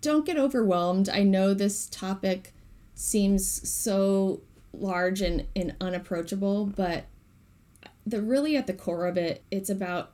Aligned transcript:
don't 0.00 0.24
get 0.26 0.36
overwhelmed. 0.36 1.08
I 1.08 1.22
know 1.22 1.54
this 1.54 1.86
topic 1.86 2.52
seems 2.94 3.68
so 3.68 4.40
large 4.72 5.20
and, 5.20 5.46
and 5.56 5.74
unapproachable, 5.80 6.66
but 6.66 7.06
the 8.06 8.22
really 8.22 8.56
at 8.56 8.66
the 8.66 8.72
core 8.72 9.06
of 9.06 9.16
it, 9.16 9.42
it's 9.50 9.70
about 9.70 10.12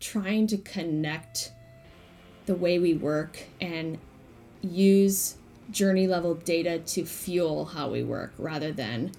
trying 0.00 0.46
to 0.46 0.58
connect 0.58 1.52
the 2.46 2.54
way 2.54 2.78
we 2.78 2.94
work 2.94 3.44
and 3.60 3.98
use 4.62 5.36
journey 5.70 6.06
level 6.06 6.34
data 6.34 6.78
to 6.78 7.04
fuel 7.04 7.64
how 7.64 7.90
we 7.90 8.02
work 8.02 8.32
rather 8.38 8.70
than 8.70 9.10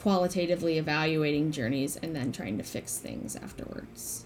qualitatively 0.00 0.78
evaluating 0.78 1.50
journeys 1.50 1.96
and 1.96 2.14
then 2.14 2.32
trying 2.32 2.58
to 2.58 2.64
fix 2.64 2.98
things 2.98 3.36
afterwards. 3.36 4.24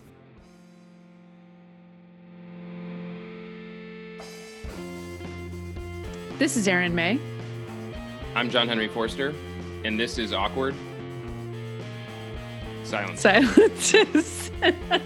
This 6.39 6.57
is 6.59 6.69
Erin 6.69 6.95
May. 6.95 7.19
I'm 8.35 8.51
John 8.51 8.69
Henry 8.69 8.89
Forster, 8.89 9.33
and 9.87 9.99
this 9.99 10.19
is 10.19 10.35
Awkward 10.35 10.75
Silence. 12.85 13.23
Silences. 13.23 14.51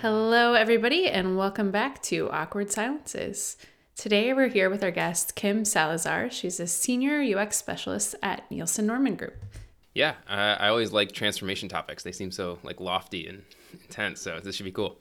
Hello, 0.00 0.54
everybody, 0.54 1.08
and 1.08 1.36
welcome 1.36 1.72
back 1.72 2.00
to 2.04 2.30
Awkward 2.30 2.70
Silences. 2.70 3.56
Today, 3.96 4.32
we're 4.32 4.46
here 4.46 4.70
with 4.70 4.84
our 4.84 4.92
guest, 4.92 5.34
Kim 5.34 5.64
Salazar. 5.64 6.30
She's 6.30 6.60
a 6.60 6.68
senior 6.68 7.20
UX 7.20 7.56
specialist 7.56 8.14
at 8.22 8.48
Nielsen 8.52 8.86
Norman 8.86 9.16
Group. 9.16 9.34
Yeah, 9.96 10.14
uh, 10.28 10.58
I 10.60 10.68
always 10.68 10.92
like 10.92 11.10
transformation 11.10 11.68
topics. 11.68 12.04
They 12.04 12.12
seem 12.12 12.30
so 12.30 12.60
like 12.62 12.80
lofty 12.80 13.26
and 13.26 13.42
intense, 13.72 14.20
so 14.20 14.38
this 14.38 14.54
should 14.54 14.62
be 14.62 14.70
cool. 14.70 15.00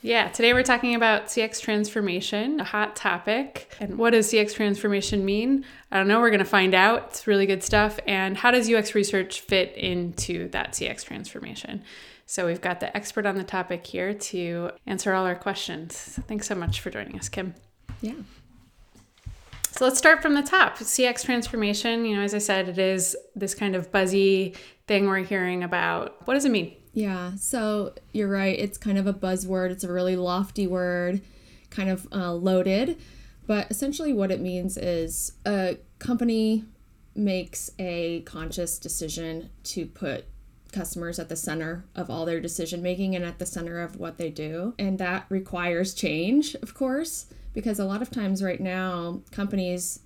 Yeah, 0.00 0.28
today 0.28 0.52
we're 0.52 0.62
talking 0.62 0.94
about 0.94 1.26
CX 1.26 1.60
transformation, 1.60 2.60
a 2.60 2.64
hot 2.64 2.94
topic. 2.94 3.74
And 3.80 3.98
what 3.98 4.10
does 4.10 4.30
CX 4.32 4.54
transformation 4.54 5.24
mean? 5.24 5.64
I 5.90 5.96
don't 5.96 6.06
know. 6.06 6.20
We're 6.20 6.30
going 6.30 6.38
to 6.38 6.44
find 6.44 6.72
out. 6.72 7.08
It's 7.08 7.26
really 7.26 7.46
good 7.46 7.64
stuff. 7.64 7.98
And 8.06 8.36
how 8.36 8.52
does 8.52 8.72
UX 8.72 8.94
research 8.94 9.40
fit 9.40 9.74
into 9.76 10.48
that 10.50 10.72
CX 10.72 11.04
transformation? 11.04 11.82
So 12.26 12.46
we've 12.46 12.60
got 12.60 12.78
the 12.78 12.96
expert 12.96 13.26
on 13.26 13.34
the 13.34 13.42
topic 13.42 13.84
here 13.84 14.14
to 14.14 14.70
answer 14.86 15.14
all 15.14 15.26
our 15.26 15.34
questions. 15.34 16.20
Thanks 16.28 16.46
so 16.46 16.54
much 16.54 16.80
for 16.80 16.90
joining 16.90 17.18
us, 17.18 17.28
Kim. 17.28 17.54
Yeah. 18.00 18.14
So 19.72 19.84
let's 19.84 19.98
start 19.98 20.22
from 20.22 20.34
the 20.34 20.42
top. 20.42 20.78
CX 20.78 21.24
transformation, 21.24 22.04
you 22.04 22.16
know, 22.16 22.22
as 22.22 22.34
I 22.34 22.38
said, 22.38 22.68
it 22.68 22.78
is 22.78 23.16
this 23.34 23.52
kind 23.52 23.74
of 23.74 23.90
buzzy 23.90 24.54
thing 24.86 25.08
we're 25.08 25.24
hearing 25.24 25.64
about. 25.64 26.24
What 26.26 26.34
does 26.34 26.44
it 26.44 26.52
mean? 26.52 26.76
Yeah, 26.98 27.36
so 27.36 27.94
you're 28.12 28.28
right. 28.28 28.58
It's 28.58 28.76
kind 28.76 28.98
of 28.98 29.06
a 29.06 29.14
buzzword, 29.14 29.70
it's 29.70 29.84
a 29.84 29.92
really 29.92 30.16
lofty 30.16 30.66
word, 30.66 31.20
kind 31.70 31.90
of 31.90 32.08
uh, 32.12 32.32
loaded. 32.32 32.98
But 33.46 33.70
essentially, 33.70 34.12
what 34.12 34.32
it 34.32 34.40
means 34.40 34.76
is 34.76 35.34
a 35.46 35.78
company 36.00 36.64
makes 37.14 37.70
a 37.78 38.22
conscious 38.22 38.80
decision 38.80 39.50
to 39.62 39.86
put 39.86 40.24
customers 40.72 41.20
at 41.20 41.28
the 41.28 41.36
center 41.36 41.84
of 41.94 42.10
all 42.10 42.24
their 42.24 42.40
decision 42.40 42.82
making 42.82 43.14
and 43.14 43.24
at 43.24 43.38
the 43.38 43.46
center 43.46 43.80
of 43.80 43.94
what 43.94 44.18
they 44.18 44.28
do. 44.28 44.74
And 44.76 44.98
that 44.98 45.24
requires 45.28 45.94
change, 45.94 46.56
of 46.56 46.74
course, 46.74 47.26
because 47.54 47.78
a 47.78 47.84
lot 47.84 48.02
of 48.02 48.10
times 48.10 48.42
right 48.42 48.60
now, 48.60 49.22
companies 49.30 50.00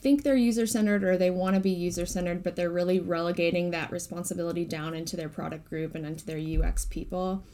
think 0.00 0.22
they're 0.22 0.36
user 0.36 0.66
centered 0.66 1.04
or 1.04 1.16
they 1.16 1.30
want 1.30 1.54
to 1.54 1.60
be 1.60 1.70
user 1.70 2.06
centered, 2.06 2.42
but 2.42 2.56
they're 2.56 2.70
really 2.70 2.98
relegating 2.98 3.70
that 3.70 3.90
responsibility 3.90 4.64
down 4.64 4.94
into 4.94 5.16
their 5.16 5.28
product 5.28 5.68
group 5.68 5.94
and 5.94 6.06
into 6.06 6.24
their 6.24 6.38
UX 6.38 6.84
people. 6.86 7.44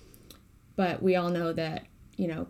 But 0.76 1.02
we 1.02 1.16
all 1.16 1.30
know 1.30 1.52
that, 1.52 1.86
you 2.16 2.28
know, 2.28 2.48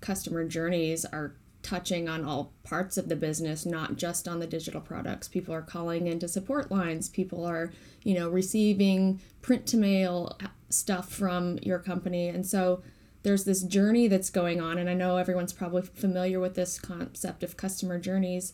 customer 0.00 0.46
journeys 0.46 1.04
are 1.04 1.36
touching 1.62 2.08
on 2.08 2.24
all 2.24 2.52
parts 2.64 2.96
of 2.96 3.08
the 3.08 3.16
business, 3.16 3.64
not 3.64 3.96
just 3.96 4.28
on 4.28 4.40
the 4.40 4.46
digital 4.46 4.80
products. 4.80 5.28
People 5.28 5.54
are 5.54 5.62
calling 5.62 6.06
into 6.06 6.28
support 6.28 6.70
lines, 6.70 7.08
people 7.08 7.44
are, 7.44 7.72
you 8.02 8.14
know, 8.14 8.28
receiving 8.28 9.20
print 9.40 9.66
to 9.66 9.76
mail 9.76 10.36
uh, 10.42 10.48
stuff 10.70 11.10
from 11.10 11.58
your 11.62 11.78
company. 11.78 12.28
And 12.28 12.46
so 12.46 12.82
there's 13.22 13.44
this 13.44 13.62
journey 13.62 14.08
that's 14.08 14.30
going 14.30 14.60
on. 14.60 14.78
And 14.78 14.90
I 14.90 14.94
know 14.94 15.16
everyone's 15.16 15.52
probably 15.52 15.82
familiar 15.82 16.40
with 16.40 16.54
this 16.54 16.78
concept 16.80 17.42
of 17.42 17.56
customer 17.56 17.98
journeys 17.98 18.52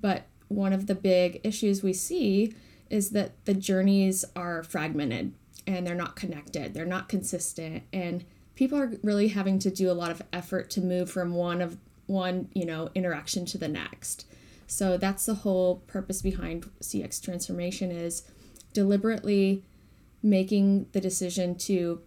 but 0.00 0.26
one 0.48 0.72
of 0.72 0.86
the 0.86 0.94
big 0.94 1.40
issues 1.44 1.82
we 1.82 1.92
see 1.92 2.54
is 2.90 3.10
that 3.10 3.44
the 3.44 3.54
journeys 3.54 4.24
are 4.34 4.62
fragmented 4.62 5.32
and 5.66 5.86
they're 5.86 5.94
not 5.94 6.16
connected, 6.16 6.72
they're 6.72 6.86
not 6.86 7.08
consistent, 7.08 7.82
and 7.92 8.24
people 8.54 8.78
are 8.78 8.92
really 9.02 9.28
having 9.28 9.58
to 9.58 9.70
do 9.70 9.90
a 9.90 9.92
lot 9.92 10.10
of 10.10 10.22
effort 10.32 10.70
to 10.70 10.80
move 10.80 11.10
from 11.10 11.34
one 11.34 11.60
of 11.60 11.76
one, 12.06 12.48
you 12.54 12.64
know, 12.64 12.88
interaction 12.94 13.44
to 13.44 13.58
the 13.58 13.68
next. 13.68 14.26
So 14.66 14.96
that's 14.96 15.26
the 15.26 15.34
whole 15.34 15.76
purpose 15.86 16.22
behind 16.22 16.68
CX 16.80 17.22
transformation 17.22 17.90
is 17.90 18.22
deliberately 18.72 19.62
making 20.22 20.86
the 20.92 21.00
decision 21.00 21.54
to 21.56 22.00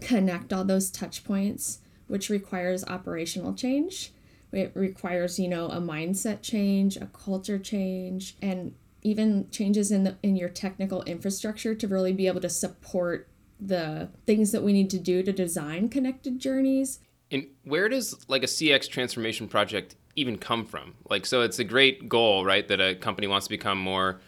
connect 0.00 0.52
all 0.52 0.64
those 0.64 0.90
touch 0.90 1.24
points, 1.24 1.80
which 2.06 2.30
requires 2.30 2.84
operational 2.86 3.54
change 3.54 4.13
it 4.54 4.72
requires, 4.74 5.38
you 5.38 5.48
know, 5.48 5.66
a 5.66 5.80
mindset 5.80 6.42
change, 6.42 6.96
a 6.96 7.06
culture 7.06 7.58
change, 7.58 8.36
and 8.40 8.74
even 9.02 9.50
changes 9.50 9.92
in 9.92 10.04
the 10.04 10.16
in 10.22 10.36
your 10.36 10.48
technical 10.48 11.02
infrastructure 11.02 11.74
to 11.74 11.86
really 11.86 12.12
be 12.12 12.26
able 12.26 12.40
to 12.40 12.48
support 12.48 13.28
the 13.60 14.08
things 14.26 14.52
that 14.52 14.62
we 14.62 14.72
need 14.72 14.90
to 14.90 14.98
do 14.98 15.22
to 15.22 15.32
design 15.32 15.88
connected 15.88 16.38
journeys. 16.38 17.00
And 17.30 17.46
where 17.64 17.88
does 17.88 18.24
like 18.28 18.42
a 18.42 18.46
CX 18.46 18.88
transformation 18.88 19.48
project 19.48 19.96
even 20.16 20.38
come 20.38 20.64
from? 20.64 20.94
Like 21.08 21.26
so 21.26 21.42
it's 21.42 21.58
a 21.58 21.64
great 21.64 22.08
goal, 22.08 22.44
right, 22.44 22.66
that 22.68 22.80
a 22.80 22.94
company 22.94 23.26
wants 23.26 23.46
to 23.46 23.50
become 23.50 23.78
more 23.78 24.20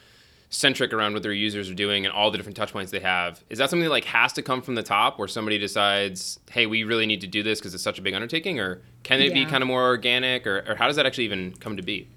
centric 0.57 0.93
around 0.93 1.13
what 1.13 1.23
their 1.23 1.33
users 1.33 1.71
are 1.71 1.75
doing 1.75 2.07
and 2.07 2.15
all 2.15 2.31
the 2.31 2.39
different 2.39 2.57
touch 2.57 2.73
points 2.73 2.91
they 2.91 3.01
have. 3.01 3.45
Is 3.51 3.59
that 3.59 3.69
something 3.69 3.85
that 3.85 3.91
like 3.91 4.07
has 4.07 4.33
to 4.35 4.43
come 4.43 4.63
from 4.63 4.75
the 4.75 4.83
top 4.83 5.19
where 5.19 5.29
somebody 5.29 5.59
decides, 5.59 6.41
hey, 6.51 6.67
we 6.67 6.83
really 6.85 7.07
need 7.07 7.21
to 7.21 7.27
do 7.27 7.43
this 7.43 7.61
because 7.61 7.75
it's 7.75 7.83
such 7.83 7.99
a 7.99 8.03
big 8.03 8.15
undertaking? 8.15 8.59
Or 8.59 8.81
can 9.03 9.21
it 9.21 9.29
yeah. 9.29 9.45
be 9.45 9.51
kind 9.51 9.63
of 9.63 9.69
more 9.69 9.85
organic? 9.85 10.47
Or, 10.47 10.65
or 10.67 10.75
how 10.75 10.87
does 10.87 10.97
that 10.97 11.05
actually 11.05 11.25
even 11.25 11.55
come 11.61 11.77
to 11.77 11.83
be? 11.83 12.09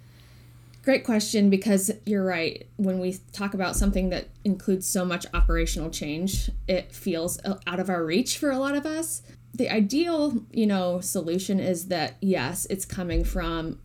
Great 0.84 1.04
question 1.04 1.50
because 1.50 1.92
you're 2.06 2.24
right. 2.24 2.66
When 2.78 3.00
we 3.00 3.18
talk 3.34 3.54
about 3.54 3.76
something 3.76 4.10
that 4.10 4.30
includes 4.46 4.88
so 4.88 5.04
much 5.04 5.26
operational 5.34 5.90
change, 5.90 6.50
it 6.68 6.94
feels 6.94 7.44
uh, 7.44 7.60
out 7.68 7.82
of 7.82 7.90
our 7.90 8.06
reach 8.06 8.38
for 8.38 8.50
a 8.50 8.58
lot 8.58 8.76
of 8.76 8.86
us. 8.86 9.22
The 9.54 9.70
ideal, 9.70 10.46
you 10.52 10.66
know, 10.66 11.02
solution 11.02 11.60
is 11.60 11.88
that 11.88 12.16
yes, 12.22 12.66
it's 12.70 12.86
coming 12.86 13.26
from 13.26 13.80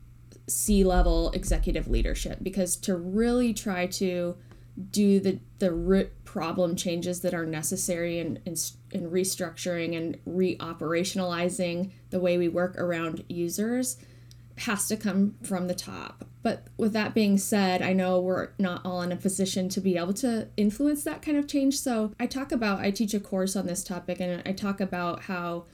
C 0.48 0.84
level 0.84 1.30
executive 1.30 1.88
leadership 1.88 2.38
because 2.42 2.76
to 2.76 2.96
really 2.96 3.54
try 3.54 3.86
to 3.86 4.36
do 4.90 5.20
the 5.20 5.38
the 5.58 5.72
root 5.72 6.12
problem 6.24 6.74
changes 6.74 7.20
that 7.20 7.32
are 7.32 7.46
necessary 7.46 8.18
in, 8.18 8.40
in, 8.44 8.56
in 8.90 9.08
restructuring 9.10 9.96
and 9.96 10.18
reoperationalizing 10.26 11.92
the 12.10 12.18
way 12.18 12.36
we 12.36 12.48
work 12.48 12.76
around 12.76 13.24
users 13.28 13.96
has 14.58 14.88
to 14.88 14.96
come 14.96 15.36
from 15.42 15.68
the 15.68 15.74
top. 15.74 16.24
But 16.42 16.66
with 16.76 16.92
that 16.92 17.14
being 17.14 17.38
said, 17.38 17.82
I 17.82 17.92
know 17.92 18.20
we're 18.20 18.50
not 18.58 18.84
all 18.84 19.00
in 19.00 19.12
a 19.12 19.16
position 19.16 19.68
to 19.70 19.80
be 19.80 19.96
able 19.96 20.12
to 20.14 20.48
influence 20.56 21.02
that 21.04 21.22
kind 21.22 21.38
of 21.38 21.48
change. 21.48 21.78
So 21.78 22.12
I 22.20 22.26
talk 22.26 22.52
about, 22.52 22.80
I 22.80 22.90
teach 22.90 23.14
a 23.14 23.20
course 23.20 23.56
on 23.56 23.66
this 23.66 23.82
topic 23.82 24.20
and 24.20 24.42
I 24.44 24.52
talk 24.52 24.80
about 24.80 25.22
how 25.22 25.64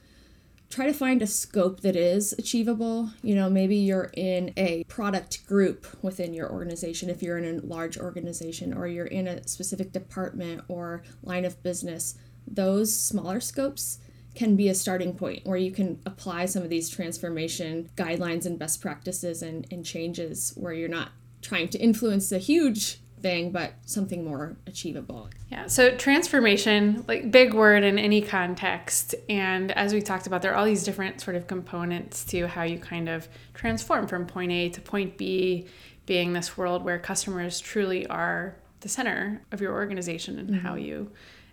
try 0.71 0.85
to 0.85 0.93
find 0.93 1.21
a 1.21 1.27
scope 1.27 1.81
that 1.81 1.95
is 1.95 2.33
achievable. 2.39 3.11
You 3.21 3.35
know, 3.35 3.49
maybe 3.49 3.75
you're 3.75 4.09
in 4.13 4.53
a 4.57 4.83
product 4.85 5.45
group 5.45 5.85
within 6.01 6.33
your 6.33 6.49
organization 6.49 7.09
if 7.09 7.21
you're 7.21 7.37
in 7.37 7.59
a 7.59 7.65
large 7.65 7.97
organization, 7.97 8.73
or 8.73 8.87
you're 8.87 9.05
in 9.05 9.27
a 9.27 9.45
specific 9.47 9.91
department 9.91 10.63
or 10.69 11.03
line 11.23 11.45
of 11.45 11.61
business. 11.61 12.15
Those 12.47 12.95
smaller 12.95 13.41
scopes 13.41 13.99
can 14.33 14.55
be 14.55 14.69
a 14.69 14.73
starting 14.73 15.13
point 15.13 15.45
where 15.45 15.57
you 15.57 15.71
can 15.71 16.01
apply 16.05 16.45
some 16.45 16.63
of 16.63 16.69
these 16.69 16.89
transformation 16.89 17.89
guidelines 17.97 18.45
and 18.45 18.57
best 18.57 18.81
practices 18.81 19.41
and, 19.41 19.67
and 19.69 19.85
changes 19.85 20.53
where 20.55 20.73
you're 20.73 20.87
not 20.87 21.09
trying 21.41 21.67
to 21.67 21.79
influence 21.79 22.31
a 22.31 22.37
huge 22.37 23.01
thing, 23.21 23.51
but 23.51 23.73
something 23.85 24.23
more 24.23 24.57
achievable. 24.67 25.29
Yeah. 25.49 25.67
So 25.67 25.95
transformation, 25.95 27.05
like 27.07 27.31
big 27.31 27.53
word 27.53 27.83
in 27.83 27.97
any 27.99 28.21
context. 28.21 29.15
And 29.29 29.71
as 29.71 29.93
we 29.93 30.01
talked 30.01 30.27
about, 30.27 30.41
there 30.41 30.51
are 30.51 30.55
all 30.55 30.65
these 30.65 30.83
different 30.83 31.21
sort 31.21 31.35
of 31.35 31.47
components 31.47 32.25
to 32.25 32.47
how 32.47 32.63
you 32.63 32.79
kind 32.79 33.09
of 33.09 33.27
transform 33.53 34.07
from 34.07 34.25
point 34.25 34.51
A 34.51 34.69
to 34.69 34.81
point 34.81 35.17
B, 35.17 35.67
being 36.05 36.33
this 36.33 36.57
world 36.57 36.83
where 36.83 36.99
customers 36.99 37.59
truly 37.59 38.07
are 38.07 38.55
the 38.81 38.89
center 38.89 39.41
of 39.51 39.61
your 39.61 39.73
organization 39.73 40.39
and 40.39 40.49
mm-hmm. 40.49 40.59
how 40.59 40.75
you 40.75 41.11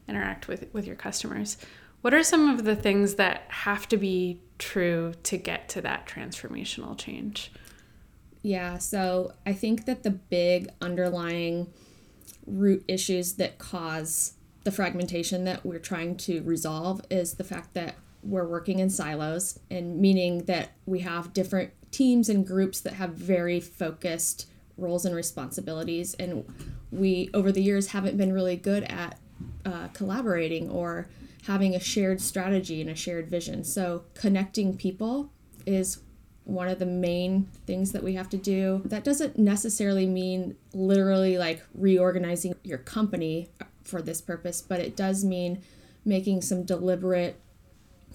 interact 0.09 0.49
with, 0.49 0.67
with 0.73 0.87
your 0.87 0.97
customers. 0.97 1.59
What 2.01 2.15
are 2.15 2.23
some 2.23 2.49
of 2.51 2.65
the 2.65 2.77
things 2.77 3.17
that 3.17 3.43
have 3.49 3.89
to 3.89 3.97
be 3.97 4.41
true 4.59 5.15
to 5.25 5.37
get 5.37 5.69
to 5.71 5.81
that 5.83 6.07
transformational 6.07 6.97
change? 6.97 7.53
Yeah, 8.43 8.79
so 8.79 9.33
I 9.45 9.53
think 9.53 9.87
that 9.87 10.03
the 10.03 10.11
big 10.11 10.69
underlying 10.81 11.73
root 12.47 12.85
issues 12.89 13.35
that 13.35 13.59
cause 13.59 14.35
the 14.65 14.71
fragmentation 14.71 15.45
that 15.45 15.65
we're 15.65 15.79
trying 15.79 16.17
to 16.17 16.43
resolve 16.43 17.01
is 17.11 17.35
the 17.35 17.45
fact 17.45 17.75
that 17.75 17.97
we're 18.23 18.47
working 18.47 18.79
in 18.79 18.91
silos 18.91 19.59
and 19.71 20.01
meaning 20.01 20.45
that 20.45 20.71
we 20.87 21.01
have 21.01 21.33
different 21.33 21.71
teams 21.91 22.29
and 22.29 22.47
groups 22.47 22.81
that 22.81 22.95
have 22.95 23.15
very 23.15 23.61
focused 23.61 24.47
roles 24.77 25.05
and 25.05 25.15
responsibilities 25.15 26.15
and 26.15 26.45
we 26.91 27.31
over 27.33 27.53
the 27.53 27.63
years 27.63 27.89
haven't 27.89 28.17
been 28.17 28.33
really 28.33 28.57
good 28.57 28.85
at 28.85 29.19
uh, 29.65 29.89
collaborating 29.89 30.69
or 30.71 31.09
having 31.47 31.75
a 31.75 31.81
shared 31.81 32.21
strategy 32.21 32.81
and 32.81 32.91
a 32.91 32.95
shared 32.95 33.29
vision. 33.29 33.65
So 33.65 34.05
connecting 34.15 34.77
people 34.77 35.33
is 35.67 36.01
one 36.49 36.69
of 36.69 36.79
the 36.79 36.87
main 36.87 37.45
things 37.67 37.93
that 37.93 38.03
we 38.03 38.15
have 38.15 38.29
to 38.31 38.37
do. 38.37 38.83
That 38.85 39.05
doesn't 39.05 39.39
necessarily 39.39 40.07
mean 40.07 40.57
literally 40.73 41.39
like 41.39 41.63
reorganizing 41.75 42.55
your 42.65 42.79
company 42.79 43.51
for 43.85 44.03
this 44.03 44.21
purpose 44.21 44.61
but 44.61 44.81
it 44.81 44.95
does 44.95 45.25
mean 45.25 45.63
making 46.05 46.43
some 46.43 46.63
deliberate 46.63 47.41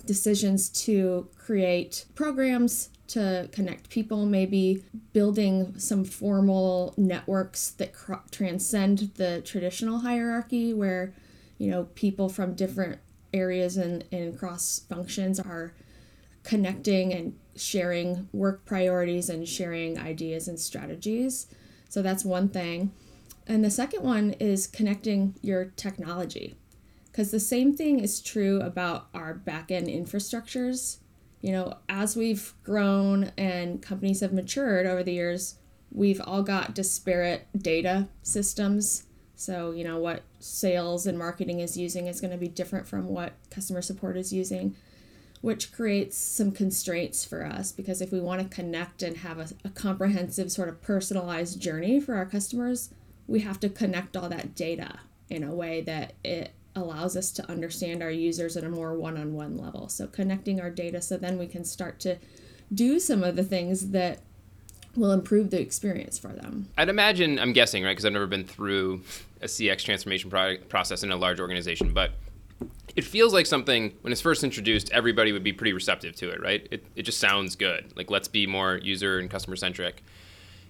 decisions 0.05 0.69
to 0.69 1.27
create 1.37 2.05
programs 2.15 2.89
to 3.07 3.47
connect 3.51 3.89
people, 3.89 4.25
maybe 4.25 4.83
building 5.13 5.77
some 5.77 6.03
formal 6.03 6.93
networks 6.97 7.71
that 7.71 7.93
cr- 7.93 8.13
transcend 8.31 9.11
the 9.15 9.41
traditional 9.41 9.99
hierarchy 9.99 10.73
where, 10.73 11.13
you 11.57 11.69
know, 11.69 11.83
people 11.95 12.27
from 12.29 12.55
different 12.55 12.99
areas 13.33 13.77
and, 13.77 14.03
and 14.11 14.37
cross 14.37 14.81
functions 14.89 15.39
are 15.39 15.73
connecting 16.43 17.13
and 17.13 17.37
sharing 17.55 18.27
work 18.31 18.65
priorities 18.65 19.29
and 19.29 19.47
sharing 19.47 19.99
ideas 19.99 20.47
and 20.47 20.59
strategies. 20.59 21.47
So 21.89 22.01
that's 22.01 22.25
one 22.25 22.49
thing. 22.49 22.91
And 23.45 23.63
the 23.63 23.71
second 23.71 24.03
one 24.03 24.31
is 24.39 24.67
connecting 24.67 25.35
your 25.41 25.65
technology. 25.75 26.55
Because 27.11 27.29
the 27.29 27.39
same 27.39 27.75
thing 27.75 27.99
is 27.99 28.21
true 28.21 28.59
about 28.61 29.07
our 29.13 29.33
back 29.33 29.69
end 29.69 29.87
infrastructures 29.87 30.97
you 31.43 31.51
know, 31.51 31.75
as 31.89 32.15
we've 32.15 32.53
grown 32.63 33.31
and 33.37 33.81
companies 33.81 34.21
have 34.21 34.31
matured 34.31 34.85
over 34.85 35.03
the 35.03 35.11
years, 35.11 35.55
we've 35.91 36.21
all 36.21 36.41
got 36.41 36.73
disparate 36.73 37.45
data 37.55 38.07
systems. 38.23 39.03
So, 39.35 39.71
you 39.71 39.83
know, 39.83 39.99
what 39.99 40.23
sales 40.39 41.05
and 41.05 41.19
marketing 41.19 41.59
is 41.59 41.75
using 41.75 42.07
is 42.07 42.21
going 42.21 42.31
to 42.31 42.37
be 42.37 42.47
different 42.47 42.87
from 42.87 43.09
what 43.09 43.33
customer 43.51 43.81
support 43.81 44.15
is 44.15 44.31
using, 44.31 44.77
which 45.43 45.73
creates 45.73 46.15
some 46.17 46.53
constraints 46.53 47.25
for 47.25 47.45
us 47.45 47.73
because 47.73 47.99
if 47.99 48.13
we 48.13 48.19
want 48.21 48.41
to 48.41 48.55
connect 48.55 49.03
and 49.03 49.17
have 49.17 49.37
a, 49.37 49.49
a 49.65 49.69
comprehensive, 49.69 50.49
sort 50.49 50.69
of 50.69 50.81
personalized 50.81 51.59
journey 51.59 51.99
for 51.99 52.15
our 52.15 52.25
customers, 52.25 52.91
we 53.27 53.41
have 53.41 53.59
to 53.59 53.67
connect 53.67 54.15
all 54.15 54.29
that 54.29 54.55
data 54.55 54.99
in 55.29 55.43
a 55.43 55.53
way 55.53 55.81
that 55.81 56.13
it 56.23 56.53
allows 56.77 57.17
us 57.17 57.29
to 57.29 57.51
understand 57.51 58.01
our 58.01 58.09
users 58.09 58.55
at 58.55 58.63
a 58.63 58.69
more 58.69 58.93
one-on-one 58.97 59.57
level. 59.57 59.89
So 59.89 60.07
connecting 60.07 60.61
our 60.61 60.69
data 60.69 61.01
so 61.01 61.17
then 61.17 61.37
we 61.37 61.47
can 61.47 61.65
start 61.65 61.99
to 61.99 62.19
do 62.73 62.97
some 62.97 63.21
of 63.21 63.35
the 63.35 63.43
things 63.43 63.89
that 63.89 64.19
will 64.95 65.11
improve 65.11 65.49
the 65.49 65.59
experience 65.59 66.17
for 66.17 66.29
them. 66.29 66.69
I'd 66.77 66.87
imagine 66.87 67.37
i'm 67.39 67.51
guessing 67.51 67.83
right 67.83 67.91
because 67.91 68.05
i've 68.05 68.13
never 68.13 68.27
been 68.27 68.45
through 68.45 69.01
a 69.41 69.45
cx 69.45 69.83
transformation 69.83 70.29
pro- 70.29 70.57
process 70.69 71.01
in 71.01 71.11
a 71.11 71.17
large 71.17 71.39
organization 71.39 71.93
but 71.93 72.11
it 72.95 73.03
feels 73.03 73.33
like 73.33 73.45
something 73.45 73.93
when 74.01 74.11
it's 74.11 74.21
first 74.21 74.43
introduced 74.43 74.91
everybody 74.91 75.31
would 75.31 75.43
be 75.43 75.53
pretty 75.53 75.73
receptive 75.73 76.15
to 76.15 76.29
it 76.29 76.41
right 76.41 76.67
it, 76.71 76.85
it 76.95 77.03
just 77.03 77.19
sounds 77.19 77.55
good 77.55 77.91
like 77.95 78.11
let's 78.11 78.27
be 78.27 78.45
more 78.45 78.77
user 78.83 79.19
and 79.19 79.29
customer 79.29 79.55
centric 79.55 80.03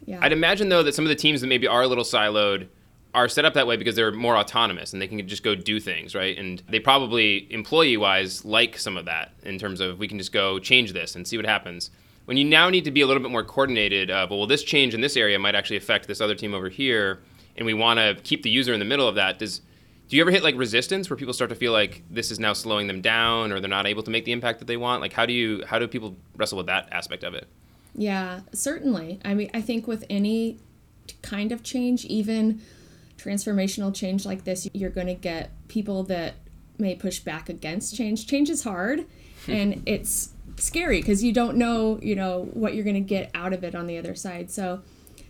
yeah. 0.06 0.19
i'd 0.22 0.31
imagine 0.31 0.69
though 0.69 0.84
that 0.84 0.95
some 0.95 1.06
of 1.06 1.10
the 1.10 1.16
teams 1.16 1.42
that 1.42 1.48
maybe 1.48 1.68
are 1.68 1.84
a 1.84 1.88
little 1.88 2.04
siloed 2.04 2.68
are 3.13 3.30
set 3.30 3.45
up 3.45 3.54
that 3.54 3.68
way 3.68 3.78
because 3.78 3.95
they're 3.95 4.12
more 4.12 4.36
autonomous 4.36 4.94
and 4.94 5.01
they 5.01 5.07
can 5.07 5.25
just 5.28 5.44
go 5.44 5.54
do 5.54 5.80
things, 5.80 6.16
right? 6.16 6.38
And 6.38 6.63
they 6.68 6.80
probably, 6.80 7.51
employee 7.51 7.98
wise, 7.98 8.44
like 8.44 8.78
some 8.78 8.98
of 8.98 9.06
that 9.06 9.34
in 9.44 9.60
terms 9.60 9.80
of 9.80 10.00
we 10.00 10.07
can 10.07 10.18
just 10.18 10.31
go 10.31 10.57
change 10.57 10.94
this 10.94 11.16
and 11.16 11.28
see 11.28 11.38
what 11.38 11.45
happens. 11.45 11.92
When 12.25 12.38
you 12.38 12.45
now 12.45 12.69
need 12.69 12.86
to 12.86 12.92
be 12.92 13.01
a 13.01 13.07
little 13.07 13.22
bit 13.22 13.31
more 13.31 13.44
coordinated, 13.44 14.10
uh, 14.10 14.25
well, 14.30 14.48
this 14.48 14.63
change 14.63 14.94
in 14.94 15.01
this 15.01 15.16
area 15.16 15.38
might 15.38 15.56
actually 15.56 15.78
affect 15.78 16.07
this 16.07 16.22
other 16.22 16.36
team 16.36 16.54
over 16.54 16.69
here, 16.69 17.19
and 17.56 17.66
we 17.66 17.74
want 17.74 18.00
to 18.00 18.16
keep 18.24 18.44
the 18.44 18.50
user 18.50 18.74
in 18.74 18.80
the 18.80 18.86
middle 18.86 19.07
of 19.07 19.16
that. 19.16 19.40
Does 19.40 19.62
do 20.09 20.17
you 20.17 20.21
ever 20.21 20.31
hit 20.31 20.44
like 20.44 20.55
resistance 20.57 21.09
where 21.09 21.17
people 21.17 21.33
start 21.33 21.50
to 21.50 21.55
feel 21.55 21.71
like 21.71 22.03
this 22.09 22.29
is 22.31 22.39
now 22.39 22.53
slowing 22.53 22.88
them 22.88 23.01
down 23.01 23.51
or 23.51 23.59
they're 23.59 23.69
not 23.69 23.88
able 23.88 24.03
to 24.03 24.11
make 24.11 24.25
the 24.25 24.31
impact 24.31 24.59
that 24.59 24.65
they 24.65 24.77
want? 24.77 25.01
Like, 25.01 25.13
how 25.13 25.25
do 25.25 25.33
you 25.33 25.63
how 25.65 25.79
do 25.79 25.88
people 25.88 26.15
wrestle 26.35 26.57
with 26.57 26.67
that 26.67 26.89
aspect 26.91 27.23
of 27.23 27.33
it? 27.33 27.47
Yeah, 27.95 28.41
certainly. 28.53 29.19
I 29.23 29.33
mean, 29.33 29.50
I 29.53 29.61
think 29.61 29.88
with 29.88 30.03
any 30.09 30.59
kind 31.21 31.51
of 31.51 31.63
change, 31.63 32.05
even 32.05 32.61
transformational 33.17 33.94
change 33.94 34.25
like 34.25 34.44
this, 34.44 34.67
you're 34.73 34.89
going 34.89 35.07
to 35.07 35.13
get 35.13 35.51
people 35.67 36.03
that 36.03 36.35
may 36.77 36.95
push 36.95 37.19
back 37.19 37.49
against 37.49 37.95
change. 37.95 38.27
Change 38.27 38.49
is 38.49 38.63
hard 38.63 39.06
and 39.47 39.83
it's 39.85 40.29
scary 40.57 40.99
because 40.99 41.23
you 41.23 41.31
don't 41.31 41.57
know, 41.57 41.99
you 42.01 42.15
know, 42.15 42.49
what 42.53 42.73
you're 42.73 42.83
going 42.83 42.95
to 42.95 42.99
get 42.99 43.31
out 43.33 43.53
of 43.53 43.63
it 43.63 43.75
on 43.75 43.88
the 43.88 43.97
other 43.97 44.15
side. 44.15 44.51
So 44.51 44.81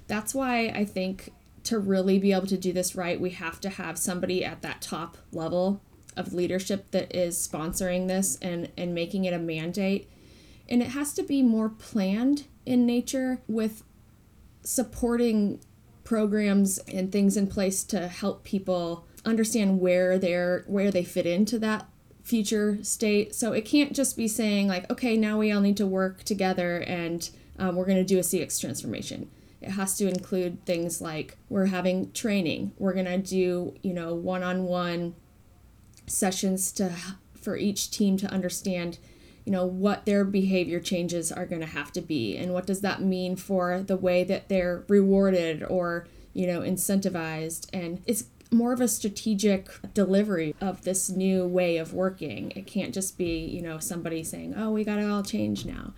that's 0.08 0.34
why 0.34 0.68
I 0.68 0.86
think 0.86 1.32
to 1.64 1.80
really 1.80 2.20
be 2.20 2.34
able 2.34 2.48
to 2.48 2.58
do 2.58 2.74
this 2.74 2.96
right, 2.96 3.20
we 3.20 3.32
have 3.32 3.60
to 3.62 3.70
have 3.70 3.98
somebody 3.98 4.44
at 4.44 4.62
that 4.62 4.82
top 4.82 5.18
level 5.32 5.82
of 6.16 6.34
leadership 6.34 6.92
that 6.92 7.16
is 7.16 7.36
sponsoring 7.36 8.08
this 8.08 8.38
and 8.42 8.72
and 8.78 8.94
making 8.94 9.26
it 9.26 9.34
a 9.34 9.40
mandate. 9.40 10.10
And 10.70 10.82
it 10.82 10.90
has 10.90 11.14
to 11.14 11.24
be 11.24 11.42
more 11.42 11.70
planned 11.70 12.46
in 12.66 12.86
nature 12.86 13.42
with 13.48 13.84
supporting 14.64 15.60
programs 16.04 16.78
and 16.80 17.12
things 17.12 17.38
in 17.38 17.48
place 17.48 17.84
to 17.84 18.08
help 18.08 18.44
people 18.44 19.08
understand 19.26 19.80
where 19.80 20.18
they're 20.18 20.64
where 20.68 20.92
they 20.92 21.04
fit 21.04 21.26
into 21.26 21.60
that 21.60 21.88
future 22.24 22.80
state. 22.84 23.36
So 23.36 23.52
it 23.52 23.66
can't 23.66 23.94
just 23.94 24.16
be 24.16 24.28
saying 24.28 24.68
like, 24.68 24.90
okay, 24.90 25.18
now 25.18 25.38
we 25.40 25.52
all 25.52 25.62
need 25.62 25.78
to 25.78 25.86
work 25.86 26.24
together 26.24 26.78
and 26.78 27.30
um, 27.60 27.76
we're 27.76 27.86
going 27.86 27.98
to 27.98 28.04
do 28.04 28.18
a 28.18 28.22
CX 28.22 28.60
transformation. 28.60 29.30
It 29.64 29.72
has 29.72 29.98
to 29.98 30.08
include 30.08 30.66
things 30.66 31.02
like 31.02 31.38
we're 31.50 31.68
having 31.68 32.12
training. 32.12 32.74
We're 32.78 32.94
going 32.94 33.06
to 33.06 33.18
do 33.18 33.76
you 33.82 33.94
know 33.94 34.14
one-on-one 34.14 35.16
sessions 36.06 36.72
to 36.74 36.94
for 37.40 37.56
each 37.56 37.92
team 37.92 38.18
to 38.18 38.28
understand 38.28 38.98
you 39.46 39.52
know 39.52 39.66
what 39.66 40.06
their 40.06 40.24
behavior 40.24 40.80
changes 40.80 41.32
are 41.32 41.46
going 41.46 41.62
to 41.62 41.68
have 41.68 41.92
to 41.94 42.02
be. 42.02 42.38
And 42.38 42.54
what 42.54 42.66
does 42.66 42.82
that 42.82 43.02
mean 43.02 43.36
for 43.36 43.82
the 43.82 43.98
way 43.98 44.24
that 44.24 44.50
they're 44.50 44.84
rewarded 44.88 45.64
or 45.64 46.08
you 46.34 46.48
know 46.48 46.62
incentivized? 46.62 47.68
And 47.74 48.02
it's 48.06 48.26
more 48.52 48.72
of 48.72 48.82
a 48.82 48.88
strategic 48.88 49.70
delivery 49.94 50.56
of 50.62 50.84
this 50.84 51.10
new 51.10 51.46
way 51.46 51.78
of 51.78 51.94
working. 51.94 52.52
It 52.52 52.68
can't 52.68 52.94
just 52.94 53.18
be 53.18 53.46
you 53.46 53.62
know 53.62 53.80
somebody 53.80 54.24
saying 54.24 54.56
oh 54.58 54.72
we 54.72 54.84
got 54.84 54.98
to 54.98 55.10
all 55.10 55.24
change 55.24 55.66
now 55.66 55.94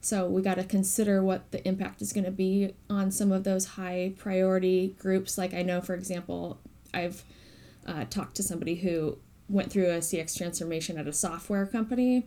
so 0.00 0.26
we 0.26 0.40
got 0.42 0.54
to 0.54 0.64
consider 0.64 1.22
what 1.22 1.50
the 1.50 1.66
impact 1.66 2.00
is 2.00 2.12
going 2.12 2.24
to 2.24 2.30
be 2.30 2.74
on 2.88 3.10
some 3.10 3.32
of 3.32 3.44
those 3.44 3.66
high 3.66 4.12
priority 4.18 4.94
groups 4.98 5.36
like 5.36 5.54
i 5.54 5.62
know 5.62 5.80
for 5.80 5.94
example 5.94 6.58
i've 6.94 7.24
uh, 7.86 8.04
talked 8.10 8.34
to 8.36 8.42
somebody 8.42 8.76
who 8.76 9.16
went 9.48 9.70
through 9.70 9.86
a 9.90 9.98
cx 9.98 10.36
transformation 10.36 10.98
at 10.98 11.06
a 11.06 11.12
software 11.12 11.66
company 11.66 12.26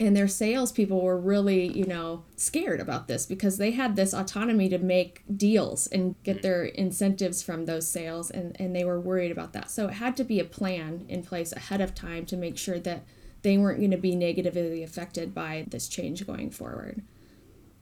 and 0.00 0.16
their 0.16 0.28
salespeople 0.28 1.00
were 1.00 1.18
really, 1.18 1.66
you 1.76 1.84
know, 1.84 2.22
scared 2.36 2.80
about 2.80 3.08
this 3.08 3.26
because 3.26 3.58
they 3.58 3.72
had 3.72 3.96
this 3.96 4.14
autonomy 4.14 4.68
to 4.68 4.78
make 4.78 5.24
deals 5.34 5.88
and 5.88 6.14
get 6.22 6.42
their 6.42 6.64
incentives 6.64 7.42
from 7.42 7.64
those 7.64 7.88
sales, 7.88 8.30
and, 8.30 8.58
and 8.60 8.76
they 8.76 8.84
were 8.84 9.00
worried 9.00 9.32
about 9.32 9.52
that. 9.54 9.70
So 9.70 9.88
it 9.88 9.94
had 9.94 10.16
to 10.18 10.24
be 10.24 10.38
a 10.38 10.44
plan 10.44 11.04
in 11.08 11.24
place 11.24 11.52
ahead 11.52 11.80
of 11.80 11.96
time 11.96 12.26
to 12.26 12.36
make 12.36 12.56
sure 12.56 12.78
that 12.78 13.04
they 13.42 13.56
weren't 13.58 13.78
going 13.78 13.90
to 13.90 13.96
be 13.96 14.14
negatively 14.14 14.82
affected 14.82 15.34
by 15.34 15.64
this 15.68 15.88
change 15.88 16.26
going 16.26 16.50
forward. 16.50 17.02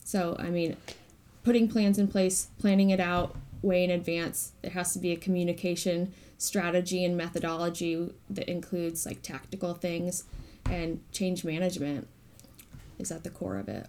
So, 0.05 0.37
I 0.39 0.51
mean, 0.51 0.77
putting 1.43 1.69
plans 1.69 1.99
in 1.99 2.09
place, 2.09 2.49
planning 2.59 2.91
it 2.91 3.01
out 3.01 3.37
way 3.63 3.83
in 3.83 3.91
advance, 3.91 4.53
there 4.63 4.71
has 4.73 4.93
to 4.93 4.99
be 4.99 5.13
a 5.13 5.17
communication 5.17 6.13
strategy 6.39 7.05
and 7.05 7.17
methodology 7.17 8.13
that 8.29 8.49
includes 8.49 9.07
like 9.07 9.23
tactical 9.23 9.75
things 9.75 10.25
and 10.67 11.01
change 11.13 11.45
management 11.45 12.07
is 12.99 13.11
at 13.11 13.25
the 13.25 13.31
core 13.31 13.57
of 13.57 13.69
it. 13.69 13.87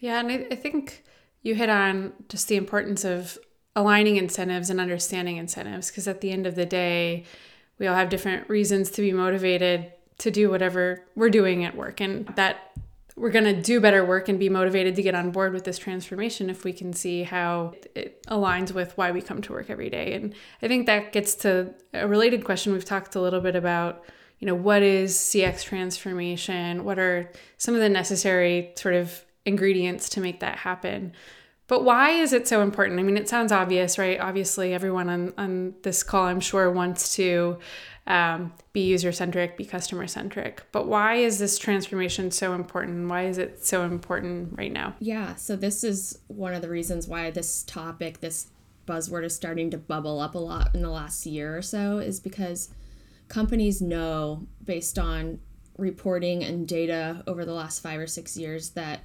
Yeah, 0.00 0.20
and 0.20 0.30
I, 0.30 0.46
I 0.50 0.54
think 0.54 1.04
you 1.42 1.54
hit 1.54 1.68
on 1.68 2.12
just 2.28 2.48
the 2.48 2.56
importance 2.56 3.04
of 3.04 3.38
aligning 3.76 4.16
incentives 4.16 4.70
and 4.70 4.80
understanding 4.80 5.36
incentives 5.36 5.90
because 5.90 6.08
at 6.08 6.20
the 6.20 6.30
end 6.30 6.46
of 6.46 6.54
the 6.54 6.66
day, 6.66 7.24
we 7.78 7.86
all 7.86 7.94
have 7.94 8.08
different 8.08 8.48
reasons 8.48 8.90
to 8.90 9.02
be 9.02 9.12
motivated 9.12 9.92
to 10.20 10.30
do 10.30 10.50
whatever 10.50 11.04
we're 11.14 11.30
doing 11.30 11.64
at 11.64 11.76
work 11.76 12.00
and 12.00 12.26
that 12.36 12.72
we're 13.16 13.30
going 13.30 13.44
to 13.44 13.60
do 13.60 13.80
better 13.80 14.04
work 14.04 14.28
and 14.28 14.38
be 14.38 14.48
motivated 14.48 14.96
to 14.96 15.02
get 15.02 15.14
on 15.14 15.30
board 15.30 15.52
with 15.52 15.64
this 15.64 15.76
transformation 15.76 16.48
if 16.48 16.64
we 16.64 16.72
can 16.72 16.92
see 16.92 17.22
how 17.22 17.74
it 17.94 18.22
aligns 18.28 18.72
with 18.72 18.96
why 18.96 19.10
we 19.10 19.20
come 19.20 19.42
to 19.42 19.52
work 19.52 19.68
every 19.68 19.90
day. 19.90 20.14
And 20.14 20.34
I 20.62 20.68
think 20.68 20.86
that 20.86 21.12
gets 21.12 21.34
to 21.36 21.74
a 21.92 22.08
related 22.08 22.44
question 22.44 22.72
we've 22.72 22.84
talked 22.84 23.14
a 23.16 23.20
little 23.20 23.40
bit 23.40 23.56
about 23.56 24.04
you 24.40 24.46
know, 24.46 24.54
what 24.54 24.82
is 24.82 25.14
CX 25.14 25.62
transformation? 25.62 26.84
What 26.84 26.98
are 26.98 27.30
some 27.58 27.74
of 27.74 27.80
the 27.80 27.90
necessary 27.90 28.72
sort 28.76 28.94
of 28.94 29.22
ingredients 29.44 30.08
to 30.10 30.20
make 30.20 30.40
that 30.40 30.56
happen? 30.56 31.12
But 31.66 31.84
why 31.84 32.10
is 32.10 32.32
it 32.32 32.48
so 32.48 32.62
important? 32.62 32.98
I 32.98 33.02
mean, 33.02 33.18
it 33.18 33.28
sounds 33.28 33.52
obvious, 33.52 33.98
right? 33.98 34.18
Obviously, 34.18 34.72
everyone 34.72 35.08
on, 35.08 35.34
on 35.36 35.74
this 35.82 36.02
call, 36.02 36.24
I'm 36.24 36.40
sure, 36.40 36.70
wants 36.70 37.14
to 37.16 37.58
um, 38.10 38.52
be 38.72 38.80
user 38.80 39.12
centric, 39.12 39.56
be 39.56 39.64
customer 39.64 40.08
centric. 40.08 40.64
But 40.72 40.88
why 40.88 41.14
is 41.14 41.38
this 41.38 41.56
transformation 41.56 42.32
so 42.32 42.54
important? 42.54 43.08
Why 43.08 43.26
is 43.26 43.38
it 43.38 43.64
so 43.64 43.84
important 43.84 44.58
right 44.58 44.72
now? 44.72 44.96
Yeah, 44.98 45.36
so 45.36 45.54
this 45.54 45.84
is 45.84 46.18
one 46.26 46.52
of 46.52 46.60
the 46.60 46.68
reasons 46.68 47.06
why 47.06 47.30
this 47.30 47.62
topic, 47.62 48.20
this 48.20 48.48
buzzword, 48.84 49.24
is 49.24 49.36
starting 49.36 49.70
to 49.70 49.78
bubble 49.78 50.18
up 50.18 50.34
a 50.34 50.38
lot 50.38 50.74
in 50.74 50.82
the 50.82 50.90
last 50.90 51.24
year 51.24 51.56
or 51.56 51.62
so, 51.62 51.98
is 51.98 52.18
because 52.18 52.70
companies 53.28 53.80
know 53.80 54.44
based 54.64 54.98
on 54.98 55.38
reporting 55.78 56.42
and 56.42 56.66
data 56.66 57.22
over 57.28 57.44
the 57.44 57.54
last 57.54 57.80
five 57.80 58.00
or 58.00 58.08
six 58.08 58.36
years 58.36 58.70
that 58.70 59.04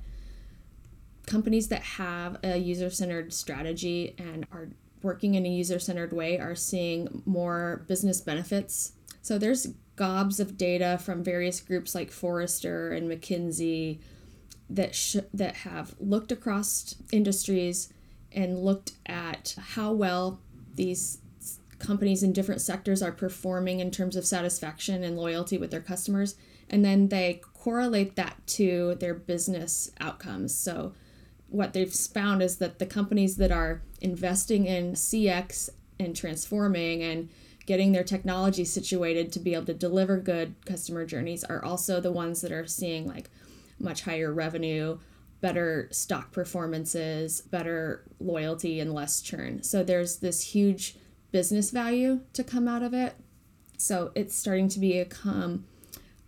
companies 1.27 1.67
that 1.67 1.83
have 1.83 2.37
a 2.43 2.57
user 2.57 2.89
centered 2.89 3.31
strategy 3.31 4.15
and 4.17 4.47
are 4.51 4.69
working 5.03 5.35
in 5.35 5.45
a 5.45 5.49
user 5.49 5.77
centered 5.77 6.11
way 6.11 6.39
are 6.39 6.55
seeing 6.55 7.21
more 7.25 7.85
business 7.87 8.19
benefits. 8.19 8.93
So 9.25 9.39
there's 9.39 9.69
gobs 9.95 10.39
of 10.39 10.55
data 10.55 10.99
from 11.03 11.23
various 11.23 11.59
groups 11.59 11.95
like 11.95 12.11
Forrester 12.11 12.91
and 12.91 13.09
McKinsey 13.09 13.97
that 14.69 14.93
sh- 14.93 15.15
that 15.33 15.55
have 15.55 15.95
looked 15.99 16.31
across 16.31 16.93
industries 17.11 17.91
and 18.31 18.59
looked 18.59 18.91
at 19.07 19.55
how 19.57 19.93
well 19.93 20.41
these 20.75 21.17
companies 21.79 22.21
in 22.21 22.33
different 22.33 22.61
sectors 22.61 23.01
are 23.01 23.11
performing 23.11 23.79
in 23.79 23.89
terms 23.89 24.15
of 24.15 24.27
satisfaction 24.27 25.03
and 25.03 25.17
loyalty 25.17 25.57
with 25.57 25.71
their 25.71 25.81
customers 25.81 26.35
and 26.69 26.85
then 26.85 27.07
they 27.07 27.41
correlate 27.55 28.15
that 28.17 28.45
to 28.45 28.93
their 28.99 29.15
business 29.15 29.89
outcomes. 29.99 30.53
So 30.53 30.93
what 31.47 31.73
they've 31.73 31.91
found 31.91 32.43
is 32.43 32.57
that 32.57 32.77
the 32.77 32.85
companies 32.85 33.37
that 33.37 33.51
are 33.51 33.81
investing 34.01 34.67
in 34.67 34.93
CX 34.93 35.71
and 35.99 36.15
transforming 36.15 37.01
and 37.01 37.29
getting 37.65 37.91
their 37.91 38.03
technology 38.03 38.65
situated 38.65 39.31
to 39.31 39.39
be 39.39 39.53
able 39.53 39.65
to 39.65 39.73
deliver 39.73 40.17
good 40.17 40.55
customer 40.65 41.05
journeys 41.05 41.43
are 41.43 41.63
also 41.63 41.99
the 41.99 42.11
ones 42.11 42.41
that 42.41 42.51
are 42.51 42.67
seeing 42.67 43.07
like 43.07 43.29
much 43.79 44.03
higher 44.03 44.33
revenue, 44.33 44.97
better 45.41 45.89
stock 45.91 46.31
performances, 46.31 47.41
better 47.41 48.03
loyalty, 48.19 48.79
and 48.79 48.93
less 48.93 49.21
churn. 49.21 49.63
So 49.63 49.83
there's 49.83 50.17
this 50.17 50.41
huge 50.41 50.95
business 51.31 51.71
value 51.71 52.21
to 52.33 52.43
come 52.43 52.67
out 52.67 52.83
of 52.83 52.93
it. 52.93 53.15
So 53.77 54.11
it's 54.15 54.35
starting 54.35 54.69
to 54.69 54.79
become 54.79 55.65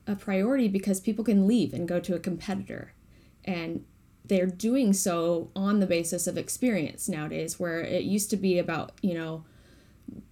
a 0.05 0.15
priority 0.15 0.67
because 0.67 0.99
people 0.99 1.23
can 1.23 1.47
leave 1.47 1.73
and 1.73 1.87
go 1.87 1.99
to 1.99 2.15
a 2.15 2.19
competitor. 2.19 2.93
And 3.45 3.85
they're 4.27 4.45
doing 4.45 4.93
so 4.93 5.49
on 5.55 5.79
the 5.79 5.87
basis 5.87 6.27
of 6.27 6.37
experience 6.37 7.07
nowadays 7.07 7.59
where 7.59 7.79
it 7.81 8.03
used 8.03 8.29
to 8.29 8.37
be 8.37 8.59
about 8.59 8.91
you 9.01 9.13
know 9.13 9.45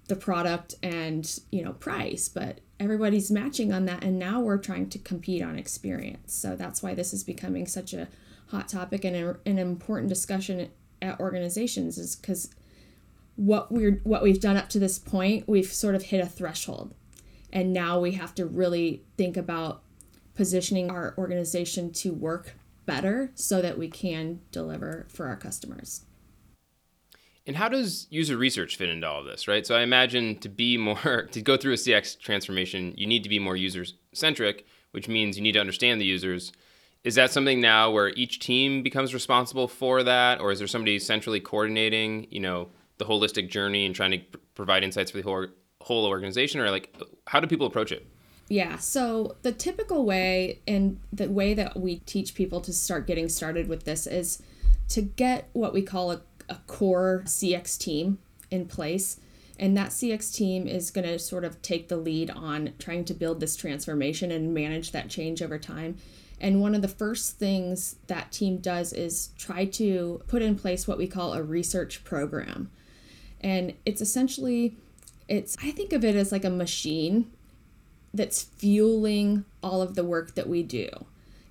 the 0.08 0.16
product 0.16 0.76
and 0.84 1.40
you 1.52 1.64
know 1.64 1.74
price 1.74 2.30
but 2.30 2.60
everybody's 2.80 3.32
matching 3.32 3.74
on 3.74 3.86
that 3.86 4.04
and 4.04 4.20
now 4.20 4.40
we're 4.40 4.58
trying 4.58 4.88
to 4.90 5.00
compete 5.00 5.42
on 5.42 5.58
experience 5.58 6.34
so 6.34 6.56
that's 6.56 6.84
why 6.84 6.94
this 6.94 7.14
is 7.14 7.24
becoming 7.24 7.66
such 7.66 7.94
a 7.94 8.08
hot 8.48 8.68
topic 8.68 9.04
and 9.04 9.16
a, 9.16 9.38
an 9.46 9.58
important 9.58 10.10
discussion 10.10 10.70
at 11.02 11.20
organizations 11.20 11.98
is 11.98 12.16
because 12.16 12.50
what 13.36 13.72
we're 13.72 14.00
what 14.04 14.22
we've 14.22 14.40
done 14.40 14.58
up 14.58 14.70
to 14.70 14.80
this 14.80 15.00
point 15.00 15.48
we've 15.48 15.74
sort 15.74 15.96
of 15.96 16.04
hit 16.04 16.22
a 16.22 16.28
threshold 16.28 16.94
and 17.52 17.74
now 17.74 18.00
we 18.00 18.12
have 18.12 18.36
to 18.36 18.46
really 18.46 19.04
think 19.18 19.38
about 19.38 19.82
positioning 20.36 20.92
our 20.92 21.16
organization 21.18 21.92
to 21.92 22.14
work 22.14 22.56
better 22.86 23.32
so 23.34 23.62
that 23.62 23.78
we 23.78 23.88
can 23.88 24.42
deliver 24.52 25.06
for 25.10 25.28
our 25.28 25.36
customers. 25.36 26.04
And 27.48 27.56
how 27.56 27.70
does 27.70 28.08
user 28.10 28.38
research 28.38 28.76
fit 28.76 28.90
into 28.90 29.08
all 29.08 29.20
of 29.20 29.26
this, 29.26 29.48
right? 29.48 29.66
So 29.66 29.76
I 29.76 29.82
imagine 29.82 30.38
to 30.40 30.50
be 30.50 30.78
more 30.78 31.28
to 31.32 31.42
go 31.42 31.58
through 31.58 31.74
a 31.74 31.78
CX 31.78 32.20
transformation, 32.20 32.94
you 32.98 33.06
need 33.06 33.24
to 33.24 33.30
be 33.30 33.40
more 33.40 33.56
user 33.56 33.86
centric, 34.14 34.66
which 34.92 35.08
means 35.08 35.38
you 35.38 35.44
need 35.44 35.54
to 35.54 35.60
understand 35.60 36.02
the 36.02 36.06
users. 36.06 36.52
Is 37.04 37.16
that 37.16 37.32
something 37.32 37.62
now 37.62 37.92
where 37.92 38.10
each 38.10 38.40
team 38.40 38.82
becomes 38.82 39.14
responsible 39.14 39.68
for 39.68 40.02
that 40.02 40.42
or 40.42 40.52
is 40.52 40.58
there 40.58 40.68
somebody 40.68 40.98
centrally 40.98 41.40
coordinating, 41.40 42.26
you 42.32 42.40
know, 42.40 42.70
the 42.98 43.06
holistic 43.06 43.50
journey 43.50 43.86
and 43.86 43.94
trying 43.94 44.12
to 44.12 44.20
provide 44.56 44.84
insights 44.84 45.12
for 45.12 45.18
the 45.18 45.24
whole 45.24 45.48
whole 45.82 46.06
organization 46.08 46.60
or 46.60 46.72
like 46.72 46.96
how 47.28 47.40
do 47.40 47.46
people 47.46 47.68
approach 47.68 47.92
it? 47.92 48.08
Yeah, 48.48 48.78
so 48.78 49.36
the 49.42 49.52
typical 49.52 50.06
way 50.06 50.60
and 50.68 51.00
the 51.12 51.30
way 51.30 51.54
that 51.56 51.80
we 51.80 51.98
teach 52.00 52.36
people 52.36 52.62
to 52.62 52.74
start 52.74 53.08
getting 53.08 53.28
started 53.30 53.68
with 53.68 53.86
this 53.86 54.06
is 54.06 54.42
to 54.90 55.02
get 55.02 55.50
what 55.54 55.74
we 55.74 55.82
call 55.82 56.12
a, 56.12 56.22
a 56.50 56.58
core 56.68 57.24
CX 57.26 57.78
team 57.78 58.20
in 58.52 58.66
place. 58.66 59.20
And 59.58 59.76
that 59.78 59.92
CX 59.92 60.34
team 60.36 60.68
is 60.68 60.92
going 60.92 61.08
to 61.08 61.18
sort 61.18 61.46
of 61.46 61.62
take 61.62 61.88
the 61.88 61.98
lead 61.98 62.30
on 62.30 62.74
trying 62.78 63.06
to 63.06 63.14
build 63.14 63.40
this 63.40 63.56
transformation 63.56 64.32
and 64.32 64.54
manage 64.54 64.92
that 64.92 65.10
change 65.10 65.42
over 65.42 65.58
time. 65.58 65.98
And 66.42 66.62
one 66.62 66.76
of 66.76 66.82
the 66.82 66.88
first 66.90 67.38
things 67.38 67.96
that 68.08 68.32
team 68.32 68.58
does 68.58 68.92
is 68.92 69.30
try 69.38 69.66
to 69.66 70.22
put 70.28 70.42
in 70.42 70.56
place 70.56 70.88
what 70.88 70.98
we 70.98 71.08
call 71.08 71.34
a 71.34 71.42
research 71.42 72.04
program. 72.04 72.70
And 73.40 73.74
it's 73.86 74.02
essentially 74.02 74.76
it's 75.28 75.58
I 75.64 75.72
think 75.72 75.94
of 75.94 76.04
it 76.04 76.16
as 76.16 76.32
like 76.32 76.44
a 76.44 76.50
machine 76.50 77.32
that's 78.14 78.44
fueling 78.44 79.46
all 79.62 79.82
of 79.82 79.96
the 79.96 80.04
work 80.04 80.36
that 80.36 80.48
we 80.48 80.64
do. 80.64 80.90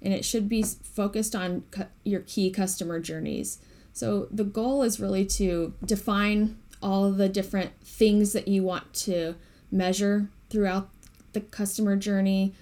And 0.03 0.13
it 0.13 0.25
should 0.25 0.49
be 0.49 0.63
focused 0.63 1.35
on 1.35 1.65
cu- 1.71 1.85
your 2.05 2.21
key 2.21 2.51
customer 2.51 3.01
journeys. 3.01 3.59
So 3.95 4.29
the 4.31 4.45
goal 4.45 4.83
is 4.83 5.01
really 5.01 5.25
to 5.27 5.73
define 5.85 6.59
all 6.83 7.11
the 7.13 7.29
different 7.29 7.71
things 7.83 8.33
that 8.33 8.49
you 8.49 8.63
want 8.63 8.93
to 8.93 9.37
measure 9.71 10.29
throughout 10.51 10.89
the 11.33 11.41
customer 11.41 11.97
journey, 11.97 12.53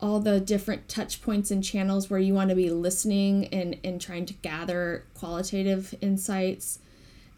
all 0.00 0.20
the 0.20 0.40
different 0.40 0.88
touch 0.88 1.22
points 1.22 1.50
and 1.50 1.62
channels 1.62 2.10
where 2.10 2.18
you 2.18 2.34
want 2.34 2.50
to 2.50 2.56
be 2.56 2.70
listening 2.70 3.46
and, 3.48 3.78
and 3.84 4.00
trying 4.00 4.26
to 4.26 4.34
gather 4.34 5.04
qualitative 5.14 5.94
insights, 6.00 6.78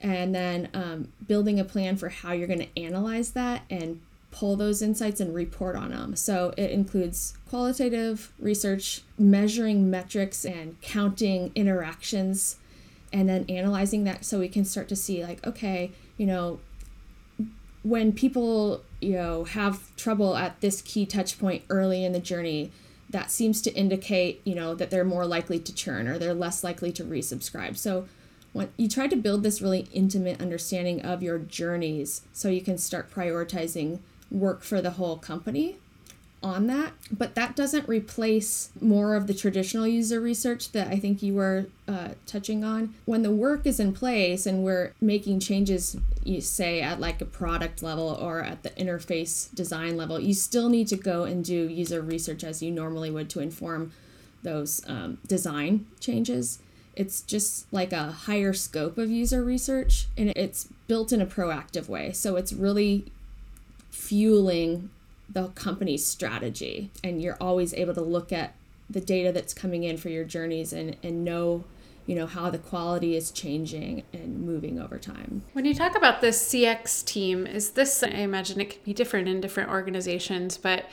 and 0.00 0.34
then 0.34 0.68
um, 0.72 1.08
building 1.26 1.58
a 1.58 1.64
plan 1.64 1.96
for 1.96 2.08
how 2.08 2.32
you're 2.32 2.46
going 2.46 2.60
to 2.60 2.80
analyze 2.80 3.32
that 3.32 3.62
and 3.68 4.00
pull 4.30 4.54
those 4.54 4.82
insights 4.82 5.20
and 5.20 5.34
report 5.34 5.74
on 5.74 5.90
them. 5.90 6.14
So 6.14 6.54
it 6.56 6.70
includes 6.70 7.36
qualitative 7.48 8.32
research, 8.38 9.02
measuring 9.18 9.90
metrics 9.90 10.44
and 10.44 10.80
counting 10.80 11.52
interactions, 11.54 12.56
and 13.12 13.28
then 13.28 13.44
analyzing 13.48 14.04
that 14.04 14.24
so 14.24 14.38
we 14.38 14.48
can 14.48 14.64
start 14.64 14.88
to 14.88 14.96
see, 14.96 15.24
like, 15.24 15.46
okay, 15.46 15.92
you 16.16 16.26
know, 16.26 16.60
when 17.82 18.12
people, 18.12 18.82
you 19.00 19.12
know, 19.12 19.44
have 19.44 19.94
trouble 19.96 20.36
at 20.36 20.60
this 20.60 20.82
key 20.82 21.06
touch 21.06 21.38
point 21.38 21.62
early 21.70 22.04
in 22.04 22.12
the 22.12 22.18
journey, 22.18 22.72
that 23.08 23.30
seems 23.30 23.62
to 23.62 23.72
indicate, 23.74 24.40
you 24.44 24.54
know, 24.54 24.74
that 24.74 24.90
they're 24.90 25.04
more 25.04 25.24
likely 25.24 25.60
to 25.60 25.72
churn 25.72 26.08
or 26.08 26.18
they're 26.18 26.34
less 26.34 26.64
likely 26.64 26.90
to 26.92 27.04
resubscribe. 27.04 27.76
So 27.76 28.08
when 28.52 28.70
you 28.76 28.88
try 28.88 29.06
to 29.06 29.16
build 29.16 29.42
this 29.42 29.62
really 29.62 29.86
intimate 29.92 30.40
understanding 30.40 31.02
of 31.02 31.22
your 31.22 31.38
journeys 31.38 32.22
so 32.32 32.48
you 32.48 32.60
can 32.60 32.78
start 32.78 33.12
prioritizing 33.12 34.00
work 34.30 34.62
for 34.62 34.82
the 34.82 34.92
whole 34.92 35.16
company 35.18 35.76
on 36.42 36.66
that, 36.66 36.92
but 37.10 37.34
that 37.34 37.56
doesn't 37.56 37.88
replace 37.88 38.70
more 38.80 39.16
of 39.16 39.26
the 39.26 39.34
traditional 39.34 39.86
user 39.86 40.20
research 40.20 40.72
that 40.72 40.88
I 40.88 40.98
think 40.98 41.22
you 41.22 41.34
were 41.34 41.66
uh, 41.88 42.10
touching 42.26 42.62
on. 42.62 42.94
When 43.04 43.22
the 43.22 43.30
work 43.30 43.66
is 43.66 43.80
in 43.80 43.92
place 43.92 44.46
and 44.46 44.62
we're 44.62 44.92
making 45.00 45.40
changes, 45.40 45.96
you 46.24 46.40
say 46.40 46.80
at 46.80 47.00
like 47.00 47.20
a 47.20 47.24
product 47.24 47.82
level 47.82 48.08
or 48.08 48.42
at 48.42 48.62
the 48.62 48.70
interface 48.70 49.52
design 49.54 49.96
level, 49.96 50.20
you 50.20 50.34
still 50.34 50.68
need 50.68 50.88
to 50.88 50.96
go 50.96 51.24
and 51.24 51.44
do 51.44 51.68
user 51.68 52.00
research 52.00 52.44
as 52.44 52.62
you 52.62 52.70
normally 52.70 53.10
would 53.10 53.30
to 53.30 53.40
inform 53.40 53.92
those 54.42 54.82
um, 54.88 55.18
design 55.26 55.86
changes. 56.00 56.60
It's 56.94 57.20
just 57.22 57.70
like 57.72 57.92
a 57.92 58.12
higher 58.12 58.52
scope 58.52 58.98
of 58.98 59.10
user 59.10 59.42
research 59.42 60.06
and 60.16 60.30
it's 60.36 60.68
built 60.86 61.12
in 61.12 61.20
a 61.20 61.26
proactive 61.26 61.88
way. 61.88 62.12
So 62.12 62.36
it's 62.36 62.52
really 62.52 63.06
fueling 63.90 64.90
the 65.28 65.48
company's 65.48 66.06
strategy. 66.06 66.90
And 67.02 67.20
you're 67.20 67.36
always 67.40 67.74
able 67.74 67.94
to 67.94 68.00
look 68.00 68.32
at 68.32 68.54
the 68.88 69.00
data 69.00 69.32
that's 69.32 69.52
coming 69.52 69.84
in 69.84 69.96
for 69.96 70.08
your 70.08 70.24
journeys 70.24 70.72
and, 70.72 70.96
and 71.02 71.24
know 71.24 71.64
you 72.06 72.14
know 72.14 72.26
how 72.26 72.48
the 72.50 72.58
quality 72.58 73.16
is 73.16 73.32
changing 73.32 74.04
and 74.12 74.40
moving 74.46 74.78
over 74.78 74.96
time. 74.96 75.42
When 75.54 75.64
you 75.64 75.74
talk 75.74 75.96
about 75.96 76.20
this 76.20 76.40
cx 76.52 77.04
team 77.04 77.48
is 77.48 77.70
this 77.70 78.04
i 78.04 78.06
imagine 78.06 78.60
it 78.60 78.70
could 78.70 78.84
be 78.84 78.94
different 78.94 79.26
in 79.26 79.40
different 79.40 79.70
organizations 79.70 80.56
but 80.56 80.84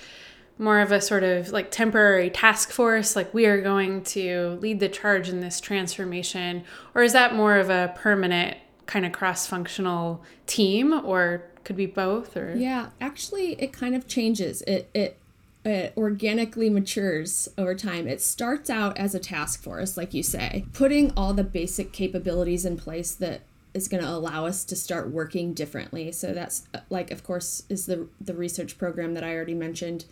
more 0.57 0.79
of 0.79 0.91
a 0.91 1.01
sort 1.01 1.23
of 1.23 1.49
like 1.49 1.71
temporary 1.71 2.29
task 2.29 2.71
force 2.71 3.15
like 3.15 3.33
we 3.33 3.45
are 3.45 3.61
going 3.61 4.03
to 4.03 4.57
lead 4.61 4.79
the 4.79 4.89
charge 4.89 5.29
in 5.29 5.39
this 5.39 5.59
transformation? 5.59 6.63
Or 6.93 7.03
is 7.03 7.13
that 7.13 7.35
more 7.35 7.57
of 7.57 7.69
a 7.69 7.93
permanent 7.97 8.57
kind 8.85 9.05
of 9.05 9.11
cross-functional 9.11 10.23
team 10.45 10.93
or 11.05 11.43
could 11.63 11.75
be 11.75 11.86
both 11.86 12.36
or 12.36 12.55
yeah 12.55 12.89
actually 13.00 13.53
it 13.53 13.72
kind 13.72 13.96
of 13.96 14.08
changes 14.08 14.62
it 14.63 14.89
it 14.93 15.17
it 15.65 15.93
organically 15.96 16.70
matures 16.70 17.48
over 17.58 17.74
time. 17.74 18.08
It 18.08 18.22
starts 18.22 18.70
out 18.70 18.98
as 18.98 19.15
a 19.15 19.20
task 19.20 19.62
force, 19.62 19.96
like 19.96 20.13
you 20.13 20.24
say, 20.24 20.65
putting 20.74 21.12
all 21.15 21.34
the 21.34 21.43
basic 21.43 21.93
capabilities 21.93 22.65
in 22.65 22.75
place 22.77 23.15
that 23.15 23.41
is 23.74 23.88
going 23.88 24.03
to 24.03 24.10
allow 24.10 24.46
us 24.46 24.63
to 24.65 24.75
start 24.75 25.10
working 25.10 25.53
differently. 25.53 26.12
So 26.12 26.34
that's 26.34 26.67
like, 26.89 27.12
of 27.12 27.24
course, 27.24 27.63
is 27.70 27.86
the 27.86 28.08
the 28.20 28.34
research 28.34 28.77
program 28.77 29.13
that 29.13 29.24
I 29.24 29.34
already 29.34 29.53
mentioned. 29.53 30.05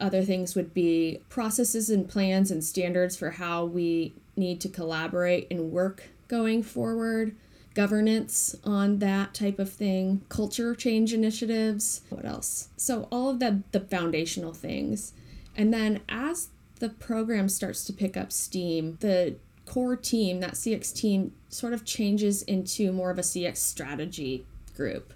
Other 0.00 0.22
things 0.22 0.54
would 0.54 0.72
be 0.72 1.20
processes 1.28 1.90
and 1.90 2.08
plans 2.08 2.50
and 2.50 2.64
standards 2.64 3.16
for 3.16 3.32
how 3.32 3.66
we 3.66 4.14
need 4.34 4.60
to 4.62 4.68
collaborate 4.68 5.46
and 5.50 5.70
work 5.70 6.04
going 6.26 6.62
forward 6.62 7.36
governance 7.74 8.54
on 8.64 8.98
that 8.98 9.34
type 9.34 9.58
of 9.58 9.72
thing, 9.72 10.22
culture 10.28 10.74
change 10.74 11.12
initiatives, 11.12 12.02
what 12.10 12.24
else? 12.24 12.68
So 12.76 13.08
all 13.10 13.30
of 13.30 13.38
the 13.38 13.62
the 13.72 13.80
foundational 13.80 14.52
things. 14.52 15.12
And 15.56 15.72
then 15.72 16.00
as 16.08 16.48
the 16.80 16.88
program 16.88 17.48
starts 17.48 17.84
to 17.84 17.92
pick 17.92 18.16
up 18.16 18.32
steam, 18.32 18.96
the 19.00 19.36
core 19.66 19.96
team, 19.96 20.40
that 20.40 20.52
CX 20.52 20.94
team 20.94 21.32
sort 21.48 21.72
of 21.72 21.84
changes 21.84 22.42
into 22.42 22.92
more 22.92 23.10
of 23.10 23.18
a 23.18 23.22
CX 23.22 23.58
strategy 23.58 24.46
group. 24.76 25.12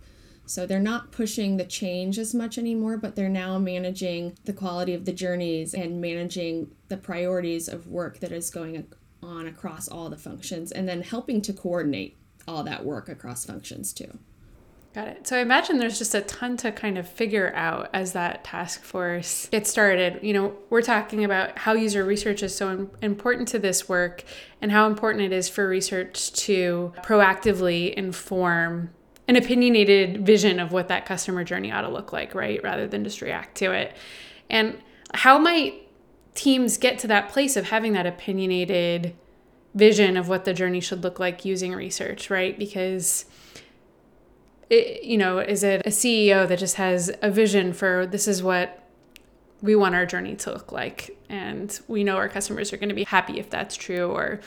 So 0.47 0.65
they're 0.65 0.79
not 0.79 1.11
pushing 1.11 1.57
the 1.57 1.65
change 1.65 2.19
as 2.19 2.33
much 2.33 2.57
anymore, 2.57 2.97
but 2.99 3.17
they're 3.17 3.29
now 3.29 3.59
managing 3.59 4.39
the 4.45 4.53
quality 4.53 4.95
of 4.95 5.05
the 5.05 5.13
journeys 5.13 5.75
and 5.75 6.01
managing 6.01 6.71
the 6.89 6.97
priorities 6.97 7.69
of 7.69 7.89
work 7.89 8.21
that 8.21 8.31
is 8.31 8.49
going 8.49 8.87
on 9.23 9.49
across 9.49 9.89
all 9.89 10.09
the 10.09 10.17
functions 10.17 10.71
and 10.71 10.89
then 10.89 11.03
helping 11.03 11.43
to 11.43 11.53
coordinate 11.53 12.17
all 12.49 12.63
that 12.65 12.85
work 12.85 13.09
across 13.09 13.45
functions 13.45 13.93
too. 13.93 14.19
Got 14.97 15.09
it. 15.09 15.27
So 15.27 15.37
I 15.37 15.41
imagine 15.41 15.77
there's 15.77 15.99
just 15.99 16.15
a 16.15 16.23
ton 16.23 16.57
to 16.57 16.73
kind 16.73 16.97
of 16.97 17.07
figure 17.07 17.53
out 17.55 17.91
as 17.93 18.15
that 18.15 18.45
task 18.45 18.83
force 18.83 19.47
gets 19.51 19.69
started. 19.69 20.21
You 20.23 20.33
know, 20.33 20.57
we're 20.71 20.81
talking 20.81 21.23
about 21.23 21.59
how 21.59 21.75
user 21.75 22.03
research 22.03 22.43
is 22.43 22.55
so 22.55 22.89
important 23.03 23.49
to 23.49 23.59
this 23.59 23.91
work 23.91 24.25
and 24.63 24.73
how 24.73 24.87
important 24.87 25.25
it 25.25 25.33
is 25.33 25.51
for 25.51 25.69
research 25.69 26.33
to 26.33 26.95
proactively 27.03 27.93
inform 27.93 28.89
an 29.29 29.37
opinionated 29.37 30.25
vision 30.25 30.59
of 30.59 30.73
what 30.73 30.89
that 30.89 31.05
customer 31.05 31.45
journey 31.45 31.71
ought 31.71 31.83
to 31.83 31.91
look 31.91 32.15
like, 32.15 32.35
right? 32.35 32.63
Rather 32.63 32.87
than 32.87 33.05
just 33.05 33.21
react 33.21 33.55
to 33.59 33.73
it. 33.73 33.95
And 34.49 34.79
how 35.13 35.37
might 35.39 35.75
teams 36.35 36.79
get 36.79 36.99
to 37.01 37.07
that 37.09 37.29
place 37.29 37.57
of 37.57 37.69
having 37.69 37.93
that 37.93 38.07
opinionated 38.07 39.15
vision 39.77 40.17
of 40.17 40.29
what 40.29 40.45
the 40.45 40.55
journey 40.55 40.81
should 40.81 41.05
look 41.05 41.21
like 41.21 41.45
using 41.45 41.75
research, 41.75 42.31
right? 42.31 42.59
Because 42.59 43.27
it, 44.71 45.05
you 45.05 45.19
know, 45.19 45.39
is 45.39 45.63
it 45.63 45.83
a 45.87 45.91
CEO 45.91 46.49
that 46.49 46.59
just 46.59 46.77
has 46.77 47.13
a 47.23 47.31
vision 47.31 47.73
for 47.73 48.07
this 48.07 48.27
is 48.27 48.43
what 48.43 48.83
we 49.63 49.77
want 49.77 49.95
our 49.95 50.07
journey 50.07 50.35
to 50.35 50.51
look 50.51 50.73
like 50.73 51.17
and 51.29 51.81
we 51.89 52.05
know 52.05 52.17
our 52.17 52.29
customers 52.29 52.73
are 52.73 52.77
going 52.77 52.89
to 52.89 52.95
be 52.95 53.05
happy 53.05 53.39
if 53.39 53.49
that's 53.51 53.77
true 53.77 54.11
or 54.11 54.41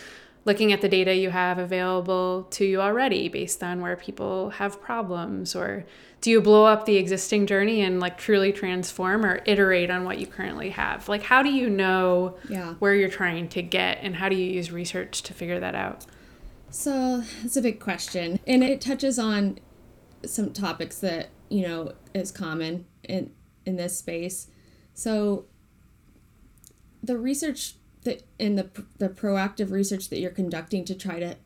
looking 0.45 0.71
at 0.71 0.81
the 0.81 0.89
data 0.89 1.15
you 1.15 1.29
have 1.29 1.57
available 1.57 2.47
to 2.51 2.65
you 2.65 2.81
already 2.81 3.27
based 3.29 3.63
on 3.63 3.81
where 3.81 3.95
people 3.95 4.51
have 4.51 4.81
problems 4.81 5.55
or 5.55 5.85
do 6.21 6.29
you 6.29 6.41
blow 6.41 6.65
up 6.65 6.85
the 6.85 6.97
existing 6.97 7.47
journey 7.47 7.81
and 7.81 7.99
like 7.99 8.17
truly 8.17 8.51
transform 8.51 9.25
or 9.25 9.41
iterate 9.45 9.89
on 9.89 10.03
what 10.03 10.17
you 10.17 10.27
currently 10.27 10.69
have? 10.71 11.07
Like 11.07 11.23
how 11.23 11.41
do 11.43 11.49
you 11.49 11.69
know 11.69 12.37
yeah. 12.49 12.73
where 12.79 12.93
you're 12.93 13.09
trying 13.09 13.47
to 13.49 13.61
get 13.61 13.99
and 14.01 14.15
how 14.15 14.27
do 14.29 14.35
you 14.35 14.51
use 14.51 14.71
research 14.71 15.21
to 15.23 15.33
figure 15.33 15.59
that 15.59 15.75
out? 15.75 16.05
So 16.71 17.23
it's 17.43 17.57
a 17.57 17.61
big 17.61 17.79
question 17.79 18.39
and 18.45 18.63
it 18.63 18.81
touches 18.81 19.17
on 19.17 19.59
some 20.25 20.51
topics 20.51 20.99
that 20.99 21.29
you 21.49 21.61
know 21.61 21.93
is 22.13 22.31
common 22.31 22.85
in 23.03 23.31
in 23.65 23.75
this 23.77 23.97
space. 23.97 24.47
So 24.93 25.45
the 27.01 27.17
research 27.17 27.75
that 28.09 28.23
in 28.37 28.55
the 28.55 28.69
the 28.97 29.09
proactive 29.09 29.71
research 29.71 30.09
that 30.09 30.19
you're 30.19 30.31
conducting 30.31 30.83
to 30.85 30.95
try 30.95 31.19
to 31.19 31.37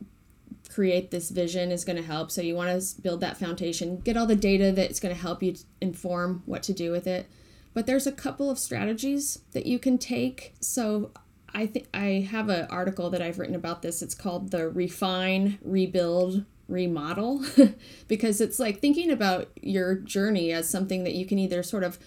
create 0.73 1.11
this 1.11 1.29
vision 1.29 1.71
is 1.71 1.85
going 1.85 1.97
to 1.97 2.03
help. 2.03 2.31
So 2.31 2.41
you 2.41 2.55
want 2.55 2.81
to 2.81 3.01
build 3.01 3.21
that 3.21 3.37
foundation, 3.37 3.99
get 3.99 4.17
all 4.17 4.25
the 4.25 4.35
data 4.35 4.71
that's 4.71 4.99
going 4.99 5.13
to 5.13 5.21
help 5.21 5.43
you 5.43 5.55
inform 5.81 6.41
what 6.45 6.63
to 6.63 6.73
do 6.73 6.91
with 6.91 7.05
it. 7.05 7.29
But 7.73 7.85
there's 7.85 8.07
a 8.07 8.11
couple 8.11 8.49
of 8.49 8.57
strategies 8.57 9.39
that 9.51 9.65
you 9.65 9.77
can 9.77 9.97
take. 9.97 10.53
So 10.59 11.11
I 11.53 11.67
think 11.67 11.87
I 11.93 12.27
have 12.29 12.49
an 12.49 12.67
article 12.69 13.09
that 13.11 13.21
I've 13.21 13.39
written 13.39 13.55
about 13.55 13.81
this. 13.81 14.01
It's 14.01 14.15
called 14.15 14.51
the 14.51 14.69
refine, 14.69 15.59
rebuild, 15.61 16.45
remodel 16.67 17.43
because 18.07 18.41
it's 18.41 18.57
like 18.57 18.79
thinking 18.79 19.11
about 19.11 19.49
your 19.61 19.95
journey 19.95 20.51
as 20.51 20.69
something 20.69 21.03
that 21.03 21.13
you 21.13 21.25
can 21.25 21.37
either 21.37 21.61
sort 21.61 21.83
of 21.83 21.99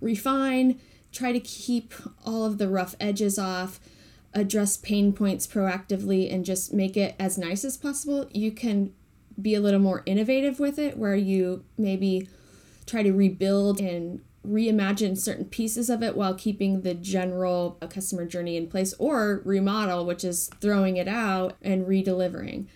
refine, 0.00 0.80
try 1.12 1.32
to 1.32 1.40
keep 1.40 1.92
all 2.24 2.44
of 2.44 2.58
the 2.58 2.68
rough 2.68 2.94
edges 3.00 3.38
off, 3.38 3.80
address 4.34 4.76
pain 4.76 5.12
points 5.12 5.46
proactively 5.46 6.32
and 6.32 6.44
just 6.44 6.72
make 6.72 6.96
it 6.96 7.14
as 7.18 7.38
nice 7.38 7.64
as 7.64 7.76
possible, 7.76 8.28
you 8.32 8.50
can 8.50 8.92
be 9.40 9.54
a 9.54 9.60
little 9.60 9.80
more 9.80 10.02
innovative 10.06 10.60
with 10.60 10.78
it 10.78 10.96
where 10.96 11.16
you 11.16 11.64
maybe 11.76 12.28
try 12.86 13.02
to 13.02 13.12
rebuild 13.12 13.80
and 13.80 14.20
reimagine 14.46 15.16
certain 15.16 15.46
pieces 15.46 15.88
of 15.88 16.02
it 16.02 16.16
while 16.16 16.34
keeping 16.34 16.82
the 16.82 16.94
general 16.94 17.78
customer 17.88 18.26
journey 18.26 18.56
in 18.56 18.66
place 18.66 18.92
or 18.98 19.40
remodel 19.44 20.04
which 20.04 20.22
is 20.22 20.50
throwing 20.60 20.96
it 20.96 21.08
out 21.08 21.56
and 21.62 21.86
redelivering. 21.86 22.66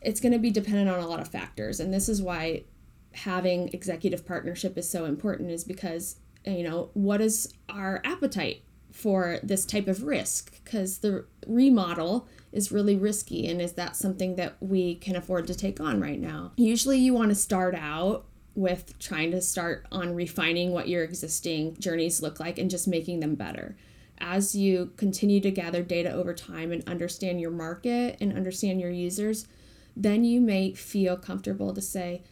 It's 0.00 0.20
going 0.20 0.32
to 0.32 0.38
be 0.38 0.50
dependent 0.50 0.88
on 0.88 1.00
a 1.00 1.06
lot 1.06 1.20
of 1.20 1.28
factors 1.28 1.78
and 1.78 1.92
this 1.92 2.08
is 2.08 2.22
why 2.22 2.64
having 3.12 3.68
executive 3.68 4.26
partnership 4.26 4.78
is 4.78 4.88
so 4.88 5.04
important 5.04 5.50
is 5.50 5.64
because 5.64 6.16
you 6.46 6.62
know 6.62 6.90
what 6.94 7.20
is 7.20 7.52
our 7.68 8.00
appetite 8.04 8.62
for 8.92 9.38
this 9.42 9.66
type 9.66 9.88
of 9.88 10.04
risk 10.04 10.59
because 10.70 10.98
the 10.98 11.24
remodel 11.48 12.28
is 12.52 12.70
really 12.70 12.94
risky 12.94 13.48
and 13.48 13.60
is 13.60 13.72
that 13.72 13.96
something 13.96 14.36
that 14.36 14.56
we 14.60 14.94
can 14.94 15.16
afford 15.16 15.48
to 15.48 15.54
take 15.54 15.80
on 15.80 16.00
right 16.00 16.20
now? 16.20 16.52
Usually 16.56 16.96
you 16.96 17.12
want 17.12 17.30
to 17.30 17.34
start 17.34 17.74
out 17.74 18.26
with 18.54 18.96
trying 19.00 19.32
to 19.32 19.40
start 19.40 19.86
on 19.90 20.14
refining 20.14 20.70
what 20.70 20.88
your 20.88 21.02
existing 21.02 21.76
journeys 21.80 22.22
look 22.22 22.38
like 22.38 22.56
and 22.56 22.70
just 22.70 22.86
making 22.86 23.18
them 23.18 23.34
better. 23.34 23.76
As 24.18 24.54
you 24.54 24.92
continue 24.96 25.40
to 25.40 25.50
gather 25.50 25.82
data 25.82 26.12
over 26.12 26.34
time 26.34 26.70
and 26.70 26.88
understand 26.88 27.40
your 27.40 27.50
market 27.50 28.16
and 28.20 28.32
understand 28.32 28.80
your 28.80 28.90
users 28.90 29.48
then 29.96 30.22
you 30.22 30.40
may 30.40 30.72
feel 30.72 31.16
comfortable 31.16 31.74
to 31.74 31.80
say 31.80 32.22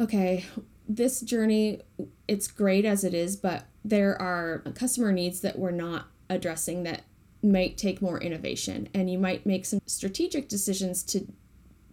okay 0.00 0.46
this 0.88 1.20
journey 1.20 1.82
it's 2.26 2.48
great 2.48 2.86
as 2.86 3.04
it 3.04 3.12
is 3.12 3.36
but 3.36 3.66
there 3.84 4.20
are 4.20 4.60
customer 4.74 5.12
needs 5.12 5.42
that 5.42 5.58
we're 5.58 5.70
not 5.70 6.06
addressing 6.30 6.82
that 6.82 7.02
might 7.42 7.76
take 7.76 8.02
more 8.02 8.20
innovation 8.20 8.88
and 8.92 9.10
you 9.10 9.18
might 9.18 9.46
make 9.46 9.64
some 9.64 9.80
strategic 9.86 10.48
decisions 10.48 11.02
to 11.02 11.26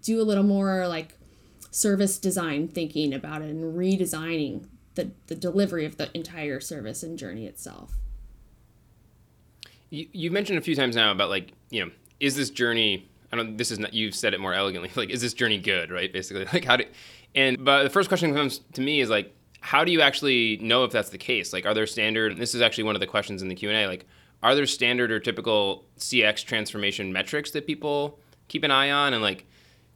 do 0.01 0.19
a 0.21 0.23
little 0.23 0.43
more 0.43 0.87
like 0.87 1.17
service 1.71 2.17
design 2.17 2.67
thinking 2.67 3.13
about 3.13 3.41
it 3.41 3.49
and 3.49 3.75
redesigning 3.77 4.67
the, 4.95 5.11
the 5.27 5.35
delivery 5.35 5.85
of 5.85 5.97
the 5.97 6.09
entire 6.15 6.59
service 6.59 7.03
and 7.03 7.19
journey 7.19 7.45
itself 7.45 7.93
you, 9.89 10.07
you've 10.13 10.33
mentioned 10.33 10.57
a 10.57 10.61
few 10.61 10.75
times 10.75 10.95
now 10.95 11.11
about 11.11 11.29
like 11.29 11.51
you 11.69 11.83
know 11.83 11.91
is 12.19 12.35
this 12.35 12.49
journey 12.49 13.07
i 13.31 13.35
don't 13.35 13.57
this 13.57 13.71
is 13.71 13.77
not 13.77 13.93
you've 13.93 14.15
said 14.15 14.33
it 14.33 14.39
more 14.39 14.53
elegantly 14.53 14.89
like 14.95 15.09
is 15.09 15.21
this 15.21 15.33
journey 15.33 15.59
good 15.59 15.91
right 15.91 16.11
basically 16.11 16.45
like 16.53 16.65
how 16.65 16.77
do 16.77 16.85
and 17.35 17.63
but 17.63 17.83
the 17.83 17.89
first 17.89 18.07
question 18.07 18.33
comes 18.33 18.61
to 18.73 18.81
me 18.81 19.01
is 19.01 19.09
like 19.09 19.35
how 19.65 19.83
do 19.83 19.91
you 19.91 19.99
actually 19.99 20.57
know 20.57 20.83
if 20.83 20.91
that's 20.91 21.09
the 21.09 21.17
case? 21.17 21.51
Like, 21.51 21.65
are 21.65 21.73
there 21.73 21.87
standard? 21.87 22.37
This 22.37 22.53
is 22.53 22.61
actually 22.61 22.83
one 22.83 22.95
of 22.95 22.99
the 22.99 23.07
questions 23.07 23.41
in 23.41 23.47
the 23.47 23.55
Q 23.55 23.71
and 23.71 23.77
A. 23.79 23.87
Like, 23.87 24.05
are 24.45 24.53
there 24.53 24.67
standard 24.67 25.11
or 25.11 25.19
typical 25.19 25.85
CX 25.97 26.45
transformation 26.45 27.11
metrics 27.11 27.49
that 27.49 27.65
people 27.65 28.19
keep 28.47 28.63
an 28.63 28.69
eye 28.69 28.91
on? 28.91 29.11
And 29.11 29.23
like, 29.23 29.47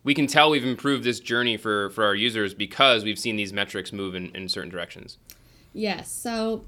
we 0.03 0.15
can 0.15 0.25
tell 0.25 0.49
we've 0.49 0.65
improved 0.65 1.03
this 1.03 1.19
journey 1.19 1.55
for 1.55 1.91
for 1.91 2.03
our 2.03 2.15
users 2.15 2.55
because 2.55 3.03
we've 3.03 3.19
seen 3.19 3.35
these 3.35 3.53
metrics 3.53 3.93
move 3.93 4.15
in, 4.15 4.35
in 4.35 4.49
certain 4.49 4.71
directions. 4.71 5.19
Yes. 5.71 6.11
So 6.11 6.65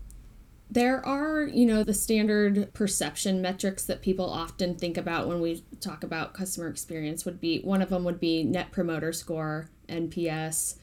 there 0.69 1.03
are, 1.03 1.41
you 1.41 1.65
know, 1.65 1.83
the 1.83 1.95
standard 1.95 2.71
perception 2.75 3.41
metrics 3.41 3.83
that 3.85 4.03
people 4.03 4.29
often 4.29 4.75
think 4.75 4.95
about 4.95 5.27
when 5.27 5.41
we 5.41 5.63
talk 5.79 6.03
about 6.03 6.35
customer 6.35 6.67
experience 6.67 7.25
would 7.25 7.41
be 7.41 7.61
one 7.61 7.81
of 7.81 7.89
them 7.89 8.03
would 8.03 8.19
be 8.19 8.43
net 8.43 8.71
promoter 8.71 9.11
score, 9.11 9.71
NPS 9.89 10.75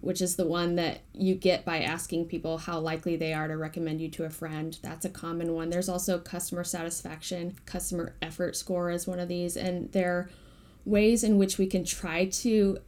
which 0.00 0.20
is 0.20 0.36
the 0.36 0.46
one 0.46 0.76
that 0.76 1.00
you 1.12 1.34
get 1.34 1.64
by 1.64 1.80
asking 1.80 2.26
people 2.26 2.58
how 2.58 2.78
likely 2.78 3.16
they 3.16 3.32
are 3.32 3.48
to 3.48 3.56
recommend 3.56 4.00
you 4.00 4.08
to 4.10 4.24
a 4.24 4.30
friend. 4.30 4.78
That's 4.82 5.04
a 5.04 5.10
common 5.10 5.54
one. 5.54 5.70
There's 5.70 5.88
also 5.88 6.18
customer 6.18 6.64
satisfaction, 6.64 7.56
customer 7.66 8.14
effort 8.22 8.56
score 8.56 8.90
is 8.90 9.06
one 9.06 9.20
of 9.20 9.28
these, 9.28 9.56
and 9.56 9.90
there 9.92 10.12
are 10.12 10.30
ways 10.84 11.24
in 11.24 11.36
which 11.36 11.58
we 11.58 11.66
can 11.66 11.84
try 11.84 12.26
to 12.26 12.78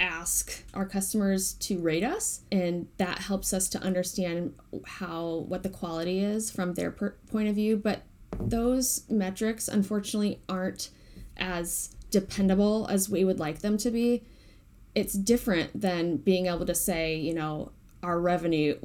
ask 0.00 0.64
our 0.74 0.86
customers 0.86 1.52
to 1.54 1.78
rate 1.78 2.02
us 2.02 2.40
and 2.50 2.88
that 2.96 3.18
helps 3.18 3.52
us 3.52 3.68
to 3.68 3.78
understand 3.82 4.52
how 4.86 5.44
what 5.48 5.62
the 5.62 5.68
quality 5.68 6.18
is 6.18 6.50
from 6.50 6.74
their 6.74 6.90
per- 6.90 7.14
point 7.30 7.48
of 7.48 7.54
view 7.54 7.76
but 7.76 8.02
those 8.40 9.04
metrics 9.08 9.68
unfortunately 9.68 10.40
aren't 10.48 10.90
as 11.36 11.94
dependable 12.10 12.86
as 12.90 13.08
we 13.08 13.24
would 13.24 13.38
like 13.38 13.60
them 13.60 13.76
to 13.76 13.90
be 13.90 14.24
it's 14.94 15.14
different 15.14 15.80
than 15.80 16.16
being 16.16 16.46
able 16.46 16.66
to 16.66 16.74
say, 16.74 17.16
you 17.16 17.34
know, 17.34 17.72
our 18.02 18.20
revenue 18.20 18.78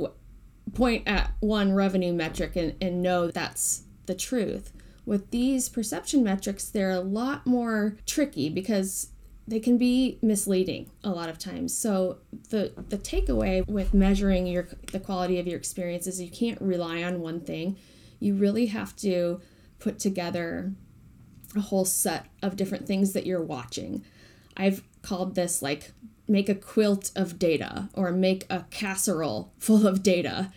point 0.73 1.07
at 1.07 1.31
one 1.39 1.73
revenue 1.73 2.13
metric 2.13 2.55
and, 2.55 2.75
and 2.81 3.01
know 3.01 3.27
that's 3.29 3.83
the 4.05 4.15
truth. 4.15 4.71
With 5.05 5.31
these 5.31 5.69
perception 5.69 6.23
metrics, 6.23 6.69
they're 6.69 6.91
a 6.91 6.99
lot 6.99 7.45
more 7.45 7.97
tricky 8.05 8.49
because 8.49 9.09
they 9.47 9.59
can 9.59 9.77
be 9.77 10.19
misleading 10.21 10.91
a 11.03 11.09
lot 11.09 11.29
of 11.29 11.39
times. 11.39 11.75
So 11.77 12.17
the 12.49 12.73
the 12.89 12.97
takeaway 12.97 13.65
with 13.67 13.93
measuring 13.93 14.45
your 14.45 14.67
the 14.91 14.99
quality 14.99 15.39
of 15.39 15.47
your 15.47 15.57
experience 15.57 16.05
is 16.05 16.21
you 16.21 16.29
can't 16.29 16.61
rely 16.61 17.03
on 17.03 17.21
one 17.21 17.39
thing. 17.39 17.77
You 18.19 18.35
really 18.35 18.65
have 18.67 18.95
to 18.97 19.39
put 19.79 19.99
together 19.99 20.73
a 21.55 21.61
whole 21.61 21.85
set 21.85 22.25
of 22.43 22.57
different 22.57 22.85
things 22.85 23.13
that 23.13 23.25
you're 23.25 23.41
watching. 23.41 24.03
I've 24.57 24.83
called 25.01 25.35
this 25.35 25.61
like 25.61 25.91
make 26.27 26.49
a 26.49 26.55
quilt 26.55 27.11
of 27.15 27.39
data 27.39 27.89
or 27.93 28.11
make 28.11 28.45
a 28.49 28.65
casserole 28.69 29.53
full 29.57 29.87
of 29.87 30.03
data. 30.03 30.51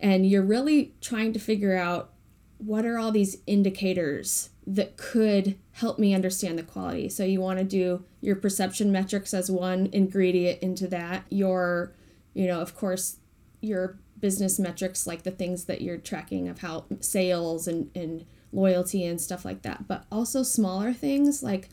And 0.00 0.26
you're 0.26 0.42
really 0.42 0.94
trying 1.00 1.32
to 1.32 1.38
figure 1.38 1.76
out 1.76 2.12
what 2.58 2.84
are 2.84 2.98
all 2.98 3.12
these 3.12 3.38
indicators 3.46 4.50
that 4.66 4.96
could 4.96 5.56
help 5.72 5.98
me 5.98 6.14
understand 6.14 6.58
the 6.58 6.62
quality. 6.62 7.08
So 7.08 7.24
you 7.24 7.40
want 7.40 7.58
to 7.58 7.64
do 7.64 8.04
your 8.20 8.36
perception 8.36 8.90
metrics 8.90 9.32
as 9.32 9.50
one 9.50 9.88
ingredient 9.92 10.60
into 10.60 10.88
that. 10.88 11.24
Your, 11.30 11.92
you 12.34 12.46
know, 12.46 12.60
of 12.60 12.74
course, 12.74 13.18
your 13.60 13.98
business 14.18 14.58
metrics 14.58 15.06
like 15.06 15.22
the 15.22 15.30
things 15.30 15.66
that 15.66 15.82
you're 15.82 15.98
tracking 15.98 16.48
of 16.48 16.60
how 16.60 16.86
sales 17.00 17.68
and, 17.68 17.90
and 17.94 18.26
loyalty 18.52 19.04
and 19.04 19.20
stuff 19.20 19.44
like 19.44 19.62
that. 19.62 19.86
But 19.86 20.04
also 20.10 20.42
smaller 20.42 20.92
things 20.92 21.42
like 21.42 21.68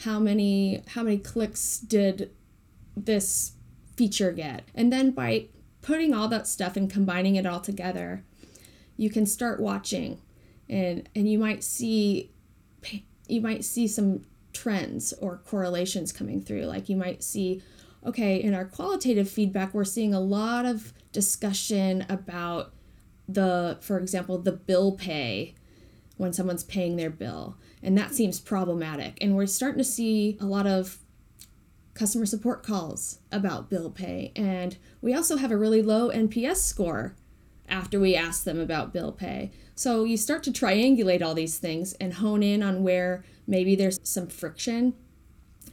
how 0.00 0.18
many 0.18 0.82
how 0.88 1.02
many 1.02 1.18
clicks 1.18 1.78
did 1.78 2.30
this 2.96 3.52
feature 3.96 4.32
get? 4.32 4.68
And 4.74 4.92
then 4.92 5.12
by 5.12 5.48
putting 5.82 6.14
all 6.14 6.28
that 6.28 6.46
stuff 6.46 6.76
and 6.76 6.90
combining 6.90 7.36
it 7.36 7.46
all 7.46 7.60
together, 7.60 8.24
you 8.96 9.10
can 9.10 9.26
start 9.26 9.60
watching. 9.60 10.20
And 10.68 11.08
and 11.14 11.30
you 11.30 11.38
might 11.38 11.62
see 11.62 12.32
you 13.28 13.40
might 13.40 13.64
see 13.64 13.88
some 13.88 14.24
trends 14.52 15.12
or 15.14 15.38
correlations 15.38 16.12
coming 16.12 16.42
through. 16.42 16.62
Like 16.62 16.88
you 16.88 16.96
might 16.96 17.22
see 17.22 17.62
okay 18.06 18.36
in 18.36 18.54
our 18.54 18.64
qualitative 18.64 19.28
feedback 19.28 19.72
we're 19.72 19.84
seeing 19.84 20.12
a 20.12 20.20
lot 20.20 20.66
of 20.66 20.92
discussion 21.12 22.04
about 22.08 22.72
the 23.28 23.78
for 23.80 23.98
example 23.98 24.38
the 24.38 24.52
bill 24.52 24.92
pay 24.92 25.54
when 26.16 26.32
someone's 26.32 26.64
paying 26.64 26.96
their 26.96 27.10
bill 27.10 27.56
and 27.84 27.96
that 27.96 28.12
seems 28.12 28.40
problematic 28.40 29.16
and 29.20 29.36
we're 29.36 29.46
starting 29.46 29.78
to 29.78 29.84
see 29.84 30.36
a 30.40 30.46
lot 30.46 30.66
of 30.66 30.98
customer 31.94 32.26
support 32.26 32.64
calls 32.64 33.20
about 33.30 33.70
bill 33.70 33.90
pay 33.90 34.32
and 34.34 34.76
we 35.00 35.14
also 35.14 35.36
have 35.36 35.52
a 35.52 35.56
really 35.56 35.82
low 35.82 36.10
nps 36.10 36.56
score 36.56 37.14
after 37.68 37.98
we 37.98 38.14
ask 38.14 38.44
them 38.44 38.60
about 38.60 38.92
bill 38.92 39.12
pay. 39.12 39.50
So 39.74 40.04
you 40.04 40.16
start 40.16 40.42
to 40.44 40.52
triangulate 40.52 41.22
all 41.22 41.34
these 41.34 41.58
things 41.58 41.94
and 41.94 42.14
hone 42.14 42.42
in 42.42 42.62
on 42.62 42.82
where 42.82 43.24
maybe 43.46 43.74
there's 43.74 44.00
some 44.02 44.28
friction. 44.28 44.94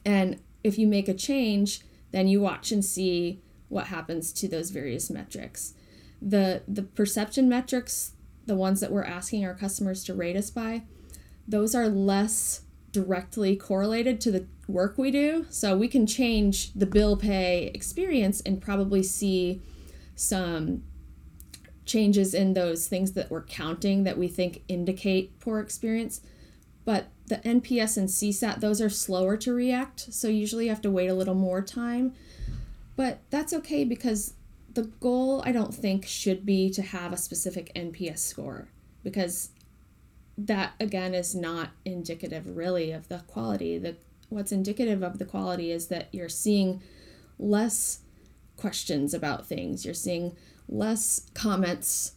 And 0.04 0.40
if 0.64 0.78
you 0.78 0.86
make 0.86 1.08
a 1.08 1.14
change, 1.14 1.80
then 2.10 2.28
you 2.28 2.40
watch 2.40 2.72
and 2.72 2.84
see 2.84 3.40
what 3.68 3.86
happens 3.86 4.32
to 4.34 4.48
those 4.48 4.70
various 4.70 5.10
metrics. 5.10 5.74
The 6.20 6.62
the 6.68 6.82
perception 6.82 7.48
metrics, 7.48 8.12
the 8.46 8.56
ones 8.56 8.80
that 8.80 8.92
we're 8.92 9.04
asking 9.04 9.44
our 9.44 9.54
customers 9.54 10.04
to 10.04 10.14
rate 10.14 10.36
us 10.36 10.50
by, 10.50 10.82
those 11.46 11.74
are 11.74 11.88
less 11.88 12.62
directly 12.92 13.56
correlated 13.56 14.20
to 14.20 14.30
the 14.30 14.46
work 14.68 14.98
we 14.98 15.10
do. 15.10 15.46
So 15.50 15.76
we 15.76 15.88
can 15.88 16.06
change 16.06 16.72
the 16.74 16.86
bill 16.86 17.16
pay 17.16 17.70
experience 17.74 18.40
and 18.42 18.60
probably 18.60 19.02
see 19.02 19.60
some 20.14 20.82
changes 21.84 22.32
in 22.34 22.54
those 22.54 22.86
things 22.86 23.12
that 23.12 23.30
we're 23.30 23.42
counting 23.42 24.04
that 24.04 24.18
we 24.18 24.28
think 24.28 24.62
indicate 24.68 25.38
poor 25.40 25.58
experience. 25.58 26.20
But 26.84 27.08
the 27.26 27.36
NPS 27.36 27.96
and 27.96 28.08
CSAT, 28.08 28.60
those 28.60 28.80
are 28.80 28.90
slower 28.90 29.36
to 29.38 29.52
react, 29.52 30.12
so 30.12 30.28
usually 30.28 30.64
you 30.64 30.70
have 30.70 30.82
to 30.82 30.90
wait 30.90 31.08
a 31.08 31.14
little 31.14 31.34
more 31.34 31.62
time. 31.62 32.14
But 32.96 33.20
that's 33.30 33.52
okay 33.54 33.84
because 33.84 34.34
the 34.74 34.84
goal, 35.00 35.42
I 35.44 35.52
don't 35.52 35.74
think, 35.74 36.06
should 36.06 36.44
be 36.44 36.70
to 36.70 36.82
have 36.82 37.12
a 37.12 37.16
specific 37.16 37.72
NPS 37.74 38.18
score 38.18 38.68
because 39.02 39.50
that 40.38 40.72
again 40.80 41.14
is 41.14 41.34
not 41.34 41.70
indicative 41.84 42.56
really 42.56 42.90
of 42.90 43.08
the 43.08 43.18
quality. 43.26 43.78
The 43.78 43.96
what's 44.28 44.52
indicative 44.52 45.02
of 45.02 45.18
the 45.18 45.24
quality 45.24 45.70
is 45.70 45.88
that 45.88 46.08
you're 46.12 46.28
seeing 46.28 46.82
less 47.38 48.00
questions 48.56 49.12
about 49.12 49.46
things. 49.46 49.84
You're 49.84 49.94
seeing 49.94 50.36
less 50.68 51.26
comments 51.34 52.12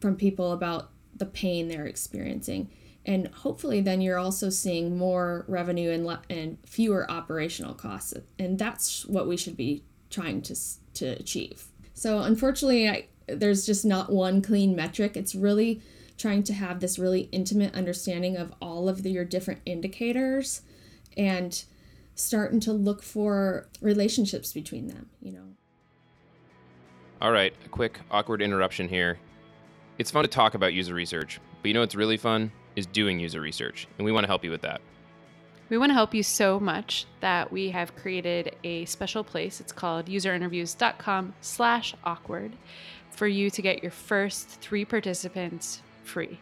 from 0.00 0.16
people 0.16 0.52
about 0.52 0.90
the 1.16 1.26
pain 1.26 1.68
they're 1.68 1.86
experiencing. 1.86 2.70
And 3.04 3.28
hopefully, 3.28 3.80
then 3.80 4.00
you're 4.00 4.18
also 4.18 4.50
seeing 4.50 4.98
more 4.98 5.44
revenue 5.48 5.90
and, 5.90 6.06
le- 6.06 6.22
and 6.28 6.58
fewer 6.66 7.10
operational 7.10 7.74
costs. 7.74 8.14
And 8.38 8.58
that's 8.58 9.06
what 9.06 9.26
we 9.26 9.36
should 9.36 9.56
be 9.56 9.82
trying 10.10 10.42
to, 10.42 10.56
to 10.94 11.06
achieve. 11.06 11.68
So, 11.94 12.18
unfortunately, 12.20 12.88
I, 12.88 13.06
there's 13.26 13.64
just 13.64 13.84
not 13.84 14.12
one 14.12 14.42
clean 14.42 14.76
metric. 14.76 15.16
It's 15.16 15.34
really 15.34 15.80
trying 16.18 16.42
to 16.42 16.52
have 16.52 16.80
this 16.80 16.98
really 16.98 17.28
intimate 17.32 17.74
understanding 17.74 18.36
of 18.36 18.52
all 18.60 18.88
of 18.88 19.02
the, 19.02 19.10
your 19.10 19.24
different 19.24 19.60
indicators 19.64 20.62
and 21.16 21.64
starting 22.14 22.60
to 22.60 22.72
look 22.72 23.02
for 23.02 23.68
relationships 23.80 24.52
between 24.52 24.88
them, 24.88 25.08
you 25.22 25.32
know. 25.32 25.44
All 27.20 27.32
right, 27.32 27.54
a 27.64 27.68
quick 27.68 28.00
awkward 28.10 28.42
interruption 28.42 28.88
here. 28.88 29.18
It's 29.98 30.10
fun 30.10 30.24
to 30.24 30.28
talk 30.28 30.54
about 30.54 30.74
user 30.74 30.94
research, 30.94 31.40
but 31.62 31.68
you 31.68 31.74
know 31.74 31.80
what's 31.80 31.94
really 31.94 32.16
fun 32.16 32.52
is 32.76 32.86
doing 32.86 33.18
user 33.18 33.40
research, 33.40 33.88
and 33.98 34.04
we 34.04 34.12
want 34.12 34.24
to 34.24 34.28
help 34.28 34.44
you 34.44 34.50
with 34.50 34.62
that. 34.62 34.80
We 35.68 35.78
want 35.78 35.90
to 35.90 35.94
help 35.94 36.14
you 36.14 36.22
so 36.22 36.58
much 36.58 37.06
that 37.20 37.52
we 37.52 37.70
have 37.70 37.94
created 37.94 38.56
a 38.64 38.84
special 38.86 39.22
place. 39.22 39.60
It's 39.60 39.72
called 39.72 40.06
userinterviews.com 40.06 41.34
slash 41.40 41.94
awkward 42.04 42.52
for 43.10 43.26
you 43.26 43.50
to 43.50 43.60
get 43.60 43.82
your 43.82 43.92
first 43.92 44.48
three 44.60 44.84
participants 44.84 45.82
free. 46.08 46.38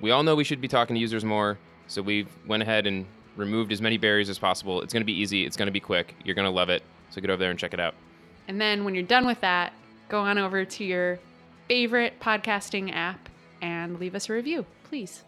We 0.00 0.10
all 0.10 0.22
know 0.22 0.34
we 0.34 0.44
should 0.44 0.60
be 0.60 0.68
talking 0.68 0.94
to 0.94 1.00
users 1.00 1.24
more, 1.24 1.58
so 1.86 2.02
we 2.02 2.26
went 2.46 2.62
ahead 2.62 2.86
and 2.86 3.06
removed 3.36 3.72
as 3.72 3.80
many 3.80 3.96
barriers 3.96 4.28
as 4.28 4.38
possible. 4.38 4.82
It's 4.82 4.92
going 4.92 5.00
to 5.00 5.06
be 5.06 5.18
easy. 5.18 5.44
It's 5.44 5.56
going 5.56 5.66
to 5.66 5.72
be 5.72 5.80
quick. 5.80 6.14
You're 6.24 6.34
going 6.34 6.46
to 6.46 6.50
love 6.50 6.68
it. 6.68 6.82
So 7.10 7.20
get 7.20 7.30
over 7.30 7.40
there 7.40 7.50
and 7.50 7.58
check 7.58 7.74
it 7.74 7.80
out. 7.80 7.94
And 8.48 8.60
then 8.60 8.84
when 8.84 8.94
you're 8.94 9.04
done 9.04 9.26
with 9.26 9.40
that, 9.40 9.72
go 10.08 10.20
on 10.20 10.38
over 10.38 10.64
to 10.64 10.84
your 10.84 11.18
favorite 11.68 12.20
podcasting 12.20 12.94
app 12.94 13.28
and 13.60 13.98
leave 13.98 14.14
us 14.14 14.28
a 14.28 14.32
review, 14.32 14.66
please. 14.84 15.22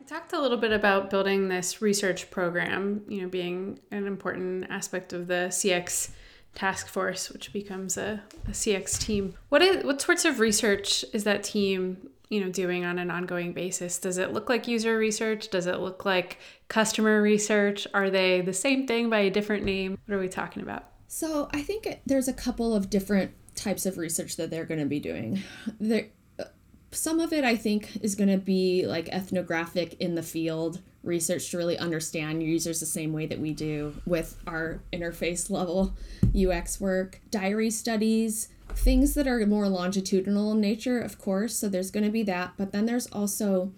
We 0.00 0.06
talked 0.06 0.32
a 0.32 0.40
little 0.40 0.58
bit 0.58 0.72
about 0.72 1.10
building 1.10 1.48
this 1.48 1.82
research 1.82 2.30
program, 2.30 3.02
you 3.08 3.22
know, 3.22 3.28
being 3.28 3.80
an 3.90 4.06
important 4.06 4.66
aspect 4.70 5.12
of 5.12 5.26
the 5.26 5.48
CX 5.48 6.10
task 6.54 6.88
force, 6.88 7.30
which 7.30 7.52
becomes 7.52 7.96
a, 7.96 8.22
a 8.46 8.52
CX 8.52 8.98
team. 8.98 9.34
What 9.48 9.62
is 9.62 9.84
what 9.84 10.00
sorts 10.00 10.24
of 10.24 10.40
research 10.40 11.04
is 11.12 11.24
that 11.24 11.42
team, 11.42 12.08
you 12.28 12.40
know, 12.40 12.50
doing 12.50 12.84
on 12.84 12.98
an 12.98 13.10
ongoing 13.10 13.52
basis? 13.52 13.98
Does 13.98 14.18
it 14.18 14.32
look 14.32 14.48
like 14.48 14.68
user 14.68 14.96
research? 14.96 15.48
Does 15.48 15.66
it 15.66 15.80
look 15.80 16.04
like 16.04 16.38
customer 16.68 17.20
research? 17.20 17.86
Are 17.92 18.10
they 18.10 18.40
the 18.40 18.52
same 18.52 18.86
thing 18.86 19.10
by 19.10 19.20
a 19.20 19.30
different 19.30 19.64
name? 19.64 19.98
What 20.06 20.14
are 20.14 20.20
we 20.20 20.28
talking 20.28 20.62
about? 20.62 20.84
So 21.08 21.48
I 21.52 21.62
think 21.62 22.00
there's 22.06 22.28
a 22.28 22.32
couple 22.32 22.74
of 22.74 22.90
different 22.90 23.32
types 23.54 23.86
of 23.86 23.98
research 23.98 24.36
that 24.36 24.50
they're 24.50 24.64
going 24.64 24.80
to 24.80 24.86
be 24.86 25.00
doing. 25.00 25.42
There, 25.80 26.08
uh, 26.38 26.44
some 26.90 27.20
of 27.20 27.32
it 27.32 27.44
I 27.44 27.56
think 27.56 27.96
is 28.02 28.14
going 28.14 28.30
to 28.30 28.38
be 28.38 28.86
like 28.86 29.08
ethnographic 29.10 29.94
in 30.00 30.14
the 30.14 30.22
field 30.22 30.80
research 31.04 31.50
to 31.50 31.58
really 31.58 31.78
understand 31.78 32.42
users 32.42 32.80
the 32.80 32.86
same 32.86 33.12
way 33.12 33.26
that 33.26 33.38
we 33.38 33.52
do 33.52 33.94
with 34.06 34.36
our 34.46 34.80
interface 34.92 35.50
level 35.50 35.96
UX 36.34 36.80
work. 36.80 37.20
Diary 37.30 37.70
studies, 37.70 38.48
things 38.74 39.14
that 39.14 39.28
are 39.28 39.44
more 39.46 39.68
longitudinal 39.68 40.52
in 40.52 40.60
nature, 40.60 40.98
of 40.98 41.18
course. 41.18 41.56
So 41.56 41.68
there's 41.68 41.90
going 41.90 42.04
to 42.04 42.10
be 42.10 42.22
that, 42.24 42.54
but 42.56 42.72
then 42.72 42.86
there's 42.86 43.06
also 43.08 43.72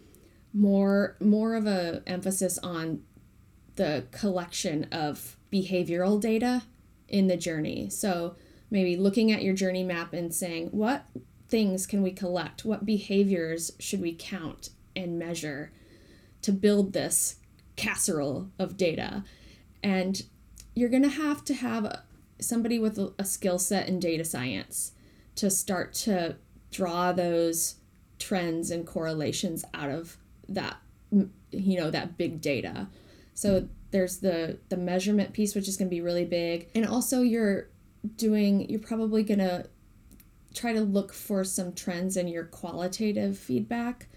more 0.52 1.16
more 1.20 1.54
of 1.54 1.66
a 1.66 2.02
emphasis 2.06 2.58
on 2.58 3.02
the 3.74 4.06
collection 4.10 4.84
of 4.90 5.36
behavioral 5.52 6.20
data 6.20 6.62
in 7.08 7.26
the 7.26 7.36
journey. 7.36 7.90
So 7.90 8.36
maybe 8.70 8.96
looking 8.96 9.30
at 9.30 9.42
your 9.42 9.54
journey 9.54 9.84
map 9.84 10.12
and 10.12 10.34
saying, 10.34 10.68
what 10.68 11.06
things 11.48 11.86
can 11.86 12.02
we 12.02 12.10
collect? 12.10 12.64
What 12.64 12.86
behaviors 12.86 13.72
should 13.78 14.00
we 14.00 14.14
count 14.14 14.70
and 14.96 15.18
measure 15.18 15.72
to 16.46 16.52
build 16.52 16.92
this 16.92 17.37
casserole 17.76 18.50
of 18.59 18.76
data? 18.76 19.24
And 19.82 20.22
you're 20.74 20.88
going 20.88 21.02
to 21.02 21.09
have 21.09 21.44
to 21.44 21.54
have 21.54 22.02
somebody 22.40 22.78
with 22.78 22.98
a, 22.98 23.24
skill 23.24 23.59
set 23.59 23.88
in 23.88 23.98
data 23.98 24.24
science 24.24 24.92
to 25.37 25.50
start 25.50 25.92
to 25.92 26.37
draw 26.70 27.12
those 27.12 27.76
trends 28.18 28.70
and 28.70 28.87
correlations 28.87 29.64
out 29.74 29.90
of 29.90 30.16
that 30.48 30.76
you 31.50 31.78
know 31.78 31.90
that 31.90 32.16
big 32.16 32.40
data 32.40 32.88
so 33.35 33.68
there's 33.90 34.18
the 34.18 34.59
the 34.68 34.76
measurement 34.76 35.32
piece 35.32 35.54
which 35.54 35.68
is 35.68 35.76
going 35.76 35.88
to 35.88 35.94
be 35.94 36.00
really 36.00 36.24
big 36.24 36.68
and 36.74 36.87
also 36.87 37.22
you're 37.22 37.68
doing 38.16 38.68
you're 38.70 38.80
probably 38.80 39.22
going 39.22 39.38
to 39.38 39.66
try 40.56 40.72
to 40.72 40.80
look 40.80 41.12
for 41.12 41.44
some 41.44 41.72
trends 41.72 42.16
in 42.16 42.26
your 42.26 42.44
qualitative 42.44 43.38
feedback. 43.38 44.09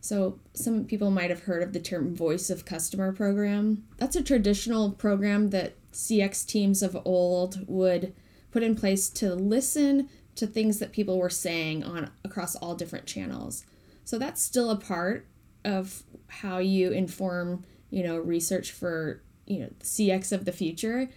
So, 0.00 0.38
some 0.54 0.84
people 0.84 1.10
might 1.10 1.30
have 1.30 1.42
heard 1.42 1.62
of 1.62 1.72
the 1.72 1.80
term 1.80 2.14
voice 2.14 2.50
of 2.50 2.64
customer 2.64 3.12
program. 3.12 3.84
That's 3.96 4.16
a 4.16 4.22
traditional 4.22 4.92
program 4.92 5.50
that 5.50 5.74
CX 5.92 6.46
teams 6.46 6.82
of 6.82 6.96
old 7.04 7.68
would 7.68 8.14
put 8.50 8.62
in 8.62 8.74
place 8.74 9.08
to 9.10 9.34
listen 9.34 10.08
to 10.36 10.46
things 10.46 10.78
that 10.78 10.92
people 10.92 11.18
were 11.18 11.30
saying 11.30 11.82
on 11.82 12.10
across 12.24 12.54
all 12.56 12.74
different 12.74 13.06
channels. 13.06 13.64
So 14.04 14.18
that's 14.18 14.40
still 14.40 14.70
a 14.70 14.76
part 14.76 15.26
of 15.64 16.02
how 16.28 16.58
you 16.58 16.92
inform, 16.92 17.64
you 17.90 18.04
know, 18.04 18.16
research 18.16 18.70
for, 18.70 19.22
you 19.46 19.60
know, 19.60 19.70
CX 19.80 20.32
of 20.32 20.44
the 20.44 20.52
future. 20.52 21.08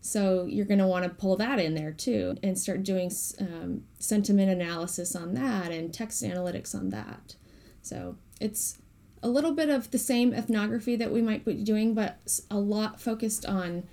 So 0.00 0.44
you're 0.44 0.66
going 0.66 0.78
to 0.78 0.86
want 0.86 1.04
to 1.04 1.10
pull 1.10 1.36
that 1.38 1.58
in 1.58 1.74
there 1.74 1.90
too 1.90 2.36
and 2.42 2.56
start 2.56 2.84
doing 2.84 3.10
um, 3.40 3.82
sentiment 3.98 4.50
analysis 4.50 5.16
on 5.16 5.34
that 5.34 5.72
and 5.72 5.92
text 5.92 6.22
analytics 6.22 6.74
on 6.74 6.90
that. 6.90 7.34
So 7.82 8.16
it's 8.40 8.78
a 9.22 9.28
little 9.28 9.52
bit 9.52 9.68
of 9.70 9.90
the 9.90 9.98
same 9.98 10.32
ethnography 10.32 10.96
that 10.96 11.10
we 11.12 11.22
might 11.22 11.44
be 11.44 11.54
doing, 11.54 11.94
but 11.94 12.18
a 12.50 12.58
lot 12.58 13.00
focused 13.00 13.44
on 13.46 13.84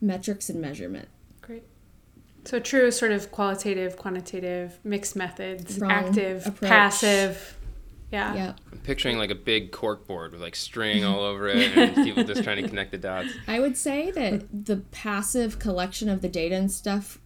metrics 0.00 0.48
and 0.48 0.60
measurement. 0.60 1.08
Great. 1.40 1.62
So 2.44 2.58
true 2.58 2.90
sort 2.90 3.12
of 3.12 3.30
qualitative, 3.30 3.96
quantitative, 3.96 4.78
mixed 4.84 5.16
methods, 5.16 5.78
Wrong 5.78 5.90
active, 5.92 6.46
approach. 6.46 6.68
passive. 6.68 7.56
Yeah. 8.10 8.34
Yeah. 8.34 8.52
I'm 8.70 8.78
picturing 8.80 9.16
like 9.16 9.30
a 9.30 9.34
big 9.34 9.72
cork 9.72 10.06
board 10.06 10.32
with 10.32 10.42
like 10.42 10.54
string 10.56 11.04
all 11.06 11.20
over 11.20 11.48
it 11.48 11.76
and 11.76 11.94
people 12.04 12.24
just 12.24 12.44
trying 12.44 12.62
to 12.62 12.68
connect 12.68 12.90
the 12.90 12.98
dots. 12.98 13.30
I 13.48 13.60
would 13.60 13.76
say 13.76 14.10
that 14.10 14.66
the 14.66 14.78
passive 14.90 15.58
collection 15.58 16.08
of 16.10 16.20
the 16.20 16.28
data 16.28 16.54
and 16.56 16.70
stuff 16.70 17.18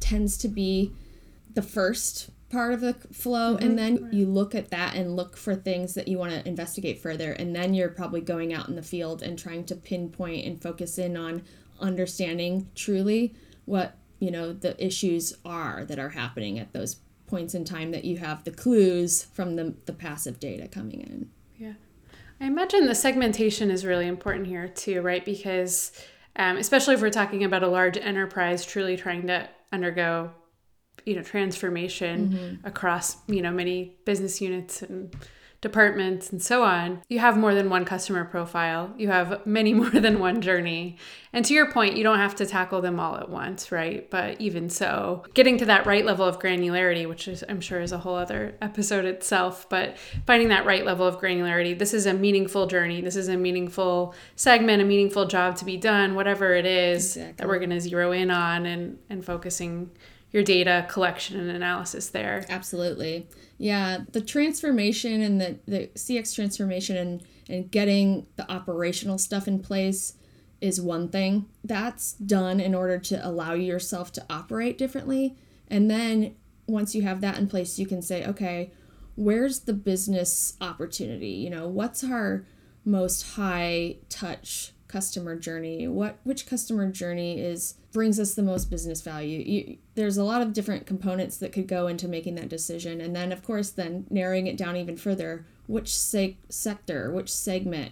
tends 0.00 0.36
to 0.38 0.48
be 0.48 0.92
the 1.54 1.62
first 1.62 2.30
part 2.54 2.72
of 2.72 2.80
the 2.80 2.94
flow 3.12 3.56
mm-hmm. 3.56 3.66
and 3.66 3.78
then 3.78 4.08
you 4.12 4.26
look 4.26 4.54
at 4.54 4.70
that 4.70 4.94
and 4.94 5.16
look 5.16 5.36
for 5.36 5.56
things 5.56 5.94
that 5.94 6.06
you 6.06 6.16
want 6.16 6.30
to 6.30 6.48
investigate 6.48 7.00
further 7.00 7.32
and 7.32 7.54
then 7.54 7.74
you're 7.74 7.88
probably 7.88 8.20
going 8.20 8.54
out 8.54 8.68
in 8.68 8.76
the 8.76 8.82
field 8.82 9.22
and 9.22 9.36
trying 9.36 9.64
to 9.64 9.74
pinpoint 9.74 10.46
and 10.46 10.62
focus 10.62 10.96
in 10.96 11.16
on 11.16 11.42
understanding 11.80 12.70
truly 12.76 13.34
what 13.64 13.98
you 14.20 14.30
know 14.30 14.52
the 14.52 14.82
issues 14.84 15.36
are 15.44 15.84
that 15.84 15.98
are 15.98 16.10
happening 16.10 16.58
at 16.58 16.72
those 16.72 16.96
points 17.26 17.54
in 17.54 17.64
time 17.64 17.90
that 17.90 18.04
you 18.04 18.18
have 18.18 18.44
the 18.44 18.52
clues 18.52 19.24
from 19.32 19.56
the, 19.56 19.74
the 19.86 19.92
passive 19.92 20.38
data 20.38 20.68
coming 20.68 21.00
in. 21.00 21.30
Yeah. 21.58 21.72
I 22.40 22.46
imagine 22.46 22.86
the 22.86 22.94
segmentation 22.94 23.70
is 23.70 23.84
really 23.84 24.06
important 24.06 24.46
here 24.46 24.68
too 24.68 25.02
right? 25.02 25.24
Because 25.24 25.90
um, 26.36 26.56
especially 26.56 26.94
if 26.94 27.02
we're 27.02 27.10
talking 27.10 27.42
about 27.42 27.64
a 27.64 27.68
large 27.68 27.96
enterprise 27.96 28.64
truly 28.64 28.96
trying 28.96 29.26
to 29.26 29.48
undergo 29.72 30.30
you 31.04 31.16
know 31.16 31.22
transformation 31.22 32.28
mm-hmm. 32.28 32.66
across 32.66 33.16
you 33.26 33.42
know 33.42 33.50
many 33.50 33.96
business 34.04 34.40
units 34.40 34.82
and 34.82 35.14
departments 35.64 36.30
and 36.30 36.42
so 36.42 36.62
on, 36.62 37.00
you 37.08 37.18
have 37.20 37.38
more 37.38 37.54
than 37.54 37.70
one 37.70 37.86
customer 37.86 38.22
profile. 38.22 38.92
You 38.98 39.08
have 39.08 39.46
many 39.46 39.72
more 39.82 39.88
than 39.88 40.20
one 40.20 40.42
journey. 40.42 40.98
And 41.32 41.42
to 41.46 41.54
your 41.54 41.72
point, 41.72 41.96
you 41.96 42.02
don't 42.02 42.18
have 42.18 42.34
to 42.36 42.46
tackle 42.46 42.82
them 42.82 43.00
all 43.00 43.16
at 43.16 43.30
once, 43.30 43.72
right? 43.72 44.08
But 44.10 44.38
even 44.42 44.68
so, 44.68 45.24
getting 45.32 45.56
to 45.58 45.64
that 45.64 45.86
right 45.86 46.04
level 46.04 46.26
of 46.26 46.38
granularity, 46.38 47.08
which 47.08 47.26
is 47.26 47.42
I'm 47.48 47.62
sure 47.62 47.80
is 47.80 47.92
a 47.92 47.98
whole 47.98 48.14
other 48.14 48.56
episode 48.60 49.06
itself, 49.06 49.66
but 49.70 49.96
finding 50.26 50.48
that 50.48 50.66
right 50.66 50.84
level 50.84 51.06
of 51.06 51.18
granularity, 51.18 51.76
this 51.76 51.94
is 51.94 52.04
a 52.04 52.12
meaningful 52.12 52.66
journey. 52.66 53.00
This 53.00 53.16
is 53.16 53.28
a 53.28 53.36
meaningful 53.36 54.14
segment, 54.36 54.82
a 54.82 54.84
meaningful 54.84 55.24
job 55.26 55.56
to 55.56 55.64
be 55.64 55.78
done, 55.78 56.14
whatever 56.14 56.52
it 56.52 56.66
is 56.66 57.16
exactly. 57.16 57.36
that 57.38 57.48
we're 57.48 57.58
going 57.58 57.70
to 57.70 57.80
zero 57.80 58.12
in 58.12 58.30
on 58.30 58.66
and 58.66 58.98
and 59.08 59.24
focusing 59.24 59.90
your 60.34 60.42
data 60.42 60.84
collection 60.88 61.38
and 61.38 61.48
analysis 61.48 62.08
there. 62.08 62.44
Absolutely. 62.48 63.28
Yeah, 63.56 63.98
the 64.10 64.20
transformation 64.20 65.22
and 65.22 65.40
the, 65.40 65.58
the 65.64 65.86
CX 65.94 66.34
transformation 66.34 66.96
and, 66.96 67.22
and 67.48 67.70
getting 67.70 68.26
the 68.34 68.50
operational 68.50 69.16
stuff 69.16 69.46
in 69.46 69.60
place 69.60 70.14
is 70.60 70.80
one 70.80 71.08
thing. 71.08 71.46
That's 71.62 72.14
done 72.14 72.58
in 72.58 72.74
order 72.74 72.98
to 72.98 73.24
allow 73.24 73.52
yourself 73.52 74.10
to 74.14 74.26
operate 74.28 74.76
differently. 74.76 75.36
And 75.68 75.88
then 75.88 76.34
once 76.66 76.96
you 76.96 77.02
have 77.02 77.20
that 77.20 77.38
in 77.38 77.46
place, 77.46 77.78
you 77.78 77.86
can 77.86 78.02
say, 78.02 78.26
okay, 78.26 78.72
where's 79.14 79.60
the 79.60 79.72
business 79.72 80.56
opportunity? 80.60 81.28
You 81.28 81.50
know, 81.50 81.68
what's 81.68 82.02
our 82.02 82.44
most 82.84 83.34
high 83.36 83.98
touch 84.08 84.72
customer 84.94 85.34
journey 85.34 85.88
what 85.88 86.18
which 86.22 86.46
customer 86.46 86.88
journey 86.88 87.40
is 87.40 87.74
brings 87.90 88.20
us 88.20 88.34
the 88.34 88.42
most 88.44 88.70
business 88.70 89.00
value? 89.00 89.38
You, 89.38 89.78
there's 89.96 90.16
a 90.16 90.22
lot 90.22 90.40
of 90.40 90.52
different 90.52 90.86
components 90.86 91.36
that 91.38 91.52
could 91.52 91.66
go 91.66 91.88
into 91.88 92.06
making 92.06 92.36
that 92.36 92.48
decision. 92.48 93.00
And 93.00 93.14
then 93.14 93.32
of 93.32 93.42
course 93.42 93.70
then 93.70 94.06
narrowing 94.08 94.46
it 94.46 94.56
down 94.56 94.76
even 94.76 94.96
further 94.96 95.46
which 95.66 95.92
se- 95.92 96.38
sector 96.48 97.10
which 97.10 97.32
segment 97.32 97.90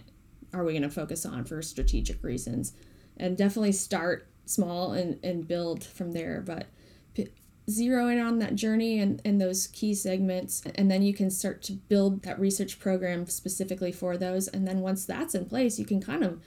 are 0.53 0.63
we 0.63 0.71
going 0.71 0.83
to 0.83 0.89
focus 0.89 1.25
on 1.25 1.43
for 1.43 1.61
strategic 1.61 2.23
reasons? 2.23 2.71
And 3.17 3.35
definitely 3.35 3.73
start 3.73 4.25
small 4.45 4.93
and, 4.93 5.19
and 5.21 5.45
build 5.45 5.83
from 5.83 6.13
there 6.13 6.41
but 6.45 6.67
p- 7.15 7.27
zero 7.69 8.07
in 8.07 8.17
on 8.17 8.39
that 8.39 8.55
journey 8.55 8.97
and, 8.97 9.21
and 9.25 9.41
those 9.41 9.67
key 9.67 9.93
segments 9.93 10.63
and 10.75 10.89
then 10.89 11.01
you 11.01 11.13
can 11.13 11.29
start 11.29 11.61
to 11.63 11.73
build 11.73 12.23
that 12.23 12.39
research 12.39 12.79
program 12.79 13.25
specifically 13.25 13.91
for 13.91 14.15
those. 14.15 14.47
And 14.47 14.65
then 14.65 14.79
once 14.79 15.03
that's 15.03 15.35
in 15.35 15.47
place 15.47 15.77
you 15.77 15.85
can 15.85 16.01
kind 16.01 16.23
of 16.23 16.39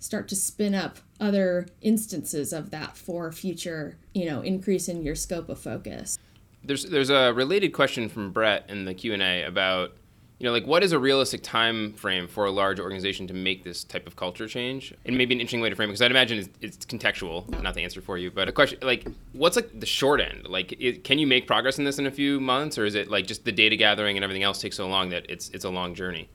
start 0.00 0.28
to 0.28 0.36
spin 0.36 0.74
up 0.74 0.98
other 1.20 1.66
instances 1.80 2.52
of 2.52 2.70
that 2.70 2.96
for 2.96 3.32
future, 3.32 3.96
you 4.12 4.26
know, 4.26 4.42
increase 4.42 4.88
in 4.88 5.02
your 5.02 5.14
scope 5.14 5.48
of 5.48 5.58
focus. 5.58 6.18
There's 6.62 6.84
there's 6.84 7.10
a 7.10 7.32
related 7.32 7.72
question 7.72 8.08
from 8.08 8.30
Brett 8.30 8.66
in 8.68 8.84
the 8.84 8.94
Q&A 8.94 9.44
about 9.44 9.92
you 10.38 10.46
know 10.46 10.52
like 10.52 10.66
what 10.66 10.82
is 10.82 10.92
a 10.92 10.98
realistic 10.98 11.42
time 11.42 11.92
frame 11.92 12.26
for 12.26 12.46
a 12.46 12.50
large 12.50 12.80
organization 12.80 13.26
to 13.28 13.34
make 13.34 13.64
this 13.64 13.84
type 13.84 14.06
of 14.06 14.16
culture 14.16 14.48
change? 14.48 14.94
And 15.04 15.16
maybe 15.16 15.34
an 15.34 15.40
interesting 15.40 15.60
way 15.60 15.70
to 15.70 15.76
frame 15.76 15.90
it 15.90 15.92
because 15.92 16.02
i'd 16.02 16.10
imagine 16.10 16.38
it's, 16.38 16.76
it's 16.76 16.86
contextual 16.86 17.48
not 17.62 17.74
the 17.74 17.82
answer 17.82 18.00
for 18.00 18.18
you 18.18 18.30
but 18.30 18.48
a 18.48 18.52
question 18.52 18.78
like 18.82 19.06
what's 19.32 19.56
like 19.56 19.78
the 19.78 19.86
short 19.86 20.20
end? 20.20 20.48
Like 20.48 20.72
it, 20.72 21.04
can 21.04 21.18
you 21.18 21.26
make 21.26 21.46
progress 21.46 21.78
in 21.78 21.84
this 21.84 21.98
in 21.98 22.06
a 22.06 22.10
few 22.10 22.40
months 22.40 22.78
or 22.78 22.86
is 22.86 22.94
it 22.94 23.10
like 23.10 23.26
just 23.26 23.44
the 23.44 23.52
data 23.52 23.76
gathering 23.76 24.16
and 24.16 24.24
everything 24.24 24.42
else 24.42 24.60
takes 24.60 24.76
so 24.76 24.88
long 24.88 25.10
that 25.10 25.26
it's 25.28 25.50
it's 25.50 25.64
a 25.64 25.70
long 25.70 25.94
journey? 25.94 26.28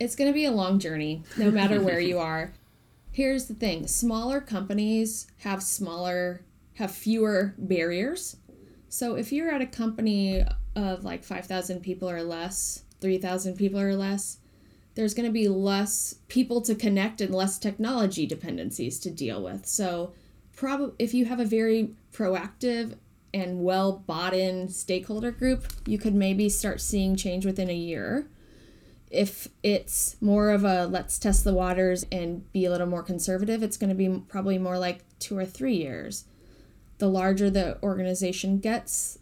It's 0.00 0.16
going 0.16 0.28
to 0.28 0.34
be 0.34 0.44
a 0.44 0.52
long 0.52 0.78
journey 0.78 1.22
no 1.38 1.50
matter 1.50 1.80
where 1.80 2.00
you 2.00 2.18
are 2.18 2.52
here's 3.16 3.46
the 3.46 3.54
thing. 3.54 3.86
Smaller 3.86 4.42
companies 4.42 5.26
have 5.38 5.62
smaller 5.62 6.42
have 6.74 6.90
fewer 6.90 7.54
barriers. 7.56 8.36
So 8.90 9.14
if 9.14 9.32
you're 9.32 9.50
at 9.50 9.62
a 9.62 9.66
company 9.66 10.44
of 10.74 11.02
like 11.02 11.24
5000 11.24 11.80
people 11.80 12.10
or 12.10 12.22
less 12.22 12.82
3000 13.00 13.56
people 13.56 13.80
or 13.80 13.94
less 13.94 14.36
there's 14.96 15.14
going 15.14 15.26
to 15.26 15.32
be 15.32 15.48
less 15.48 16.16
people 16.28 16.60
to 16.60 16.74
connect 16.74 17.22
and 17.22 17.34
less 17.34 17.58
technology 17.58 18.26
dependencies 18.26 19.00
to 19.00 19.10
deal 19.10 19.42
with. 19.42 19.64
So 19.64 20.12
probably 20.54 20.94
if 20.98 21.14
you 21.14 21.24
have 21.24 21.40
a 21.40 21.46
very 21.46 21.94
proactive 22.12 22.98
and 23.32 23.62
well 23.62 24.04
bought 24.06 24.34
in 24.34 24.68
stakeholder 24.68 25.30
group 25.30 25.66
you 25.86 25.96
could 25.96 26.14
maybe 26.14 26.50
start 26.50 26.82
seeing 26.82 27.16
change 27.16 27.46
within 27.46 27.70
a 27.70 27.74
year 27.74 28.28
if 29.10 29.48
it's 29.62 30.16
more 30.20 30.50
of 30.50 30.64
a 30.64 30.86
let's 30.86 31.18
test 31.18 31.44
the 31.44 31.54
waters 31.54 32.04
and 32.10 32.50
be 32.52 32.64
a 32.64 32.70
little 32.70 32.86
more 32.86 33.02
conservative, 33.02 33.62
it's 33.62 33.76
going 33.76 33.90
to 33.90 33.94
be 33.94 34.22
probably 34.28 34.58
more 34.58 34.78
like 34.78 35.04
two 35.18 35.36
or 35.36 35.44
three 35.44 35.76
years. 35.76 36.24
The 36.98 37.08
larger 37.08 37.50
the 37.50 37.80
organization 37.82 38.58
gets, 38.58 39.18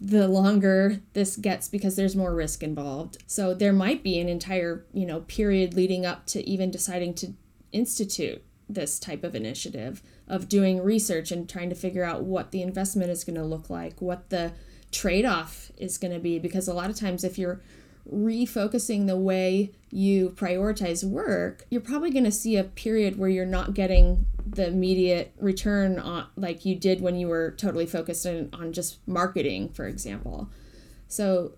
the 0.00 0.28
longer 0.28 1.00
this 1.14 1.36
gets 1.36 1.68
because 1.68 1.96
there's 1.96 2.14
more 2.14 2.34
risk 2.34 2.62
involved. 2.62 3.18
So 3.26 3.54
there 3.54 3.72
might 3.72 4.02
be 4.02 4.18
an 4.20 4.28
entire, 4.28 4.84
you 4.92 5.06
know, 5.06 5.20
period 5.22 5.74
leading 5.74 6.06
up 6.06 6.26
to 6.26 6.48
even 6.48 6.70
deciding 6.70 7.14
to 7.14 7.32
institute 7.72 8.42
this 8.68 8.98
type 8.98 9.24
of 9.24 9.34
initiative 9.34 10.02
of 10.28 10.48
doing 10.48 10.82
research 10.82 11.32
and 11.32 11.48
trying 11.48 11.70
to 11.70 11.74
figure 11.74 12.04
out 12.04 12.22
what 12.22 12.50
the 12.50 12.62
investment 12.62 13.10
is 13.10 13.24
going 13.24 13.34
to 13.34 13.44
look 13.44 13.70
like, 13.70 14.00
what 14.00 14.28
the 14.30 14.52
trade-off 14.92 15.72
is 15.76 15.98
going 15.98 16.12
to 16.12 16.20
be 16.20 16.38
because 16.38 16.68
a 16.68 16.74
lot 16.74 16.90
of 16.90 16.96
times 16.96 17.24
if 17.24 17.38
you're 17.38 17.60
refocusing 18.12 19.06
the 19.06 19.16
way 19.16 19.72
you 19.90 20.30
prioritize 20.30 21.04
work, 21.04 21.66
you're 21.70 21.80
probably 21.80 22.10
going 22.10 22.24
to 22.24 22.32
see 22.32 22.56
a 22.56 22.64
period 22.64 23.18
where 23.18 23.28
you're 23.28 23.46
not 23.46 23.74
getting 23.74 24.26
the 24.46 24.66
immediate 24.66 25.32
return 25.38 25.98
on 25.98 26.26
like 26.36 26.64
you 26.64 26.74
did 26.74 27.00
when 27.00 27.16
you 27.16 27.28
were 27.28 27.52
totally 27.52 27.86
focused 27.86 28.26
on, 28.26 28.48
on 28.52 28.72
just 28.72 29.06
marketing, 29.06 29.68
for 29.70 29.86
example. 29.86 30.48
So 31.06 31.52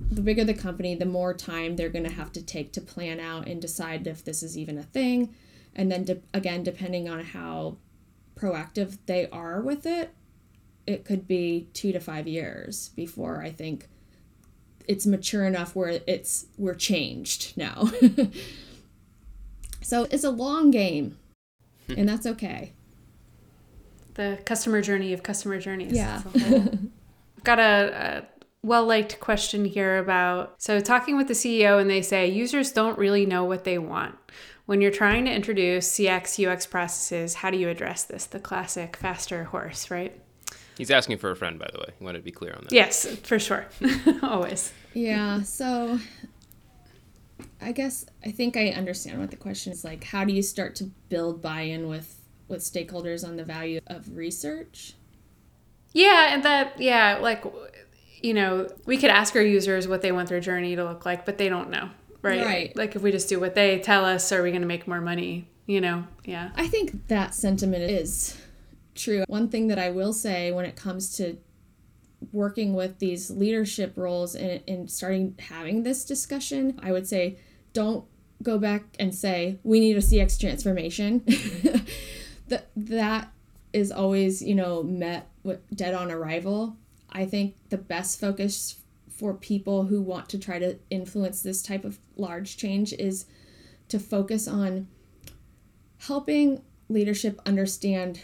the 0.00 0.20
bigger 0.20 0.44
the 0.44 0.54
company, 0.54 0.94
the 0.94 1.06
more 1.06 1.34
time 1.34 1.76
they're 1.76 1.88
going 1.88 2.04
to 2.04 2.12
have 2.12 2.32
to 2.32 2.42
take 2.42 2.72
to 2.72 2.80
plan 2.80 3.20
out 3.20 3.46
and 3.46 3.60
decide 3.60 4.06
if 4.06 4.24
this 4.24 4.42
is 4.42 4.56
even 4.56 4.78
a 4.78 4.82
thing. 4.82 5.34
And 5.74 5.90
then 5.90 6.04
de- 6.04 6.22
again, 6.34 6.62
depending 6.62 7.08
on 7.08 7.24
how 7.24 7.76
proactive 8.36 8.98
they 9.06 9.28
are 9.30 9.60
with 9.60 9.86
it, 9.86 10.14
it 10.86 11.04
could 11.04 11.26
be 11.28 11.68
two 11.72 11.92
to 11.92 12.00
five 12.00 12.26
years 12.26 12.90
before 12.90 13.42
I 13.42 13.50
think 13.50 13.88
it's 14.88 15.06
mature 15.06 15.44
enough 15.44 15.76
where 15.76 16.00
it's 16.06 16.46
we're 16.56 16.74
changed 16.74 17.56
now. 17.56 17.90
so 19.82 20.04
it's 20.10 20.24
a 20.24 20.30
long 20.30 20.70
game, 20.70 21.18
and 21.96 22.08
that's 22.08 22.26
okay. 22.26 22.72
The 24.14 24.40
customer 24.44 24.82
journey 24.82 25.12
of 25.12 25.22
customer 25.22 25.60
journeys. 25.60 25.92
Yeah. 25.92 26.22
I've 26.34 27.44
got 27.44 27.60
a, 27.60 28.24
a 28.24 28.66
well 28.66 28.84
liked 28.84 29.20
question 29.20 29.64
here 29.64 29.98
about 29.98 30.60
so 30.60 30.80
talking 30.80 31.16
with 31.16 31.28
the 31.28 31.34
CEO 31.34 31.80
and 31.80 31.88
they 31.88 32.02
say 32.02 32.26
users 32.26 32.72
don't 32.72 32.98
really 32.98 33.26
know 33.26 33.44
what 33.44 33.64
they 33.64 33.78
want. 33.78 34.16
When 34.66 34.80
you're 34.80 34.90
trying 34.90 35.24
to 35.26 35.32
introduce 35.32 35.90
CX 35.92 36.46
UX 36.46 36.66
processes, 36.66 37.34
how 37.34 37.50
do 37.50 37.56
you 37.56 37.68
address 37.70 38.04
this? 38.04 38.26
The 38.26 38.40
classic 38.40 38.96
faster 38.96 39.44
horse, 39.44 39.90
right? 39.90 40.20
He's 40.78 40.90
asking 40.92 41.18
for 41.18 41.30
a 41.30 41.36
friend, 41.36 41.58
by 41.58 41.68
the 41.72 41.80
way. 41.80 41.92
He 41.98 42.04
wanted 42.04 42.18
to 42.18 42.24
be 42.24 42.30
clear 42.30 42.54
on 42.54 42.62
that. 42.62 42.72
Yes, 42.72 43.04
for 43.24 43.38
sure. 43.38 43.66
Always. 44.22 44.72
Yeah, 44.94 45.42
so 45.42 45.98
I 47.60 47.72
guess 47.72 48.06
I 48.24 48.30
think 48.30 48.56
I 48.56 48.68
understand 48.68 49.20
what 49.20 49.30
the 49.30 49.36
question 49.36 49.72
is 49.72 49.84
like. 49.84 50.04
How 50.04 50.24
do 50.24 50.32
you 50.32 50.42
start 50.42 50.76
to 50.76 50.84
build 51.08 51.42
buy-in 51.42 51.88
with 51.88 52.14
with 52.46 52.60
stakeholders 52.60 53.26
on 53.26 53.36
the 53.36 53.44
value 53.44 53.80
of 53.88 54.16
research? 54.16 54.94
Yeah, 55.92 56.32
and 56.32 56.44
that 56.44 56.80
yeah, 56.80 57.18
like 57.20 57.44
you 58.22 58.34
know, 58.34 58.68
we 58.86 58.96
could 58.96 59.10
ask 59.10 59.34
our 59.36 59.42
users 59.42 59.88
what 59.88 60.02
they 60.02 60.12
want 60.12 60.28
their 60.28 60.40
journey 60.40 60.76
to 60.76 60.84
look 60.84 61.04
like, 61.04 61.26
but 61.26 61.38
they 61.38 61.48
don't 61.48 61.70
know, 61.70 61.90
right? 62.22 62.44
Right. 62.44 62.76
Like 62.76 62.96
if 62.96 63.02
we 63.02 63.10
just 63.10 63.28
do 63.28 63.40
what 63.40 63.54
they 63.54 63.80
tell 63.80 64.04
us, 64.04 64.30
are 64.32 64.42
we 64.42 64.50
going 64.50 64.62
to 64.62 64.68
make 64.68 64.86
more 64.86 65.00
money? 65.00 65.48
You 65.66 65.80
know, 65.80 66.04
yeah. 66.24 66.50
I 66.56 66.66
think 66.66 67.08
that 67.08 67.34
sentiment 67.34 67.82
is 67.82 68.40
true. 68.98 69.24
One 69.28 69.48
thing 69.48 69.68
that 69.68 69.78
I 69.78 69.90
will 69.90 70.12
say 70.12 70.52
when 70.52 70.64
it 70.64 70.76
comes 70.76 71.16
to 71.16 71.38
working 72.32 72.74
with 72.74 72.98
these 72.98 73.30
leadership 73.30 73.92
roles 73.96 74.34
and, 74.34 74.62
and 74.66 74.90
starting 74.90 75.36
having 75.38 75.82
this 75.82 76.04
discussion, 76.04 76.78
I 76.82 76.92
would 76.92 77.06
say 77.06 77.38
don't 77.72 78.04
go 78.42 78.58
back 78.58 78.82
and 78.98 79.14
say 79.14 79.58
we 79.62 79.80
need 79.80 79.96
a 79.96 80.00
CX 80.00 80.38
transformation. 80.38 81.22
that 82.48 82.68
that 82.76 83.32
is 83.72 83.92
always 83.92 84.42
you 84.42 84.54
know 84.54 84.82
met 84.82 85.28
with 85.42 85.60
dead 85.74 85.94
on 85.94 86.10
arrival. 86.10 86.76
I 87.10 87.24
think 87.24 87.56
the 87.70 87.78
best 87.78 88.20
focus 88.20 88.76
for 89.08 89.34
people 89.34 89.86
who 89.86 90.00
want 90.00 90.28
to 90.28 90.38
try 90.38 90.58
to 90.58 90.78
influence 90.90 91.42
this 91.42 91.62
type 91.62 91.84
of 91.84 91.98
large 92.16 92.56
change 92.56 92.92
is 92.92 93.26
to 93.88 93.98
focus 93.98 94.46
on 94.46 94.86
helping 95.98 96.62
leadership 96.88 97.40
understand 97.44 98.20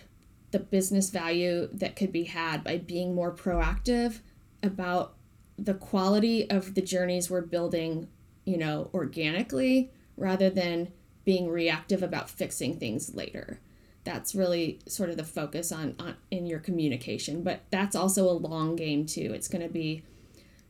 the 0.55 0.61
business 0.61 1.11
value 1.11 1.69
that 1.73 1.97
could 1.97 2.13
be 2.13 2.23
had 2.23 2.63
by 2.63 2.79
being 2.79 3.13
more 3.13 3.35
proactive 3.35 4.21
about 4.63 5.17
the 5.59 5.75
quality 5.75 6.49
of 6.49 6.77
the 6.77 6.81
journeys 6.81 7.29
we're 7.29 7.41
building, 7.41 8.07
you 8.45 8.57
know, 8.57 8.89
organically 8.95 9.91
rather 10.17 10.49
than 10.49 10.93
being 11.25 11.49
reactive 11.49 12.05
about 12.05 12.31
fixing 12.31 12.79
things 12.79 13.17
later. 13.17 13.59
That's 14.05 14.33
really 14.33 14.79
sort 14.87 15.11
of 15.11 15.17
the 15.17 15.25
focus 15.25 15.73
on, 15.73 15.97
on 15.99 16.15
in 16.31 16.47
your 16.47 16.61
communication, 16.61 17.43
but 17.43 17.63
that's 17.71 17.97
also 17.97 18.31
a 18.31 18.39
long 18.39 18.77
game 18.77 19.07
too. 19.07 19.33
It's 19.35 19.49
going 19.49 19.67
to 19.67 19.73
be 19.73 20.05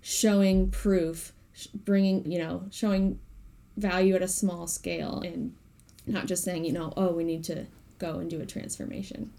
showing 0.01 0.71
proof, 0.71 1.35
bringing, 1.75 2.25
you 2.33 2.39
know, 2.39 2.65
showing 2.71 3.19
value 3.77 4.15
at 4.15 4.23
a 4.23 4.29
small 4.29 4.67
scale 4.67 5.21
and 5.21 5.55
not 6.07 6.25
just 6.25 6.43
saying, 6.43 6.65
you 6.65 6.73
know, 6.73 6.95
oh, 6.97 7.13
we 7.13 7.23
need 7.23 7.45
to 7.45 7.67
go 7.99 8.19
and 8.21 8.31
do 8.31 8.41
a 8.41 8.47
transformation. 8.47 9.31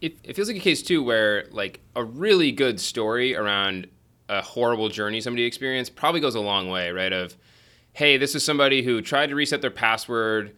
It, 0.00 0.18
it 0.22 0.36
feels 0.36 0.48
like 0.48 0.56
a 0.56 0.60
case 0.60 0.82
too 0.82 1.02
where 1.02 1.46
like 1.50 1.80
a 1.96 2.04
really 2.04 2.52
good 2.52 2.80
story 2.80 3.34
around 3.34 3.88
a 4.28 4.42
horrible 4.42 4.88
journey 4.88 5.20
somebody 5.20 5.44
experienced 5.44 5.96
probably 5.96 6.20
goes 6.20 6.34
a 6.34 6.40
long 6.40 6.68
way, 6.68 6.90
right? 6.90 7.12
Of 7.12 7.36
hey, 7.92 8.16
this 8.16 8.34
is 8.34 8.44
somebody 8.44 8.82
who 8.82 9.02
tried 9.02 9.28
to 9.30 9.34
reset 9.34 9.60
their 9.60 9.70
password 9.70 10.54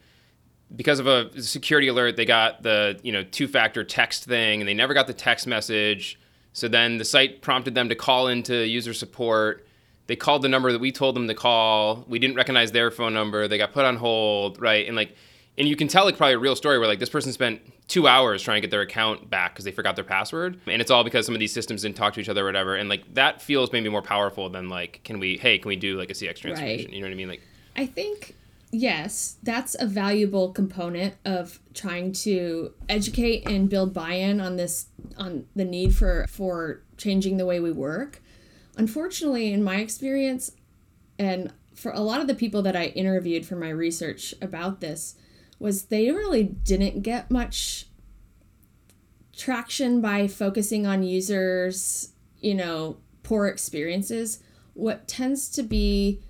because 0.76 0.98
of 0.98 1.06
a 1.06 1.42
security 1.42 1.88
alert. 1.88 2.16
They 2.16 2.24
got 2.24 2.62
the 2.62 2.98
you 3.02 3.12
know 3.12 3.22
two 3.22 3.48
factor 3.48 3.84
text 3.84 4.24
thing, 4.24 4.60
and 4.60 4.68
they 4.68 4.74
never 4.74 4.94
got 4.94 5.06
the 5.06 5.14
text 5.14 5.46
message. 5.46 6.18
So 6.52 6.68
then 6.68 6.98
the 6.98 7.04
site 7.04 7.42
prompted 7.42 7.74
them 7.74 7.88
to 7.88 7.94
call 7.94 8.28
into 8.28 8.66
user 8.66 8.92
support. 8.92 9.66
They 10.06 10.16
called 10.16 10.42
the 10.42 10.48
number 10.48 10.72
that 10.72 10.80
we 10.80 10.90
told 10.90 11.14
them 11.14 11.28
to 11.28 11.34
call. 11.34 12.04
We 12.08 12.18
didn't 12.18 12.34
recognize 12.36 12.72
their 12.72 12.90
phone 12.90 13.14
number. 13.14 13.46
They 13.46 13.58
got 13.58 13.72
put 13.72 13.84
on 13.84 13.96
hold, 13.96 14.60
right? 14.60 14.86
And 14.86 14.96
like, 14.96 15.14
and 15.58 15.68
you 15.68 15.76
can 15.76 15.88
tell 15.88 16.04
like 16.04 16.16
probably 16.16 16.34
a 16.34 16.38
real 16.38 16.56
story 16.56 16.78
where 16.78 16.88
like 16.88 16.98
this 16.98 17.08
person 17.08 17.32
spent 17.32 17.60
two 17.88 18.06
hours 18.06 18.42
trying 18.42 18.56
to 18.56 18.60
get 18.60 18.70
their 18.70 18.82
account 18.82 19.28
back 19.28 19.52
because 19.52 19.64
they 19.64 19.72
forgot 19.72 19.96
their 19.96 20.04
password, 20.04 20.60
and 20.66 20.80
it's 20.80 20.90
all 20.90 21.04
because 21.04 21.26
some 21.26 21.34
of 21.34 21.38
these 21.38 21.52
systems 21.52 21.82
didn't 21.82 21.96
talk 21.96 22.14
to 22.14 22.20
each 22.20 22.28
other 22.28 22.42
or 22.42 22.46
whatever. 22.46 22.76
And 22.76 22.88
like 22.88 23.14
that 23.14 23.42
feels 23.42 23.72
maybe 23.72 23.88
more 23.88 24.02
powerful 24.02 24.48
than 24.48 24.68
like, 24.68 25.00
can 25.04 25.18
we? 25.18 25.36
Hey, 25.36 25.58
can 25.58 25.68
we 25.68 25.76
do 25.76 25.98
like 25.98 26.10
a 26.10 26.14
CX 26.14 26.36
transformation? 26.36 26.86
Right. 26.86 26.94
You 26.94 27.00
know 27.00 27.08
what 27.08 27.12
I 27.12 27.16
mean? 27.16 27.28
Like, 27.28 27.42
I 27.76 27.86
think 27.86 28.36
yes, 28.72 29.36
that's 29.42 29.76
a 29.78 29.86
valuable 29.86 30.52
component 30.52 31.14
of 31.24 31.58
trying 31.74 32.12
to 32.12 32.72
educate 32.88 33.48
and 33.48 33.68
build 33.68 33.92
buy-in 33.92 34.40
on 34.40 34.56
this 34.56 34.86
on 35.18 35.46
the 35.56 35.64
need 35.64 35.94
for 35.94 36.26
for 36.28 36.82
changing 36.96 37.36
the 37.36 37.46
way 37.46 37.60
we 37.60 37.72
work. 37.72 38.22
Unfortunately, 38.76 39.52
in 39.52 39.62
my 39.62 39.76
experience 39.76 40.52
and 41.18 41.52
for 41.74 41.92
a 41.92 42.00
lot 42.00 42.20
of 42.20 42.26
the 42.26 42.34
people 42.34 42.62
that 42.62 42.76
I 42.76 42.86
interviewed 42.86 43.44
for 43.44 43.56
my 43.56 43.70
research 43.70 44.34
about 44.40 44.80
this 44.80 45.16
was 45.60 45.84
they 45.84 46.10
really 46.10 46.42
didn't 46.42 47.02
get 47.02 47.30
much 47.30 47.86
traction 49.36 50.00
by 50.00 50.26
focusing 50.26 50.86
on 50.86 51.04
users, 51.04 52.12
you 52.40 52.54
know, 52.54 52.96
poor 53.22 53.46
experiences. 53.46 54.42
What 54.74 55.06
tends 55.06 55.48
to 55.50 55.62
be 55.62 56.20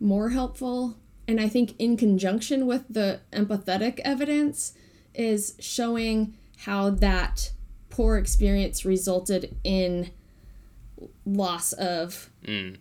more 0.00 0.30
helpful 0.30 0.96
and 1.30 1.40
I 1.40 1.48
think 1.48 1.74
in 1.78 1.96
conjunction 1.96 2.66
with 2.66 2.86
the 2.90 3.20
empathetic 3.32 4.00
evidence 4.00 4.72
is 5.14 5.54
showing 5.60 6.34
how 6.58 6.90
that 6.90 7.52
poor 7.88 8.16
experience 8.16 8.84
resulted 8.84 9.56
in 9.62 10.10
loss 11.24 11.72
of 11.72 12.30
mm. 12.44 12.76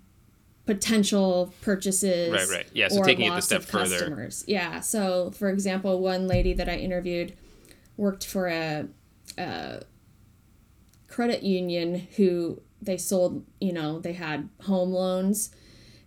Potential 0.69 1.51
purchases. 1.61 2.31
Right, 2.31 2.47
right. 2.47 2.67
Yeah, 2.73 2.89
so 2.89 3.01
taking 3.01 3.25
it 3.25 3.31
loss 3.31 3.45
step 3.45 3.63
further. 3.63 3.97
Customers. 3.97 4.43
Yeah. 4.47 4.81
So, 4.81 5.31
for 5.31 5.49
example, 5.49 5.99
one 5.99 6.27
lady 6.27 6.53
that 6.53 6.69
I 6.69 6.75
interviewed 6.75 7.33
worked 7.97 8.23
for 8.23 8.47
a, 8.47 8.85
a 9.35 9.81
credit 11.07 11.41
union 11.41 12.07
who 12.17 12.61
they 12.79 12.97
sold, 12.97 13.47
you 13.59 13.73
know, 13.73 13.97
they 13.97 14.13
had 14.13 14.47
home 14.61 14.91
loans 14.91 15.49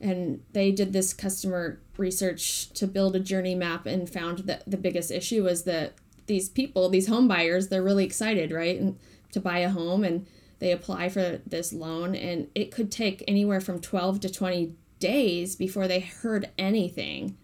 and 0.01 0.44
they 0.53 0.70
did 0.70 0.92
this 0.92 1.12
customer 1.12 1.81
research 1.96 2.70
to 2.75 2.87
build 2.87 3.16
a 3.16 3.20
journey 3.20 3.57
map 3.57 3.85
and 3.85 4.09
found 4.09 4.40
that 4.40 4.62
the 4.64 4.77
biggest 4.77 5.11
issue 5.11 5.42
was 5.42 5.64
that 5.64 5.94
these 6.27 6.48
people 6.48 6.88
these 6.88 7.09
home 7.09 7.27
buyers 7.27 7.68
they're 7.68 7.83
really 7.83 8.05
excited 8.05 8.53
right 8.53 8.81
and 8.81 8.96
to 9.33 9.40
buy 9.40 9.59
a 9.59 9.68
home 9.68 10.05
and 10.05 10.25
they 10.62 10.70
apply 10.72 11.09
for 11.09 11.40
this 11.44 11.72
loan 11.72 12.14
and 12.14 12.46
it 12.55 12.70
could 12.70 12.90
take 12.90 13.25
anywhere 13.27 13.61
from 13.61 13.81
12 13.81 14.20
to 14.20 14.31
20 14.31 14.77
days 15.01 15.57
before 15.57 15.88
they 15.88 15.98
heard 15.98 16.48
anything 16.57 17.37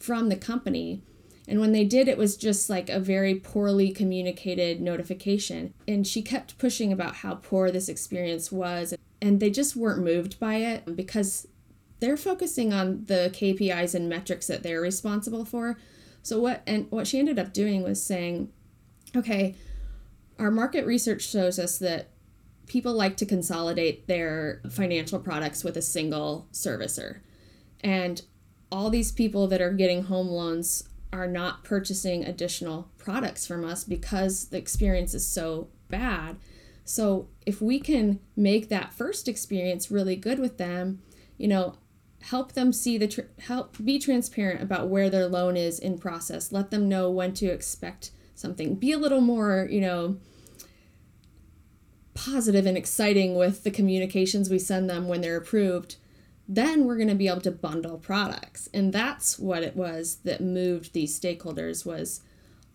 from 0.00 0.28
the 0.28 0.36
company 0.36 1.00
and 1.46 1.60
when 1.60 1.70
they 1.70 1.84
did 1.84 2.08
it 2.08 2.18
was 2.18 2.36
just 2.36 2.68
like 2.68 2.90
a 2.90 2.98
very 2.98 3.36
poorly 3.36 3.92
communicated 3.92 4.80
notification 4.80 5.72
and 5.86 6.04
she 6.04 6.20
kept 6.20 6.58
pushing 6.58 6.92
about 6.92 7.16
how 7.16 7.36
poor 7.36 7.70
this 7.70 7.88
experience 7.88 8.50
was 8.50 8.92
and 9.22 9.38
they 9.38 9.50
just 9.50 9.76
weren't 9.76 10.02
moved 10.02 10.38
by 10.40 10.56
it 10.56 10.96
because 10.96 11.46
they're 12.00 12.16
focusing 12.16 12.72
on 12.72 13.04
the 13.04 13.30
KPIs 13.32 13.94
and 13.94 14.08
metrics 14.08 14.46
that 14.46 14.62
they're 14.62 14.80
responsible 14.80 15.44
for. 15.44 15.78
So 16.22 16.38
what 16.38 16.62
and 16.66 16.90
what 16.90 17.06
she 17.06 17.18
ended 17.18 17.38
up 17.38 17.52
doing 17.52 17.82
was 17.82 18.02
saying, 18.02 18.50
okay, 19.16 19.56
our 20.38 20.50
market 20.50 20.86
research 20.86 21.22
shows 21.22 21.58
us 21.58 21.78
that 21.78 22.10
people 22.68 22.92
like 22.92 23.16
to 23.18 23.26
consolidate 23.26 24.06
their 24.06 24.60
financial 24.70 25.18
products 25.18 25.64
with 25.64 25.76
a 25.76 25.82
single 25.82 26.48
servicer. 26.52 27.20
And 27.80 28.22
all 28.70 28.90
these 28.90 29.12
people 29.12 29.46
that 29.48 29.60
are 29.60 29.72
getting 29.72 30.04
home 30.04 30.28
loans 30.28 30.88
are 31.12 31.26
not 31.26 31.64
purchasing 31.64 32.24
additional 32.24 32.90
products 32.98 33.46
from 33.46 33.64
us 33.64 33.84
because 33.84 34.48
the 34.48 34.58
experience 34.58 35.14
is 35.14 35.26
so 35.26 35.68
bad. 35.88 36.36
So 36.84 37.28
if 37.46 37.60
we 37.60 37.80
can 37.80 38.20
make 38.36 38.68
that 38.68 38.92
first 38.92 39.28
experience 39.28 39.90
really 39.90 40.16
good 40.16 40.38
with 40.38 40.58
them, 40.58 41.00
you 41.38 41.48
know, 41.48 41.76
help 42.22 42.52
them 42.52 42.72
see 42.72 42.98
the 42.98 43.08
tr- 43.08 43.20
help 43.40 43.76
be 43.82 43.98
transparent 43.98 44.62
about 44.62 44.88
where 44.88 45.08
their 45.08 45.26
loan 45.26 45.56
is 45.56 45.78
in 45.78 45.98
process 45.98 46.52
let 46.52 46.70
them 46.70 46.88
know 46.88 47.10
when 47.10 47.32
to 47.32 47.46
expect 47.46 48.10
something 48.34 48.74
be 48.74 48.92
a 48.92 48.98
little 48.98 49.20
more 49.20 49.68
you 49.70 49.80
know 49.80 50.16
positive 52.18 52.66
and 52.66 52.76
exciting 52.76 53.34
with 53.36 53.62
the 53.62 53.70
communications 53.70 54.50
we 54.50 54.58
send 54.58 54.90
them 54.90 55.06
when 55.06 55.20
they're 55.20 55.36
approved 55.36 55.96
then 56.50 56.84
we're 56.86 56.96
going 56.96 57.08
to 57.08 57.14
be 57.14 57.28
able 57.28 57.40
to 57.40 57.50
bundle 57.50 57.98
products 57.98 58.68
and 58.74 58.92
that's 58.92 59.38
what 59.38 59.62
it 59.62 59.76
was 59.76 60.16
that 60.24 60.40
moved 60.40 60.92
these 60.92 61.18
stakeholders 61.18 61.86
was 61.86 62.22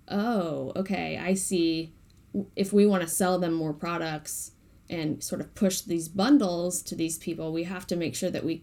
oh 0.08 0.72
okay 0.76 1.18
i 1.18 1.34
see 1.34 1.94
if 2.56 2.72
we 2.72 2.86
want 2.86 3.02
to 3.04 3.08
sell 3.08 3.38
them 3.38 3.54
more 3.54 3.74
products 3.74 4.52
and 4.90 5.24
sort 5.24 5.42
of 5.42 5.54
push 5.56 5.82
these 5.82 6.08
bundles 6.08 6.82
to 6.82 6.96
these 6.96 7.18
people 7.18 7.52
we 7.52 7.64
have 7.64 7.86
to 7.86 7.96
make 7.96 8.16
sure 8.16 8.30
that 8.30 8.46
we 8.46 8.62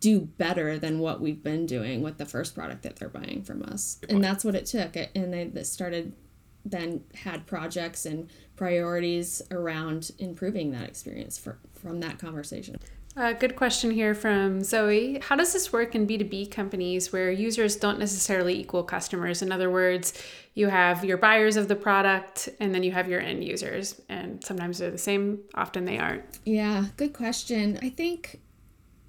do 0.00 0.20
better 0.20 0.78
than 0.78 0.98
what 0.98 1.20
we've 1.20 1.42
been 1.42 1.66
doing 1.66 2.02
with 2.02 2.16
the 2.16 2.24
first 2.24 2.54
product 2.54 2.82
that 2.82 2.96
they're 2.96 3.10
buying 3.10 3.42
from 3.42 3.62
us. 3.62 4.00
And 4.08 4.24
that's 4.24 4.44
what 4.44 4.54
it 4.54 4.64
took. 4.64 4.96
And 5.14 5.32
they 5.32 5.62
started 5.62 6.16
then 6.64 7.04
had 7.14 7.46
projects 7.46 8.04
and 8.04 8.28
priorities 8.60 9.40
around 9.50 10.10
improving 10.18 10.70
that 10.70 10.86
experience 10.86 11.38
for, 11.38 11.56
from 11.72 11.98
that 11.98 12.18
conversation. 12.18 12.76
Uh, 13.16 13.32
good 13.32 13.56
question 13.56 13.90
here 13.90 14.14
from 14.14 14.62
Zoe. 14.62 15.18
How 15.22 15.34
does 15.34 15.54
this 15.54 15.72
work 15.72 15.94
in 15.94 16.06
B2B 16.06 16.50
companies 16.50 17.10
where 17.10 17.30
users 17.30 17.74
don't 17.76 17.98
necessarily 17.98 18.60
equal 18.60 18.84
customers? 18.84 19.40
In 19.40 19.50
other 19.50 19.70
words, 19.70 20.12
you 20.52 20.68
have 20.68 21.06
your 21.06 21.16
buyers 21.16 21.56
of 21.56 21.68
the 21.68 21.74
product 21.74 22.50
and 22.60 22.74
then 22.74 22.82
you 22.82 22.92
have 22.92 23.08
your 23.08 23.20
end 23.20 23.42
users, 23.42 23.98
and 24.10 24.44
sometimes 24.44 24.76
they're 24.76 24.90
the 24.90 24.98
same, 24.98 25.38
often 25.54 25.86
they 25.86 25.96
aren't. 25.96 26.38
Yeah, 26.44 26.84
good 26.98 27.14
question. 27.14 27.78
I 27.80 27.88
think 27.88 28.40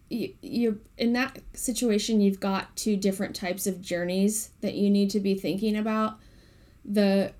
you, 0.09 0.33
you 0.41 0.79
in 0.97 1.11
that 1.11 1.39
situation 1.53 2.21
you've 2.21 2.39
got 2.39 2.73
two 2.77 2.95
different 2.95 3.35
types 3.35 3.67
of 3.67 3.81
journeys 3.81 4.51
that 4.61 4.75
you 4.75 4.89
need 4.89 5.09
to 5.09 5.19
be 5.19 5.35
thinking 5.35 5.75
about. 5.75 6.19
The 6.85 7.33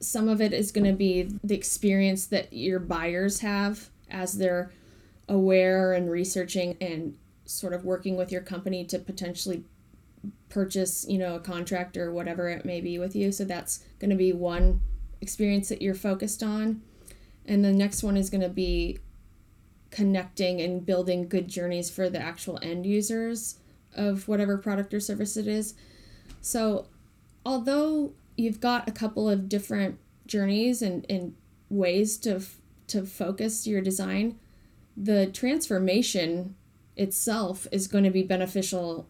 some 0.00 0.28
of 0.28 0.40
it 0.40 0.52
is 0.52 0.72
going 0.72 0.86
to 0.86 0.92
be 0.92 1.30
the 1.42 1.54
experience 1.54 2.26
that 2.26 2.52
your 2.52 2.78
buyers 2.78 3.40
have 3.40 3.90
as 4.10 4.38
they're 4.38 4.70
aware 5.28 5.92
and 5.92 6.10
researching 6.10 6.76
and 6.80 7.16
sort 7.44 7.72
of 7.72 7.84
working 7.84 8.16
with 8.16 8.30
your 8.30 8.42
company 8.42 8.84
to 8.84 8.98
potentially 8.98 9.64
purchase, 10.48 11.06
you 11.08 11.18
know, 11.18 11.36
a 11.36 11.40
contract 11.40 11.96
or 11.96 12.12
whatever 12.12 12.48
it 12.48 12.64
may 12.64 12.80
be 12.80 12.98
with 12.98 13.16
you. 13.16 13.32
So 13.32 13.44
that's 13.44 13.84
going 13.98 14.10
to 14.10 14.16
be 14.16 14.32
one 14.32 14.80
experience 15.20 15.68
that 15.68 15.82
you're 15.82 15.94
focused 15.94 16.42
on. 16.42 16.82
And 17.44 17.64
the 17.64 17.72
next 17.72 18.02
one 18.02 18.16
is 18.16 18.30
going 18.30 18.42
to 18.42 18.48
be 18.48 18.98
connecting 19.90 20.60
and 20.60 20.84
building 20.84 21.28
good 21.28 21.48
journeys 21.48 21.90
for 21.90 22.10
the 22.10 22.20
actual 22.20 22.58
end 22.60 22.84
users 22.84 23.56
of 23.94 24.28
whatever 24.28 24.58
product 24.58 24.92
or 24.92 25.00
service 25.00 25.36
it 25.36 25.46
is. 25.46 25.74
So, 26.42 26.86
although 27.44 28.12
you've 28.36 28.60
got 28.60 28.88
a 28.88 28.92
couple 28.92 29.28
of 29.28 29.48
different 29.48 29.98
journeys 30.26 30.82
and, 30.82 31.06
and 31.08 31.34
ways 31.68 32.16
to 32.18 32.40
to 32.88 33.04
focus 33.04 33.66
your 33.66 33.80
design, 33.80 34.38
the 34.96 35.26
transformation 35.26 36.54
itself 36.96 37.66
is 37.72 37.88
going 37.88 38.04
to 38.04 38.10
be 38.10 38.22
beneficial 38.22 39.08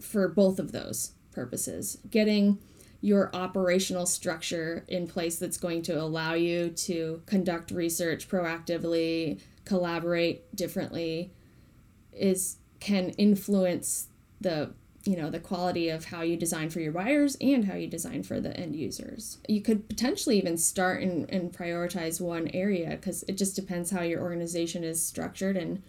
for 0.00 0.28
both 0.28 0.60
of 0.60 0.70
those 0.70 1.12
purposes. 1.32 1.98
Getting 2.08 2.58
your 3.00 3.34
operational 3.34 4.06
structure 4.06 4.84
in 4.88 5.06
place 5.06 5.38
that's 5.38 5.56
going 5.56 5.82
to 5.82 6.00
allow 6.00 6.34
you 6.34 6.70
to 6.70 7.20
conduct 7.26 7.70
research 7.70 8.28
proactively, 8.28 9.40
collaborate 9.64 10.54
differently 10.54 11.32
is 12.12 12.56
can 12.80 13.10
influence 13.10 14.08
the 14.40 14.70
you 15.04 15.16
know 15.16 15.30
the 15.30 15.40
quality 15.40 15.88
of 15.88 16.06
how 16.06 16.22
you 16.22 16.36
design 16.36 16.70
for 16.70 16.80
your 16.80 16.92
buyers 16.92 17.36
and 17.40 17.66
how 17.66 17.74
you 17.74 17.86
design 17.86 18.22
for 18.22 18.40
the 18.40 18.56
end 18.56 18.74
users. 18.74 19.38
You 19.48 19.60
could 19.60 19.88
potentially 19.88 20.38
even 20.38 20.56
start 20.56 21.02
and, 21.02 21.28
and 21.30 21.52
prioritize 21.52 22.20
one 22.20 22.48
area 22.54 22.90
because 22.90 23.22
it 23.24 23.36
just 23.36 23.54
depends 23.54 23.90
how 23.90 24.02
your 24.02 24.22
organization 24.22 24.82
is 24.82 25.04
structured 25.04 25.56
and 25.56 25.82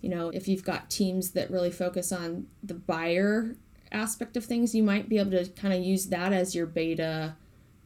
you 0.00 0.08
know 0.08 0.30
if 0.30 0.48
you've 0.48 0.64
got 0.64 0.90
teams 0.90 1.30
that 1.32 1.50
really 1.50 1.70
focus 1.70 2.12
on 2.12 2.46
the 2.62 2.74
buyer 2.74 3.56
aspect 3.92 4.36
of 4.36 4.44
things 4.44 4.74
you 4.74 4.82
might 4.82 5.08
be 5.08 5.18
able 5.18 5.30
to 5.30 5.48
kind 5.50 5.72
of 5.72 5.80
use 5.80 6.06
that 6.06 6.32
as 6.32 6.54
your 6.54 6.66
beta 6.66 7.36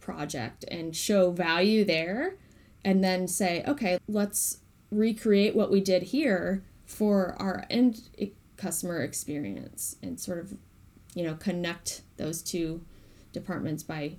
project 0.01 0.64
and 0.68 0.97
show 0.97 1.31
value 1.31 1.85
there 1.85 2.37
and 2.85 3.05
then 3.05 3.28
say 3.28 3.62
okay 3.68 3.99
let's 4.09 4.59
recreate 4.91 5.55
what 5.55 5.70
we 5.70 5.81
did 5.81 6.05
here 6.05 6.64
for 6.85 7.37
our 7.39 7.64
end 7.70 8.09
eh, 8.18 8.28
customer 8.57 9.03
experience 9.03 9.97
and 10.03 10.18
sort 10.18 10.39
of 10.39 10.55
you 11.14 11.24
know 11.24 11.34
connect 11.34 12.02
those 12.16 12.42
two 12.42 12.84
departments 13.32 13.82
by 13.82 14.16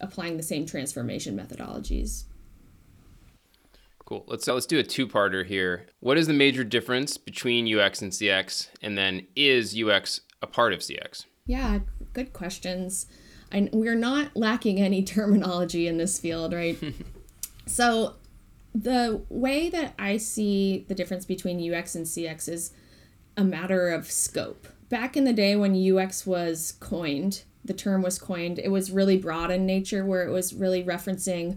applying 0.00 0.36
the 0.36 0.42
same 0.42 0.66
transformation 0.66 1.36
methodologies. 1.36 2.24
Cool. 4.04 4.24
Let's 4.26 4.46
let's 4.46 4.66
do 4.66 4.78
a 4.78 4.82
two-parter 4.82 5.46
here. 5.46 5.86
What 6.00 6.18
is 6.18 6.26
the 6.26 6.34
major 6.34 6.64
difference 6.64 7.16
between 7.16 7.72
ux 7.78 8.02
and 8.02 8.12
cx 8.12 8.68
and 8.82 8.98
then 8.98 9.26
is 9.36 9.80
ux 9.80 10.20
a 10.42 10.46
part 10.46 10.72
of 10.72 10.80
cx 10.80 11.24
yeah 11.46 11.78
good 12.12 12.32
questions. 12.32 13.06
And 13.50 13.68
we're 13.72 13.94
not 13.94 14.34
lacking 14.34 14.80
any 14.80 15.02
terminology 15.04 15.86
in 15.86 15.98
this 15.98 16.18
field 16.20 16.52
right? 16.52 16.78
So 17.64 18.16
the 18.74 19.22
way 19.28 19.68
that 19.68 19.94
i 19.98 20.16
see 20.16 20.84
the 20.88 20.94
difference 20.94 21.24
between 21.24 21.72
ux 21.72 21.94
and 21.94 22.06
cx 22.06 22.48
is 22.48 22.72
a 23.36 23.44
matter 23.44 23.90
of 23.90 24.10
scope 24.10 24.66
back 24.92 25.16
in 25.16 25.24
the 25.24 25.32
day 25.32 25.56
when 25.56 25.74
UX 25.74 26.26
was 26.26 26.74
coined, 26.78 27.44
the 27.64 27.72
term 27.72 28.02
was 28.02 28.18
coined, 28.18 28.58
it 28.58 28.68
was 28.68 28.90
really 28.90 29.16
broad 29.16 29.50
in 29.50 29.64
nature 29.64 30.04
where 30.04 30.22
it 30.22 30.30
was 30.30 30.52
really 30.52 30.84
referencing 30.84 31.56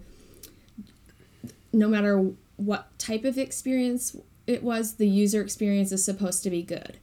no 1.73 1.89
matter 1.89 2.31
what 2.55 2.97
type 2.97 3.25
of 3.25 3.38
experience 3.38 4.15
it 4.47 4.63
was, 4.63 4.93
the 4.93 5.09
user 5.09 5.41
experience 5.41 5.91
is 5.91 6.01
supposed 6.01 6.43
to 6.43 6.49
be 6.49 6.63
good. 6.63 6.97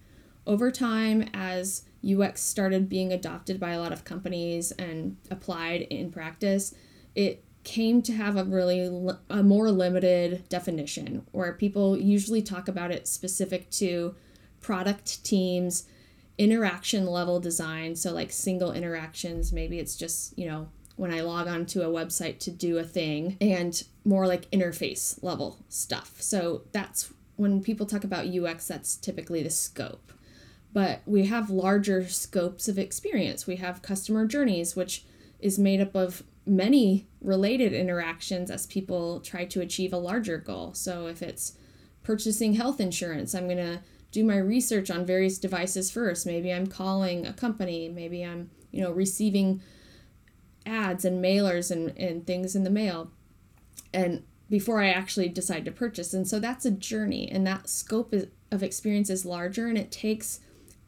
Over 0.46 0.70
time, 0.70 1.28
as 1.34 1.82
UX 2.02 2.40
started 2.40 2.88
being 2.88 3.12
adopted 3.12 3.60
by 3.60 3.72
a 3.72 3.78
lot 3.78 3.92
of 3.92 4.06
companies 4.06 4.72
and 4.72 5.18
applied 5.30 5.82
in 5.82 6.10
practice, 6.10 6.74
it 7.14 7.44
came 7.62 8.00
to 8.00 8.12
have 8.14 8.38
a 8.38 8.44
really 8.44 9.10
a 9.28 9.42
more 9.42 9.70
limited 9.70 10.48
definition 10.48 11.26
where 11.32 11.52
people 11.52 11.94
usually 11.98 12.40
talk 12.40 12.68
about 12.68 12.90
it 12.90 13.06
specific 13.06 13.68
to 13.72 14.14
product 14.62 15.22
teams 15.24 15.84
interaction 16.42 17.06
level 17.06 17.38
design. 17.38 17.94
So, 17.94 18.12
like 18.12 18.32
single 18.32 18.72
interactions, 18.72 19.52
maybe 19.52 19.78
it's 19.78 19.94
just, 19.94 20.36
you 20.36 20.46
know, 20.46 20.68
when 20.96 21.12
I 21.12 21.20
log 21.20 21.46
on 21.46 21.66
to 21.66 21.82
a 21.82 21.92
website 21.92 22.40
to 22.40 22.50
do 22.50 22.78
a 22.78 22.84
thing, 22.84 23.36
and 23.40 23.80
more 24.04 24.26
like 24.26 24.50
interface 24.50 25.22
level 25.22 25.64
stuff. 25.68 26.16
So, 26.20 26.62
that's 26.72 27.12
when 27.36 27.62
people 27.62 27.86
talk 27.86 28.02
about 28.02 28.26
UX, 28.26 28.66
that's 28.66 28.96
typically 28.96 29.42
the 29.42 29.50
scope. 29.50 30.12
But 30.72 31.02
we 31.06 31.26
have 31.26 31.48
larger 31.48 32.08
scopes 32.08 32.66
of 32.66 32.78
experience. 32.78 33.46
We 33.46 33.56
have 33.56 33.82
customer 33.82 34.26
journeys, 34.26 34.74
which 34.74 35.04
is 35.38 35.58
made 35.58 35.80
up 35.80 35.94
of 35.94 36.24
many 36.44 37.06
related 37.20 37.72
interactions 37.72 38.50
as 38.50 38.66
people 38.66 39.20
try 39.20 39.44
to 39.44 39.60
achieve 39.60 39.92
a 39.92 39.98
larger 39.98 40.38
goal. 40.38 40.74
So, 40.74 41.06
if 41.06 41.22
it's 41.22 41.56
purchasing 42.02 42.54
health 42.54 42.80
insurance, 42.80 43.32
I'm 43.32 43.46
going 43.46 43.58
to 43.58 43.80
do 44.12 44.24
my 44.24 44.36
research 44.36 44.90
on 44.90 45.04
various 45.04 45.38
devices 45.38 45.90
first. 45.90 46.26
Maybe 46.26 46.52
I'm 46.52 46.66
calling 46.66 47.26
a 47.26 47.32
company, 47.32 47.88
maybe 47.88 48.22
I'm, 48.22 48.50
you 48.70 48.82
know, 48.82 48.92
receiving 48.92 49.60
ads 50.64 51.04
and 51.04 51.24
mailers 51.24 51.70
and, 51.70 51.96
and 51.98 52.26
things 52.26 52.54
in 52.54 52.62
the 52.62 52.70
mail. 52.70 53.10
And 53.92 54.22
before 54.52 54.82
I 54.82 54.90
actually 54.90 55.30
decide 55.30 55.64
to 55.64 55.72
purchase. 55.72 56.12
And 56.12 56.28
so 56.28 56.38
that's 56.38 56.66
a 56.66 56.70
journey, 56.70 57.26
and 57.26 57.46
that 57.46 57.70
scope 57.70 58.12
is, 58.12 58.26
of 58.50 58.62
experience 58.62 59.08
is 59.08 59.24
larger, 59.24 59.66
and 59.66 59.78
it 59.78 59.90
takes 59.90 60.40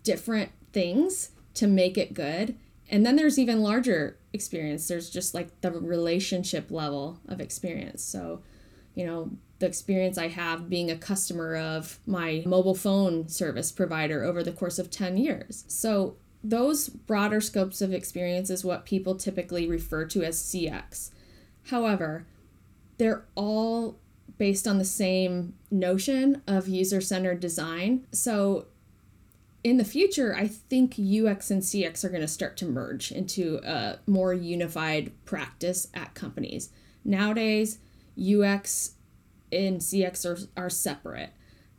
different 0.02 0.50
things 0.74 1.30
to 1.54 1.66
make 1.66 1.96
it 1.96 2.12
good. 2.12 2.58
And 2.90 3.06
then 3.06 3.16
there's 3.16 3.38
even 3.38 3.62
larger 3.62 4.18
experience. 4.34 4.86
There's 4.86 5.08
just 5.08 5.32
like 5.32 5.62
the 5.62 5.70
relationship 5.70 6.70
level 6.70 7.20
of 7.26 7.40
experience. 7.40 8.04
So, 8.04 8.42
you 8.94 9.06
know, 9.06 9.30
the 9.58 9.66
experience 9.66 10.18
I 10.18 10.28
have 10.28 10.68
being 10.68 10.90
a 10.90 10.96
customer 10.96 11.56
of 11.56 11.98
my 12.06 12.42
mobile 12.46 12.74
phone 12.74 13.28
service 13.28 13.72
provider 13.72 14.24
over 14.24 14.42
the 14.42 14.52
course 14.52 14.78
of 14.78 14.90
10 14.90 15.16
years. 15.16 15.64
So, 15.68 16.16
those 16.46 16.90
broader 16.90 17.40
scopes 17.40 17.80
of 17.80 17.94
experience 17.94 18.50
is 18.50 18.64
what 18.64 18.84
people 18.84 19.14
typically 19.14 19.66
refer 19.66 20.04
to 20.04 20.22
as 20.22 20.36
CX. 20.36 21.10
However, 21.70 22.26
they're 22.98 23.24
all 23.34 23.98
based 24.36 24.68
on 24.68 24.78
the 24.78 24.84
same 24.84 25.54
notion 25.70 26.42
of 26.46 26.68
user 26.68 27.00
centered 27.00 27.40
design. 27.40 28.06
So, 28.12 28.66
in 29.62 29.78
the 29.78 29.84
future, 29.84 30.36
I 30.36 30.46
think 30.46 30.92
UX 30.92 31.50
and 31.50 31.62
CX 31.62 32.04
are 32.04 32.10
going 32.10 32.20
to 32.20 32.28
start 32.28 32.58
to 32.58 32.66
merge 32.66 33.10
into 33.10 33.60
a 33.64 33.98
more 34.06 34.34
unified 34.34 35.12
practice 35.24 35.88
at 35.94 36.12
companies. 36.12 36.68
Nowadays, 37.02 37.78
UX 38.18 38.94
and 39.52 39.80
CX 39.80 40.24
are, 40.26 40.62
are 40.64 40.70
separate. 40.70 41.30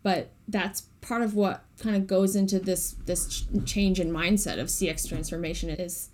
But 0.04 0.32
that's 0.48 0.82
part 1.02 1.22
of 1.22 1.36
what 1.36 1.64
kind 1.80 1.96
of 1.96 2.08
goes 2.08 2.36
into 2.36 2.60
this 2.60 2.96
this 3.06 3.46
change 3.66 4.00
in 4.00 4.12
mindset 4.12 4.60
of 4.60 4.68
CX 4.68 5.08
transformation 5.08 5.70
is 5.70 6.10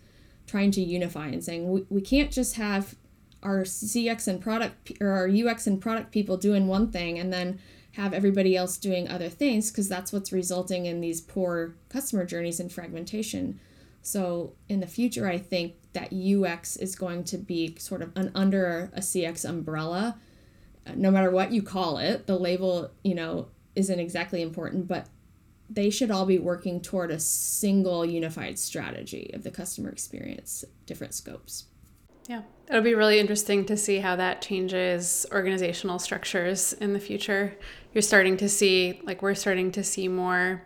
trying 0.47 0.71
to 0.71 0.81
unify 0.81 1.27
and 1.27 1.43
saying 1.43 1.69
we, 1.69 1.85
we 1.89 2.01
can't 2.01 2.31
just 2.31 2.55
have 2.55 2.95
our 3.43 3.61
CX 3.61 4.27
and 4.27 4.41
product 4.41 4.93
or 5.01 5.09
our 5.09 5.29
UX 5.29 5.67
and 5.67 5.81
product 5.81 6.11
people 6.11 6.37
doing 6.37 6.67
one 6.67 6.91
thing 6.91 7.19
and 7.19 7.33
then 7.33 7.59
have 7.93 8.13
everybody 8.13 8.55
else 8.55 8.77
doing 8.77 9.07
other 9.07 9.29
things 9.29 9.71
because 9.71 9.89
that's 9.89 10.13
what's 10.13 10.31
resulting 10.31 10.85
in 10.85 11.01
these 11.01 11.19
poor 11.19 11.75
customer 11.89 12.25
journeys 12.25 12.59
and 12.59 12.71
fragmentation. 12.71 13.59
So 14.01 14.53
in 14.67 14.79
the 14.79 14.87
future, 14.87 15.27
I 15.27 15.37
think 15.37 15.75
that 15.93 16.11
UX 16.13 16.77
is 16.77 16.95
going 16.95 17.23
to 17.25 17.37
be 17.37 17.75
sort 17.77 18.01
of 18.01 18.11
an 18.15 18.31
under 18.33 18.91
a 18.93 18.99
CX 19.01 19.47
umbrella 19.47 20.17
uh, 20.85 20.93
no 20.95 21.11
matter 21.11 21.29
what 21.29 21.51
you 21.51 21.61
call 21.61 21.97
it, 21.97 22.27
the 22.27 22.37
label, 22.37 22.91
you 23.03 23.15
know, 23.15 23.47
isn't 23.75 23.99
exactly 23.99 24.41
important, 24.41 24.87
but 24.87 25.07
they 25.69 25.89
should 25.89 26.11
all 26.11 26.25
be 26.25 26.39
working 26.39 26.81
toward 26.81 27.11
a 27.11 27.19
single 27.19 28.05
unified 28.05 28.59
strategy 28.59 29.31
of 29.33 29.43
the 29.43 29.51
customer 29.51 29.89
experience, 29.89 30.65
different 30.85 31.13
scopes. 31.13 31.65
Yeah, 32.27 32.41
it'll 32.67 32.81
be 32.81 32.93
really 32.93 33.19
interesting 33.19 33.65
to 33.65 33.77
see 33.77 33.99
how 33.99 34.15
that 34.15 34.41
changes 34.41 35.25
organizational 35.31 35.99
structures 35.99 36.73
in 36.73 36.93
the 36.93 36.99
future. 36.99 37.55
You're 37.93 38.01
starting 38.01 38.37
to 38.37 38.49
see, 38.49 39.01
like, 39.03 39.21
we're 39.21 39.35
starting 39.35 39.71
to 39.73 39.83
see 39.83 40.07
more 40.07 40.63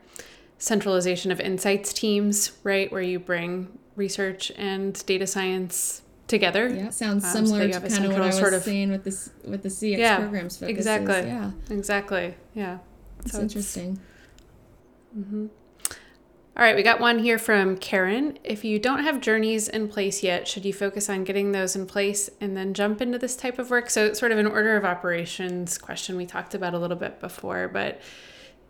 centralization 0.57 1.31
of 1.31 1.39
insights 1.39 1.93
teams, 1.93 2.53
right? 2.63 2.91
Where 2.91 3.01
you 3.01 3.19
bring 3.19 3.77
research 3.95 4.51
and 4.57 5.05
data 5.05 5.27
science 5.27 6.01
together. 6.27 6.67
Yeah, 6.67 6.89
sounds 6.89 7.23
um, 7.25 7.31
similar 7.31 7.71
so 7.71 7.79
to 7.79 7.89
kind 7.89 8.05
of 8.05 8.11
what 8.13 8.21
I 8.21 8.27
was 8.27 8.37
sort 8.37 8.53
of, 8.53 8.63
saying 8.63 8.91
with 8.91 9.03
this 9.03 9.29
with 9.43 9.63
the 9.63 9.69
CX 9.69 9.97
yeah, 9.97 10.17
programs. 10.17 10.57
Focuses. 10.57 10.77
Exactly. 10.77 11.29
Yeah. 11.29 11.51
Exactly. 11.69 12.35
Yeah. 12.53 12.79
It's 13.19 13.31
so 13.31 13.41
interesting. 13.41 13.99
It's, 15.17 15.27
mm-hmm. 15.27 15.47
All 16.57 16.63
right, 16.63 16.75
we 16.77 16.83
got 16.83 17.01
one 17.01 17.19
here 17.19 17.37
from 17.37 17.75
Karen. 17.75 18.39
If 18.45 18.63
you 18.63 18.79
don't 18.79 19.03
have 19.03 19.19
journeys 19.19 19.67
in 19.67 19.89
place 19.89 20.23
yet, 20.23 20.47
should 20.47 20.63
you 20.63 20.71
focus 20.71 21.09
on 21.09 21.25
getting 21.25 21.51
those 21.51 21.75
in 21.75 21.85
place 21.85 22.29
and 22.39 22.55
then 22.55 22.73
jump 22.73 23.01
into 23.01 23.17
this 23.17 23.35
type 23.35 23.59
of 23.59 23.69
work? 23.69 23.89
So, 23.89 24.05
it's 24.05 24.19
sort 24.19 24.31
of 24.31 24.37
an 24.37 24.47
order 24.47 24.77
of 24.77 24.85
operations 24.85 25.77
question 25.77 26.15
we 26.15 26.25
talked 26.25 26.55
about 26.55 26.73
a 26.73 26.79
little 26.79 26.95
bit 26.95 27.19
before, 27.19 27.67
but 27.67 27.99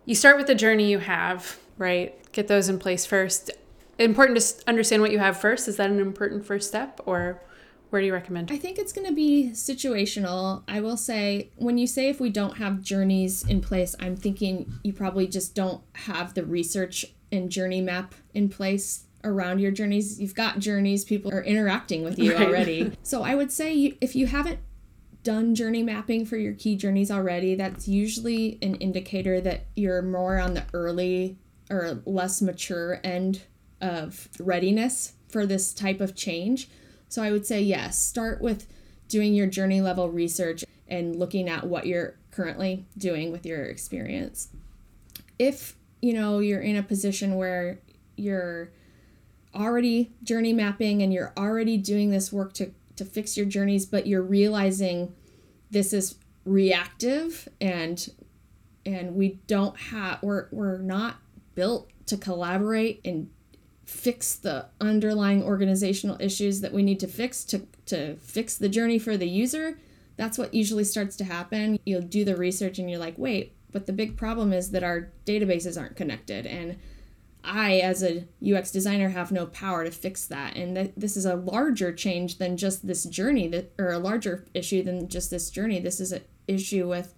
you 0.06 0.16
start 0.16 0.38
with 0.38 0.48
the 0.48 0.56
journey 0.56 0.90
you 0.90 0.98
have, 0.98 1.60
right? 1.78 2.16
Get 2.32 2.48
those 2.48 2.70
in 2.70 2.80
place 2.80 3.06
first. 3.06 3.52
Important 3.98 4.40
to 4.40 4.68
understand 4.68 5.02
what 5.02 5.12
you 5.12 5.20
have 5.20 5.40
first. 5.40 5.68
Is 5.68 5.78
that 5.78 5.90
an 5.90 6.00
important 6.00 6.46
first 6.46 6.68
step, 6.68 7.00
or 7.06 7.42
where 7.90 8.02
do 8.02 8.08
you 8.08 8.14
recommend? 8.14 8.52
I 8.52 8.58
think 8.58 8.78
it's 8.78 8.92
going 8.92 9.08
to 9.08 9.14
be 9.14 9.52
situational. 9.54 10.64
I 10.68 10.82
will 10.82 10.98
say, 10.98 11.52
when 11.56 11.78
you 11.78 11.88
say 11.88 12.10
if 12.10 12.20
we 12.20 12.30
don't 12.30 12.58
have 12.58 12.82
journeys 12.82 13.48
in 13.48 13.62
place, 13.62 13.96
I'm 14.00 14.16
thinking 14.16 14.74
you 14.84 14.92
probably 14.92 15.28
just 15.28 15.56
don't 15.56 15.82
have 15.94 16.34
the 16.34 16.44
research 16.44 17.06
and 17.32 17.50
journey 17.50 17.82
map 17.82 18.14
in 18.34 18.50
place 18.50 19.06
around 19.24 19.60
your 19.60 19.72
journeys. 19.72 20.20
You've 20.20 20.36
got 20.36 20.60
journeys, 20.60 21.06
people 21.06 21.32
are 21.32 21.44
interacting 21.44 22.04
with 22.04 22.20
you 22.20 22.34
right. 22.34 22.48
already. 22.48 22.92
so 23.04 23.24
I 23.24 23.36
would 23.36 23.52
say 23.52 23.74
you, 23.74 23.98
if 24.02 24.16
you 24.16 24.28
haven't 24.28 24.60
done 25.24 25.56
journey 25.56 25.82
mapping 25.82 26.26
for 26.26 26.38
your 26.38 26.54
key 26.54 26.76
journeys 26.76 27.10
already, 27.10 27.56
that's 27.56 27.88
usually 27.88 28.60
an 28.62 28.76
indicator 28.76 29.42
that 29.42 29.66
you're 29.76 30.02
more 30.02 30.38
on 30.38 30.54
the 30.54 30.64
early 30.74 31.38
or 31.70 32.02
less 32.06 32.42
mature 32.42 33.00
end 33.04 33.42
of 33.82 34.30
readiness 34.40 35.14
for 35.30 35.46
this 35.46 35.74
type 35.74 36.02
of 36.02 36.16
change. 36.16 36.70
So 37.10 37.22
I 37.22 37.32
would 37.32 37.46
say 37.46 37.62
yes, 37.62 38.00
start 38.00 38.42
with 38.42 38.68
doing 39.08 39.34
your 39.34 39.48
journey 39.48 39.82
level 39.82 40.10
research 40.10 40.64
and 40.88 41.16
looking 41.16 41.50
at 41.50 41.66
what 41.66 41.86
you're 41.86 42.16
currently 42.32 42.86
doing 42.98 43.32
with 43.32 43.46
your 43.46 43.64
experience. 43.64 44.50
If 45.40 45.76
you 46.02 46.14
know 46.14 46.40
you're 46.40 46.62
in 46.62 46.76
a 46.76 46.84
position 46.84 47.36
where 47.36 47.80
you're 48.16 48.72
already 49.56 50.12
journey 50.24 50.54
mapping 50.54 51.02
and 51.02 51.14
you're 51.14 51.34
already 51.38 51.78
doing 51.78 52.12
this 52.12 52.32
work 52.32 52.54
to 52.54 52.72
to 52.96 53.06
fix 53.06 53.36
your 53.36 53.46
journeys 53.46 53.86
but 53.86 54.06
you're 54.06 54.22
realizing 54.22 55.14
this 55.72 55.94
is 55.94 56.16
reactive 56.44 57.48
and 57.60 58.10
and 58.86 59.16
we 59.16 59.40
don't 59.48 59.78
have 59.78 60.22
we're 60.22 60.48
we're 60.52 60.78
not 60.78 61.16
built 61.56 61.90
to 62.06 62.18
collaborate 62.18 63.02
and 63.04 63.30
fix 63.86 64.36
the 64.36 64.66
underlying 64.82 65.44
organizational 65.44 66.18
issues 66.20 66.62
that 66.62 66.74
we 66.74 66.84
need 66.84 67.00
to 67.00 67.08
fix 67.08 67.44
to 67.44 67.68
to 67.86 68.16
fix 68.18 68.58
the 68.58 68.70
journey 68.70 68.98
for 68.98 69.16
the 69.16 69.28
user 69.28 69.80
that's 70.18 70.38
what 70.38 70.54
usually 70.54 70.84
starts 70.84 71.16
to 71.16 71.24
happen 71.24 71.80
you'll 71.86 72.02
do 72.02 72.26
the 72.26 72.36
research 72.36 72.80
and 72.80 72.90
you're 72.90 73.00
like 73.00 73.18
wait 73.18 73.56
but 73.76 73.88
the 73.88 73.92
big 73.92 74.16
problem 74.16 74.54
is 74.54 74.72
that 74.72 74.86
our 74.86 75.12
databases 75.26 75.78
aren't 75.78 75.98
connected. 75.98 76.46
And 76.46 76.78
I, 77.44 77.80
as 77.80 78.02
a 78.02 78.26
UX 78.42 78.72
designer, 78.72 79.10
have 79.10 79.34
no 79.34 79.48
power 79.48 79.84
to 79.84 79.92
fix 79.92 80.26
that. 80.28 80.56
And 80.56 80.78
that 80.78 80.98
this 80.98 81.18
is 81.18 81.26
a 81.26 81.36
larger 81.36 81.92
change 81.92 82.38
than 82.38 82.56
just 82.56 82.88
this 82.88 83.04
journey, 83.04 83.50
that 83.50 83.74
or 83.78 83.92
a 83.92 84.00
larger 84.00 84.46
issue 84.54 84.82
than 84.82 85.10
just 85.10 85.30
this 85.30 85.50
journey. 85.50 85.82
This 85.82 86.00
is 86.00 86.14
an 86.14 86.22
issue 86.48 86.88
with 86.88 87.15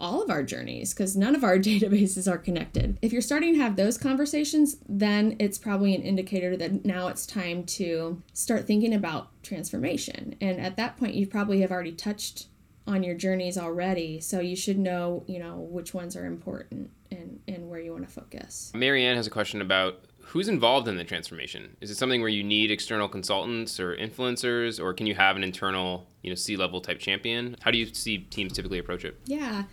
all 0.00 0.22
of 0.22 0.30
our 0.30 0.42
journeys 0.42 0.94
because 0.94 1.16
none 1.16 1.36
of 1.36 1.44
our 1.44 1.58
databases 1.58 2.30
are 2.30 2.38
connected. 2.38 2.98
If 3.02 3.12
you're 3.12 3.22
starting 3.22 3.54
to 3.54 3.60
have 3.60 3.76
those 3.76 3.98
conversations, 3.98 4.76
then 4.88 5.36
it's 5.38 5.58
probably 5.58 5.94
an 5.94 6.02
indicator 6.02 6.56
that 6.56 6.84
now 6.84 7.08
it's 7.08 7.26
time 7.26 7.64
to 7.64 8.22
start 8.32 8.66
thinking 8.66 8.94
about 8.94 9.28
transformation. 9.42 10.34
And 10.40 10.60
at 10.60 10.76
that 10.76 10.96
point, 10.96 11.14
you 11.14 11.26
probably 11.26 11.60
have 11.60 11.70
already 11.70 11.92
touched 11.92 12.46
on 12.86 13.02
your 13.02 13.14
journeys 13.14 13.56
already 13.58 14.20
so 14.20 14.40
you 14.40 14.56
should 14.56 14.78
know 14.78 15.22
you 15.26 15.38
know 15.38 15.56
which 15.70 15.94
ones 15.94 16.16
are 16.16 16.24
important 16.24 16.90
and 17.10 17.38
and 17.46 17.68
where 17.68 17.78
you 17.78 17.92
want 17.92 18.06
to 18.06 18.12
focus. 18.12 18.72
Marianne 18.74 19.16
has 19.16 19.26
a 19.26 19.30
question 19.30 19.60
about 19.60 20.04
who's 20.18 20.48
involved 20.48 20.88
in 20.88 20.96
the 20.96 21.04
transformation. 21.04 21.76
Is 21.80 21.90
it 21.90 21.96
something 21.96 22.20
where 22.20 22.30
you 22.30 22.42
need 22.42 22.70
external 22.70 23.08
consultants 23.08 23.78
or 23.78 23.96
influencers 23.96 24.82
or 24.82 24.94
can 24.94 25.06
you 25.06 25.14
have 25.14 25.36
an 25.36 25.44
internal 25.44 26.06
you 26.22 26.30
know 26.30 26.34
c-level 26.34 26.80
type 26.80 26.98
champion? 26.98 27.56
How 27.60 27.70
do 27.70 27.78
you 27.78 27.86
see 27.92 28.18
teams 28.18 28.54
typically 28.54 28.78
approach 28.78 29.04
it? 29.04 29.20
Yeah 29.26 29.64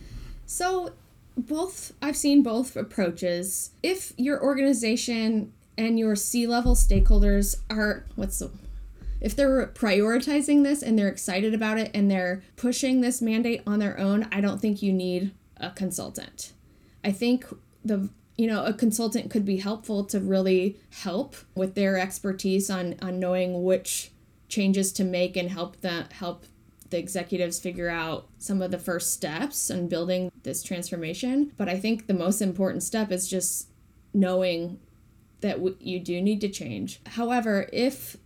so 0.48 0.92
both 1.36 1.92
i've 2.02 2.16
seen 2.16 2.42
both 2.42 2.76
approaches 2.76 3.70
if 3.82 4.12
your 4.16 4.42
organization 4.42 5.52
and 5.76 5.98
your 5.98 6.16
c-level 6.16 6.74
stakeholders 6.74 7.56
are 7.70 8.04
what's 8.16 8.40
the 8.40 8.50
if 9.20 9.34
they're 9.34 9.66
prioritizing 9.68 10.62
this 10.62 10.82
and 10.82 10.98
they're 10.98 11.08
excited 11.08 11.54
about 11.54 11.78
it 11.78 11.90
and 11.94 12.10
they're 12.10 12.42
pushing 12.56 13.00
this 13.00 13.20
mandate 13.20 13.62
on 13.66 13.78
their 13.78 13.98
own, 13.98 14.28
I 14.30 14.40
don't 14.40 14.60
think 14.60 14.82
you 14.82 14.92
need 14.92 15.32
a 15.56 15.70
consultant. 15.70 16.52
I 17.02 17.10
think 17.10 17.44
the 17.84 18.08
you 18.36 18.46
know 18.46 18.64
a 18.64 18.72
consultant 18.72 19.30
could 19.30 19.44
be 19.44 19.56
helpful 19.56 20.04
to 20.04 20.20
really 20.20 20.78
help 20.90 21.34
with 21.54 21.74
their 21.74 21.98
expertise 21.98 22.70
on 22.70 22.94
on 23.02 23.18
knowing 23.18 23.64
which 23.64 24.12
changes 24.48 24.92
to 24.92 25.04
make 25.04 25.36
and 25.36 25.50
help 25.50 25.80
the 25.80 26.06
help 26.12 26.44
the 26.90 26.98
executives 26.98 27.58
figure 27.58 27.88
out 27.88 28.28
some 28.38 28.62
of 28.62 28.70
the 28.70 28.78
first 28.78 29.12
steps 29.12 29.70
in 29.70 29.88
building 29.88 30.32
this 30.42 30.62
transformation. 30.62 31.52
But 31.56 31.68
I 31.68 31.78
think 31.78 32.06
the 32.06 32.14
most 32.14 32.40
important 32.40 32.82
step 32.82 33.12
is 33.12 33.28
just 33.28 33.68
knowing 34.14 34.78
that 35.40 35.56
w- 35.56 35.76
you 35.80 36.00
do 36.00 36.20
need 36.20 36.40
to 36.40 36.48
change. 36.48 37.00
However, 37.06 37.68
if 37.72 38.16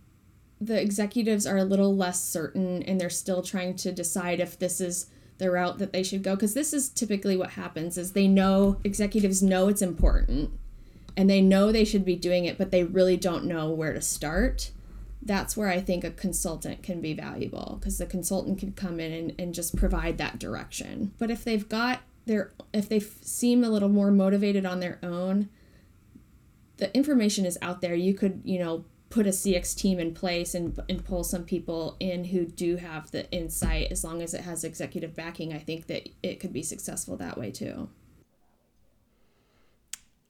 the 0.61 0.79
executives 0.79 1.45
are 1.45 1.57
a 1.57 1.65
little 1.65 1.95
less 1.95 2.23
certain 2.23 2.83
and 2.83 2.99
they're 2.99 3.09
still 3.09 3.41
trying 3.41 3.75
to 3.75 3.91
decide 3.91 4.39
if 4.39 4.57
this 4.57 4.79
is 4.79 5.07
the 5.37 5.51
route 5.51 5.77
that 5.79 5.91
they 5.91 6.03
should 6.03 6.23
go 6.23 6.35
because 6.35 6.53
this 6.53 6.73
is 6.73 6.89
typically 6.89 7.35
what 7.35 7.51
happens 7.51 7.97
is 7.97 8.13
they 8.13 8.27
know 8.27 8.79
executives 8.83 9.43
know 9.43 9.67
it's 9.67 9.81
important 9.81 10.51
and 11.17 11.29
they 11.29 11.41
know 11.41 11.71
they 11.71 11.83
should 11.83 12.05
be 12.05 12.15
doing 12.15 12.45
it 12.45 12.57
but 12.57 12.71
they 12.71 12.83
really 12.83 13.17
don't 13.17 13.43
know 13.43 13.69
where 13.69 13.93
to 13.93 14.01
start 14.01 14.71
that's 15.25 15.55
where 15.55 15.69
i 15.69 15.79
think 15.79 16.03
a 16.03 16.11
consultant 16.11 16.83
can 16.83 17.01
be 17.01 17.13
valuable 17.13 17.77
because 17.79 17.97
the 17.97 18.05
consultant 18.05 18.59
can 18.59 18.71
come 18.73 18.99
in 18.99 19.11
and, 19.11 19.33
and 19.39 19.53
just 19.53 19.75
provide 19.75 20.17
that 20.17 20.39
direction. 20.39 21.13
But 21.17 21.31
if 21.31 21.43
they've 21.43 21.67
got 21.67 22.01
their 22.25 22.53
if 22.73 22.87
they 22.89 22.99
seem 22.99 23.63
a 23.63 23.69
little 23.69 23.89
more 23.89 24.11
motivated 24.11 24.65
on 24.65 24.79
their 24.79 24.99
own 25.03 25.49
the 26.77 26.95
information 26.95 27.45
is 27.45 27.57
out 27.61 27.81
there. 27.81 27.95
You 27.95 28.13
could 28.13 28.41
you 28.43 28.59
know 28.59 28.85
put 29.09 29.27
a 29.27 29.29
CX 29.29 29.75
team 29.75 29.99
in 29.99 30.13
place 30.13 30.55
and, 30.55 30.77
and 30.89 31.05
pull 31.05 31.23
some 31.23 31.43
people 31.43 31.95
in 31.99 32.25
who 32.25 32.45
do 32.45 32.77
have 32.77 33.11
the 33.11 33.29
insight. 33.31 33.91
As 33.91 34.03
long 34.03 34.23
as 34.23 34.33
it 34.33 34.41
has 34.41 34.63
executive 34.63 35.15
backing, 35.15 35.53
I 35.53 35.59
think 35.59 35.85
that 35.87 36.09
it 36.23 36.39
could 36.39 36.51
be 36.51 36.63
successful 36.63 37.15
that 37.17 37.37
way 37.37 37.51
too. 37.51 37.89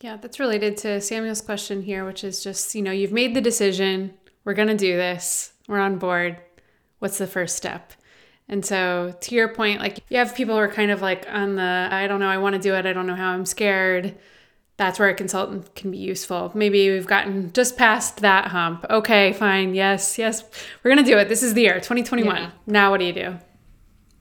Yeah, 0.02 0.18
that's 0.18 0.38
related 0.38 0.76
to 0.78 1.00
Samuel's 1.00 1.40
question 1.40 1.84
here, 1.84 2.04
which 2.04 2.26
is 2.26 2.44
just, 2.44 2.76
you 2.76 2.82
know, 2.82 2.92
you've 2.92 3.14
made 3.14 3.34
the 3.34 3.40
decision, 3.40 4.16
we're 4.46 4.54
going 4.54 4.68
to 4.70 4.78
do 4.78 4.96
this, 4.98 5.54
we're 5.68 5.80
on 5.80 5.98
board. 5.98 6.38
What's 7.00 7.18
the 7.18 7.28
first 7.28 7.56
step? 7.56 7.94
And 8.48 8.66
so, 8.66 9.16
to 9.22 9.36
your 9.36 9.48
point, 9.48 9.80
like 9.80 10.00
you 10.10 10.18
have 10.18 10.36
people 10.36 10.56
who 10.56 10.62
are 10.62 10.72
kind 10.72 10.92
of 10.92 11.02
like 11.02 11.26
on 11.30 11.56
the, 11.56 11.88
I 11.92 12.08
don't 12.08 12.20
know, 12.20 12.30
I 12.30 12.38
want 12.38 12.56
to 12.56 12.62
do 12.62 12.76
it, 12.76 12.86
I 12.86 12.94
don't 12.94 13.08
know 13.08 13.16
how, 13.16 13.32
I'm 13.32 13.46
scared 13.46 14.16
that's 14.78 15.00
where 15.00 15.10
a 15.10 15.14
consultant 15.14 15.76
can 15.76 15.92
be 15.92 15.98
useful. 15.98 16.52
Maybe 16.56 16.90
we've 16.90 17.06
gotten 17.06 17.54
just 17.54 17.78
past 17.78 18.18
that 18.18 18.48
hump. 18.48 18.86
Okay, 18.90 19.34
fine. 19.34 19.76
Yes, 19.76 20.18
yes, 20.18 20.44
we're 20.84 20.92
going 20.94 21.04
to 21.04 21.10
do 21.10 21.18
it. 21.18 21.30
This 21.30 21.44
is 21.44 21.54
the 21.54 21.62
year 21.62 21.76
2021. 21.76 22.36
Yeah. 22.36 22.52
Now, 22.66 22.92
what 22.92 23.00
do 23.00 23.06
you 23.06 23.14
do? 23.14 23.40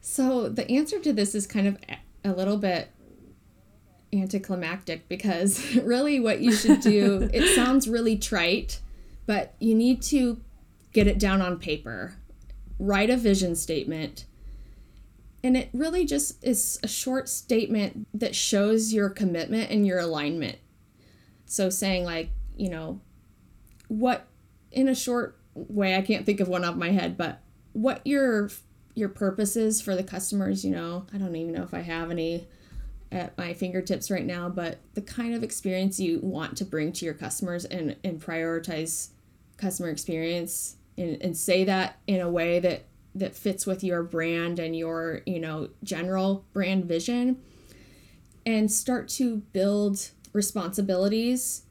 So, 0.01 0.49
the 0.49 0.70
answer 0.70 0.99
to 1.01 1.12
this 1.12 1.35
is 1.35 1.47
kind 1.47 1.66
of 1.66 1.79
a 2.25 2.33
little 2.33 2.59
bit 2.59 2.91
anticlimactic 4.12 5.09
because 5.09 5.75
really 5.83 6.20
what 6.20 6.41
you 6.41 6.53
should 6.53 6.81
do, 6.81 7.31
it 7.33 7.55
sounds 7.55 7.89
really 7.89 8.18
trite, 8.18 8.81
but 9.33 9.55
you 9.59 9.74
need 9.74 10.03
to 10.03 10.43
get 10.93 11.07
it 11.07 11.18
down 11.18 11.41
on 11.41 11.59
paper. 11.59 12.12
Write 12.78 13.09
a 13.09 13.16
vision 13.16 13.57
statement 13.57 14.26
and 15.43 15.57
it 15.57 15.70
really 15.72 16.05
just 16.05 16.45
is 16.45 16.78
a 16.83 16.87
short 16.89 17.30
statement 17.30 18.07
that 18.12 18.37
shows 18.37 18.93
your 18.93 19.09
commitment 19.09 19.70
and 19.70 19.87
your 19.87 20.01
alignment. 20.01 20.59
So 21.47 21.70
saying 21.70 22.05
like, 22.05 22.28
you 22.59 22.68
know, 22.68 23.01
what 23.89 24.26
in 24.70 24.87
a 24.87 24.95
short 24.95 25.39
way, 25.55 25.97
I 25.97 26.03
can't 26.03 26.26
think 26.26 26.41
of 26.41 26.49
one 26.49 26.62
off 26.62 26.76
my 26.76 26.91
head, 26.91 27.16
but 27.16 27.41
what 27.72 28.07
your 28.07 28.51
your 28.95 29.09
purpose 29.09 29.57
is 29.57 29.80
for 29.80 29.97
the 29.97 30.05
customers, 30.05 30.62
you 30.62 30.72
know. 30.72 31.07
I 31.14 31.16
don't 31.16 31.35
even 31.35 31.55
know 31.55 31.62
if 31.62 31.72
I 31.72 31.80
have 31.80 32.11
any 32.11 32.47
at 33.11 33.37
my 33.39 33.55
fingertips 33.55 34.11
right 34.11 34.26
now, 34.26 34.51
but 34.51 34.80
the 34.93 35.01
kind 35.01 35.35
of 35.35 35.43
experience 35.43 35.99
you 35.99 36.20
want 36.22 36.59
to 36.59 36.66
bring 36.66 36.93
to 36.93 37.07
your 37.07 37.14
customers 37.14 37.64
and, 37.64 37.97
and 38.05 38.20
prioritize 38.20 39.09
customer 39.63 39.89
experience 39.89 40.77
and, 40.99 41.23
and 41.23 41.37
say 41.37 41.65
that 41.65 41.99
in 42.07 42.21
a 42.21 42.29
way 42.29 42.59
that 42.59 42.85
that 43.15 43.37
fits 43.37 43.67
with 43.67 43.85
your 43.85 44.03
brand 44.03 44.59
and 44.59 44.75
your 44.77 45.23
you 45.25 45.39
know 45.39 45.69
general 45.85 46.45
brand 46.53 46.85
vision 46.85 47.41
and 48.45 48.71
start 48.71 49.09
to 49.09 49.37
build 49.53 50.11
responsibilities. 50.33 51.63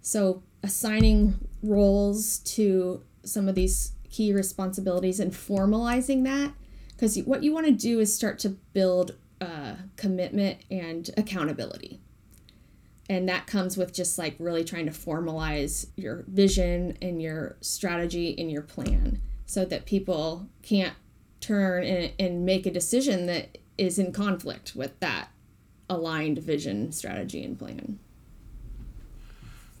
So 0.00 0.42
assigning 0.62 1.38
roles 1.62 2.38
to 2.38 3.02
some 3.22 3.48
of 3.48 3.54
these 3.54 3.92
key 4.10 4.32
responsibilities 4.32 5.20
and 5.20 5.32
formalizing 5.32 6.24
that 6.24 6.52
because 6.88 7.18
what 7.22 7.42
you 7.42 7.52
want 7.52 7.66
to 7.66 7.72
do 7.72 8.00
is 8.00 8.14
start 8.14 8.38
to 8.38 8.50
build 8.50 9.16
uh, 9.40 9.74
commitment 9.96 10.60
and 10.70 11.10
accountability 11.16 12.00
and 13.08 13.28
that 13.28 13.46
comes 13.46 13.76
with 13.76 13.92
just 13.92 14.18
like 14.18 14.34
really 14.38 14.64
trying 14.64 14.86
to 14.86 14.92
formalize 14.92 15.86
your 15.96 16.24
vision 16.26 16.96
and 17.02 17.20
your 17.20 17.56
strategy 17.60 18.34
and 18.38 18.50
your 18.50 18.62
plan 18.62 19.20
so 19.46 19.64
that 19.64 19.84
people 19.84 20.48
can't 20.62 20.94
turn 21.40 21.84
and, 21.84 22.12
and 22.18 22.46
make 22.46 22.64
a 22.64 22.70
decision 22.70 23.26
that 23.26 23.58
is 23.76 23.98
in 23.98 24.12
conflict 24.12 24.74
with 24.74 24.98
that 25.00 25.28
aligned 25.90 26.38
vision 26.38 26.90
strategy 26.92 27.44
and 27.44 27.58
plan 27.58 27.98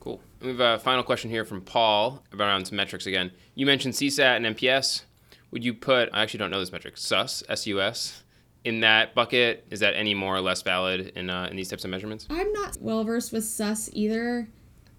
Cool. 0.04 0.20
We 0.42 0.48
have 0.48 0.60
a 0.60 0.78
final 0.78 1.02
question 1.02 1.30
here 1.30 1.46
from 1.46 1.62
Paul 1.62 2.22
about 2.30 2.44
around 2.44 2.66
some 2.66 2.76
metrics 2.76 3.06
again. 3.06 3.30
You 3.54 3.64
mentioned 3.64 3.94
CSAT 3.94 4.36
and 4.36 4.54
NPS 4.54 5.04
Would 5.50 5.64
you 5.64 5.72
put, 5.72 6.10
I 6.12 6.22
actually 6.22 6.38
don't 6.38 6.50
know 6.50 6.60
this 6.60 6.72
metric, 6.72 6.98
SUS, 6.98 7.42
S-U-S, 7.48 8.23
in 8.64 8.80
that 8.80 9.14
bucket? 9.14 9.66
Is 9.70 9.80
that 9.80 9.94
any 9.94 10.14
more 10.14 10.34
or 10.34 10.40
less 10.40 10.62
valid 10.62 11.12
in, 11.16 11.30
uh, 11.30 11.48
in 11.50 11.56
these 11.56 11.68
types 11.68 11.84
of 11.84 11.90
measurements? 11.90 12.26
I'm 12.30 12.52
not 12.52 12.76
well 12.80 13.04
versed 13.04 13.32
with 13.32 13.44
SUS 13.44 13.90
either. 13.92 14.48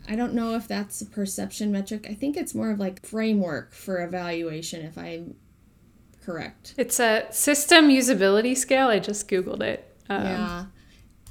I 0.07 0.15
don't 0.15 0.33
know 0.33 0.55
if 0.55 0.67
that's 0.67 1.01
a 1.01 1.05
perception 1.05 1.71
metric. 1.71 2.05
I 2.09 2.13
think 2.13 2.37
it's 2.37 2.53
more 2.53 2.69
of 2.69 2.79
like 2.79 3.03
framework 3.05 3.73
for 3.73 4.03
evaluation, 4.03 4.85
if 4.85 4.97
I'm 4.97 5.35
correct. 6.23 6.75
It's 6.77 6.99
a 6.99 7.25
system 7.31 7.89
usability 7.89 8.55
scale. 8.55 8.87
I 8.87 8.99
just 8.99 9.27
Googled 9.27 9.61
it. 9.61 9.91
Um, 10.09 10.23
yeah. 10.23 10.65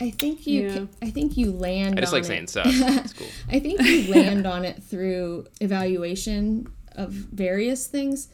I 0.00 0.10
think 0.10 0.44
you. 0.46 0.62
yeah. 0.68 0.74
ca- 0.78 0.86
I 1.02 1.10
think 1.10 1.36
you 1.36 1.52
land. 1.52 1.98
I 1.98 2.00
just 2.00 2.12
on 2.12 2.16
like 2.18 2.24
it. 2.24 2.26
saying 2.26 2.46
sus. 2.48 2.66
It's 2.66 3.12
cool. 3.16 3.28
I 3.48 3.60
think 3.60 3.80
you 3.82 4.12
land 4.12 4.44
on 4.44 4.64
it 4.64 4.82
through 4.82 5.46
evaluation 5.60 6.66
of 6.92 7.10
various 7.12 7.86
things. 7.86 8.28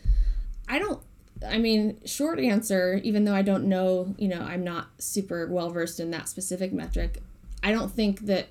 I 0.69 0.79
don't. 0.79 1.03
I 1.49 1.59
mean, 1.59 2.01
short 2.05 2.38
answer. 2.38 3.01
Even 3.03 3.24
though 3.24 3.34
I 3.34 3.43
don't 3.43 3.64
know, 3.64 4.14
you 4.18 4.28
know, 4.28 4.43
I'm 4.43 4.64
not 4.64 4.88
super 4.99 5.47
well 5.47 5.70
versed 5.70 6.01
in 6.01 6.11
that 6.11 6.28
specific 6.28 6.72
metric. 6.72 7.22
I 7.62 7.72
don't 7.72 7.93
think 7.93 8.20
that 8.20 8.49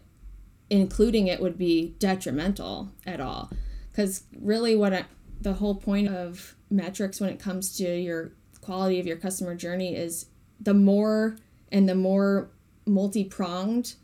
including 0.69 1.27
it 1.27 1.39
would 1.39 1.57
be 1.57 1.95
detrimental 1.99 2.91
at 3.05 3.19
all, 3.19 3.51
because 3.91 4.23
really, 4.39 4.75
what 4.75 4.93
I, 4.93 5.05
the 5.41 5.53
whole 5.53 5.75
point 5.75 6.09
of 6.09 6.55
metrics 6.69 7.19
when 7.19 7.29
it 7.29 7.39
comes 7.39 7.75
to 7.77 7.83
your 7.83 8.31
quality 8.61 8.99
of 8.99 9.07
your 9.07 9.17
customer 9.17 9.55
journey 9.55 9.95
is 9.95 10.27
the 10.59 10.73
more 10.73 11.37
and 11.71 11.87
the 11.87 11.95
more 11.95 12.49
multi-pronged 12.85 13.95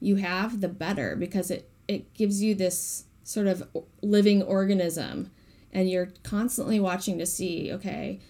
you 0.00 0.16
have 0.16 0.60
the 0.60 0.68
better 0.68 1.16
because 1.16 1.50
it 1.50 1.68
it 1.88 2.12
gives 2.14 2.42
you 2.42 2.54
this 2.54 3.04
sort 3.22 3.46
of 3.46 3.66
living 4.02 4.42
organism 4.42 5.30
and 5.72 5.90
you're 5.90 6.10
constantly 6.22 6.78
watching 6.78 7.18
to 7.18 7.26
see 7.26 7.72
okay 7.72 8.20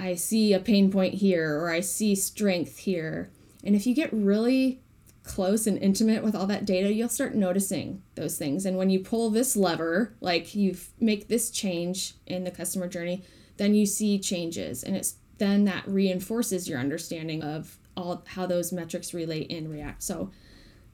i 0.00 0.14
see 0.14 0.52
a 0.52 0.58
pain 0.58 0.90
point 0.90 1.14
here 1.14 1.58
or 1.60 1.70
i 1.70 1.80
see 1.80 2.14
strength 2.14 2.78
here. 2.78 3.30
And 3.62 3.76
if 3.76 3.86
you 3.86 3.94
get 3.94 4.10
really 4.12 4.80
close 5.22 5.66
and 5.66 5.76
intimate 5.78 6.24
with 6.24 6.34
all 6.34 6.46
that 6.46 6.64
data 6.64 6.92
you'll 6.92 7.08
start 7.08 7.34
noticing 7.34 8.02
those 8.14 8.38
things. 8.38 8.64
And 8.64 8.76
when 8.76 8.90
you 8.90 9.00
pull 9.00 9.30
this 9.30 9.54
lever 9.54 10.14
like 10.20 10.54
you 10.54 10.76
make 10.98 11.28
this 11.28 11.50
change 11.50 12.14
in 12.26 12.44
the 12.44 12.50
customer 12.50 12.88
journey 12.88 13.22
then 13.58 13.74
you 13.74 13.84
see 13.84 14.18
changes. 14.18 14.82
And 14.82 14.96
it's 14.96 15.16
then 15.36 15.64
that 15.64 15.86
reinforces 15.86 16.68
your 16.68 16.78
understanding 16.78 17.42
of 17.42 17.78
all 17.96 18.22
how 18.26 18.46
those 18.46 18.72
metrics 18.72 19.12
relate 19.12 19.50
and 19.50 19.70
react. 19.70 20.02
So 20.02 20.30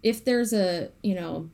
if 0.02 0.24
there's 0.24 0.52
a 0.52 0.90
you 1.02 1.14
know 1.14 1.50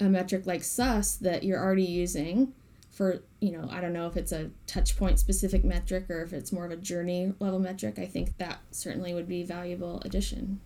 a 0.00 0.04
metric 0.04 0.46
like 0.46 0.62
sus 0.62 1.16
that 1.16 1.44
you're 1.44 1.62
already 1.62 1.84
using 1.84 2.52
for 2.92 3.22
you 3.40 3.50
know 3.50 3.66
i 3.72 3.80
don't 3.80 3.92
know 3.94 4.06
if 4.06 4.16
it's 4.18 4.32
a 4.32 4.50
touch 4.66 4.96
point 4.98 5.18
specific 5.18 5.64
metric 5.64 6.08
or 6.10 6.22
if 6.22 6.32
it's 6.32 6.52
more 6.52 6.66
of 6.66 6.70
a 6.70 6.76
journey 6.76 7.32
level 7.40 7.58
metric 7.58 7.98
i 7.98 8.04
think 8.06 8.36
that 8.38 8.58
certainly 8.70 9.14
would 9.14 9.26
be 9.26 9.42
valuable 9.42 10.00
addition 10.04 10.60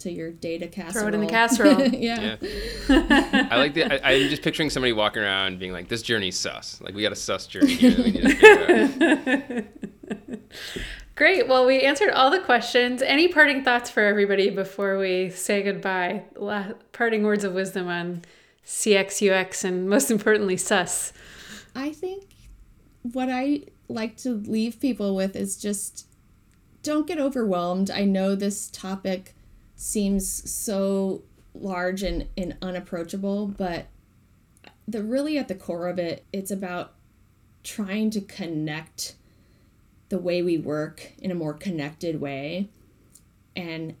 to 0.00 0.12
your 0.12 0.30
data 0.30 0.66
casserole 0.68 1.02
Throw 1.04 1.08
it 1.08 1.14
in 1.14 1.20
the 1.20 1.26
casserole. 1.38 1.80
yeah. 1.88 2.36
Yeah. 2.40 3.48
I 3.50 3.56
like 3.56 3.74
the. 3.74 4.06
I, 4.06 4.12
I'm 4.12 4.28
just 4.28 4.42
picturing 4.42 4.70
somebody 4.70 4.92
walking 4.92 5.22
around 5.24 5.58
being 5.58 5.72
like, 5.72 5.88
"This 5.88 6.02
journey's 6.02 6.38
sus. 6.38 6.80
Like 6.80 6.94
we 6.94 7.02
got 7.02 7.10
a 7.10 7.16
sus 7.16 7.48
journey 7.48 7.74
here. 7.74 7.90
That 7.90 8.04
we 8.04 8.12
need 8.12 9.66
to. 10.08 10.28
Great. 11.16 11.48
Well, 11.48 11.66
we 11.66 11.80
answered 11.80 12.10
all 12.10 12.30
the 12.30 12.38
questions. 12.38 13.02
Any 13.02 13.26
parting 13.26 13.64
thoughts 13.64 13.90
for 13.90 14.04
everybody 14.04 14.50
before 14.50 14.98
we 14.98 15.30
say 15.30 15.62
goodbye? 15.64 16.22
La- 16.36 16.74
parting 16.92 17.24
words 17.24 17.42
of 17.42 17.52
wisdom 17.54 17.88
on 17.88 18.22
CX, 18.64 19.28
UX, 19.28 19.64
and 19.64 19.90
most 19.90 20.12
importantly, 20.12 20.56
SUS. 20.56 21.12
I 21.78 21.92
think 21.92 22.34
what 23.02 23.30
I 23.30 23.62
like 23.88 24.16
to 24.18 24.30
leave 24.30 24.80
people 24.80 25.14
with 25.14 25.36
is 25.36 25.56
just 25.56 26.08
don't 26.82 27.06
get 27.06 27.20
overwhelmed. 27.20 27.88
I 27.88 28.04
know 28.04 28.34
this 28.34 28.68
topic 28.68 29.36
seems 29.76 30.50
so 30.50 31.22
large 31.54 32.02
and, 32.02 32.26
and 32.36 32.56
unapproachable, 32.60 33.46
but 33.46 33.86
the 34.88 35.04
really 35.04 35.38
at 35.38 35.46
the 35.46 35.54
core 35.54 35.86
of 35.86 36.00
it, 36.00 36.24
it's 36.32 36.50
about 36.50 36.94
trying 37.62 38.10
to 38.10 38.22
connect 38.22 39.14
the 40.08 40.18
way 40.18 40.42
we 40.42 40.58
work 40.58 41.12
in 41.18 41.30
a 41.30 41.36
more 41.36 41.54
connected 41.54 42.20
way 42.20 42.70
and 43.54 43.94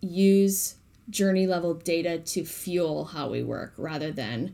use 0.00 0.74
journey 1.08 1.46
level 1.46 1.74
data 1.74 2.18
to 2.18 2.44
fuel 2.44 3.04
how 3.04 3.28
we 3.28 3.44
work 3.44 3.74
rather 3.76 4.10
than 4.10 4.50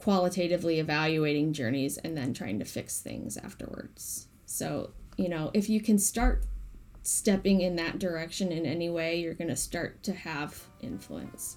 qualitatively 0.00 0.80
evaluating 0.80 1.52
journeys 1.52 1.98
and 1.98 2.16
then 2.16 2.32
trying 2.32 2.58
to 2.58 2.64
fix 2.64 3.00
things 3.00 3.36
afterwards. 3.36 4.28
So, 4.46 4.90
you 5.16 5.28
know, 5.28 5.50
if 5.54 5.68
you 5.68 5.80
can 5.80 5.98
start 5.98 6.44
stepping 7.02 7.60
in 7.60 7.76
that 7.76 7.98
direction 7.98 8.50
in 8.52 8.66
any 8.66 8.88
way, 8.90 9.20
you're 9.20 9.34
going 9.34 9.48
to 9.48 9.56
start 9.56 10.02
to 10.04 10.12
have 10.12 10.62
influence. 10.80 11.56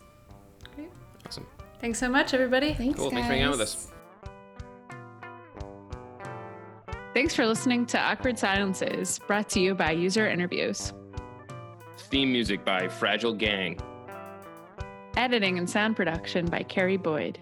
Awesome. 1.26 1.48
Thanks 1.80 2.00
so 2.00 2.10
much, 2.10 2.34
everybody. 2.34 2.74
Thanks, 2.74 3.00
Cool. 3.00 3.10
guys. 3.10 3.14
Thanks 3.14 3.28
for 3.28 3.32
hanging 3.34 3.46
out 3.46 3.52
with 3.52 3.62
us. 3.62 3.88
Thanks 7.14 7.36
for 7.36 7.46
listening 7.46 7.86
to 7.88 8.00
Awkward 8.00 8.38
Silences, 8.38 9.20
brought 9.28 9.48
to 9.50 9.60
you 9.60 9.76
by 9.76 9.92
User 9.92 10.28
Interviews. 10.28 10.94
Theme 11.98 12.32
music 12.32 12.66
by 12.66 12.88
Fragile 12.88 13.34
Gang. 13.34 13.80
Editing 15.16 15.60
and 15.60 15.70
sound 15.70 15.96
production 15.96 16.46
by 16.48 16.64
Carrie 16.64 16.98
Boyd. 16.98 17.40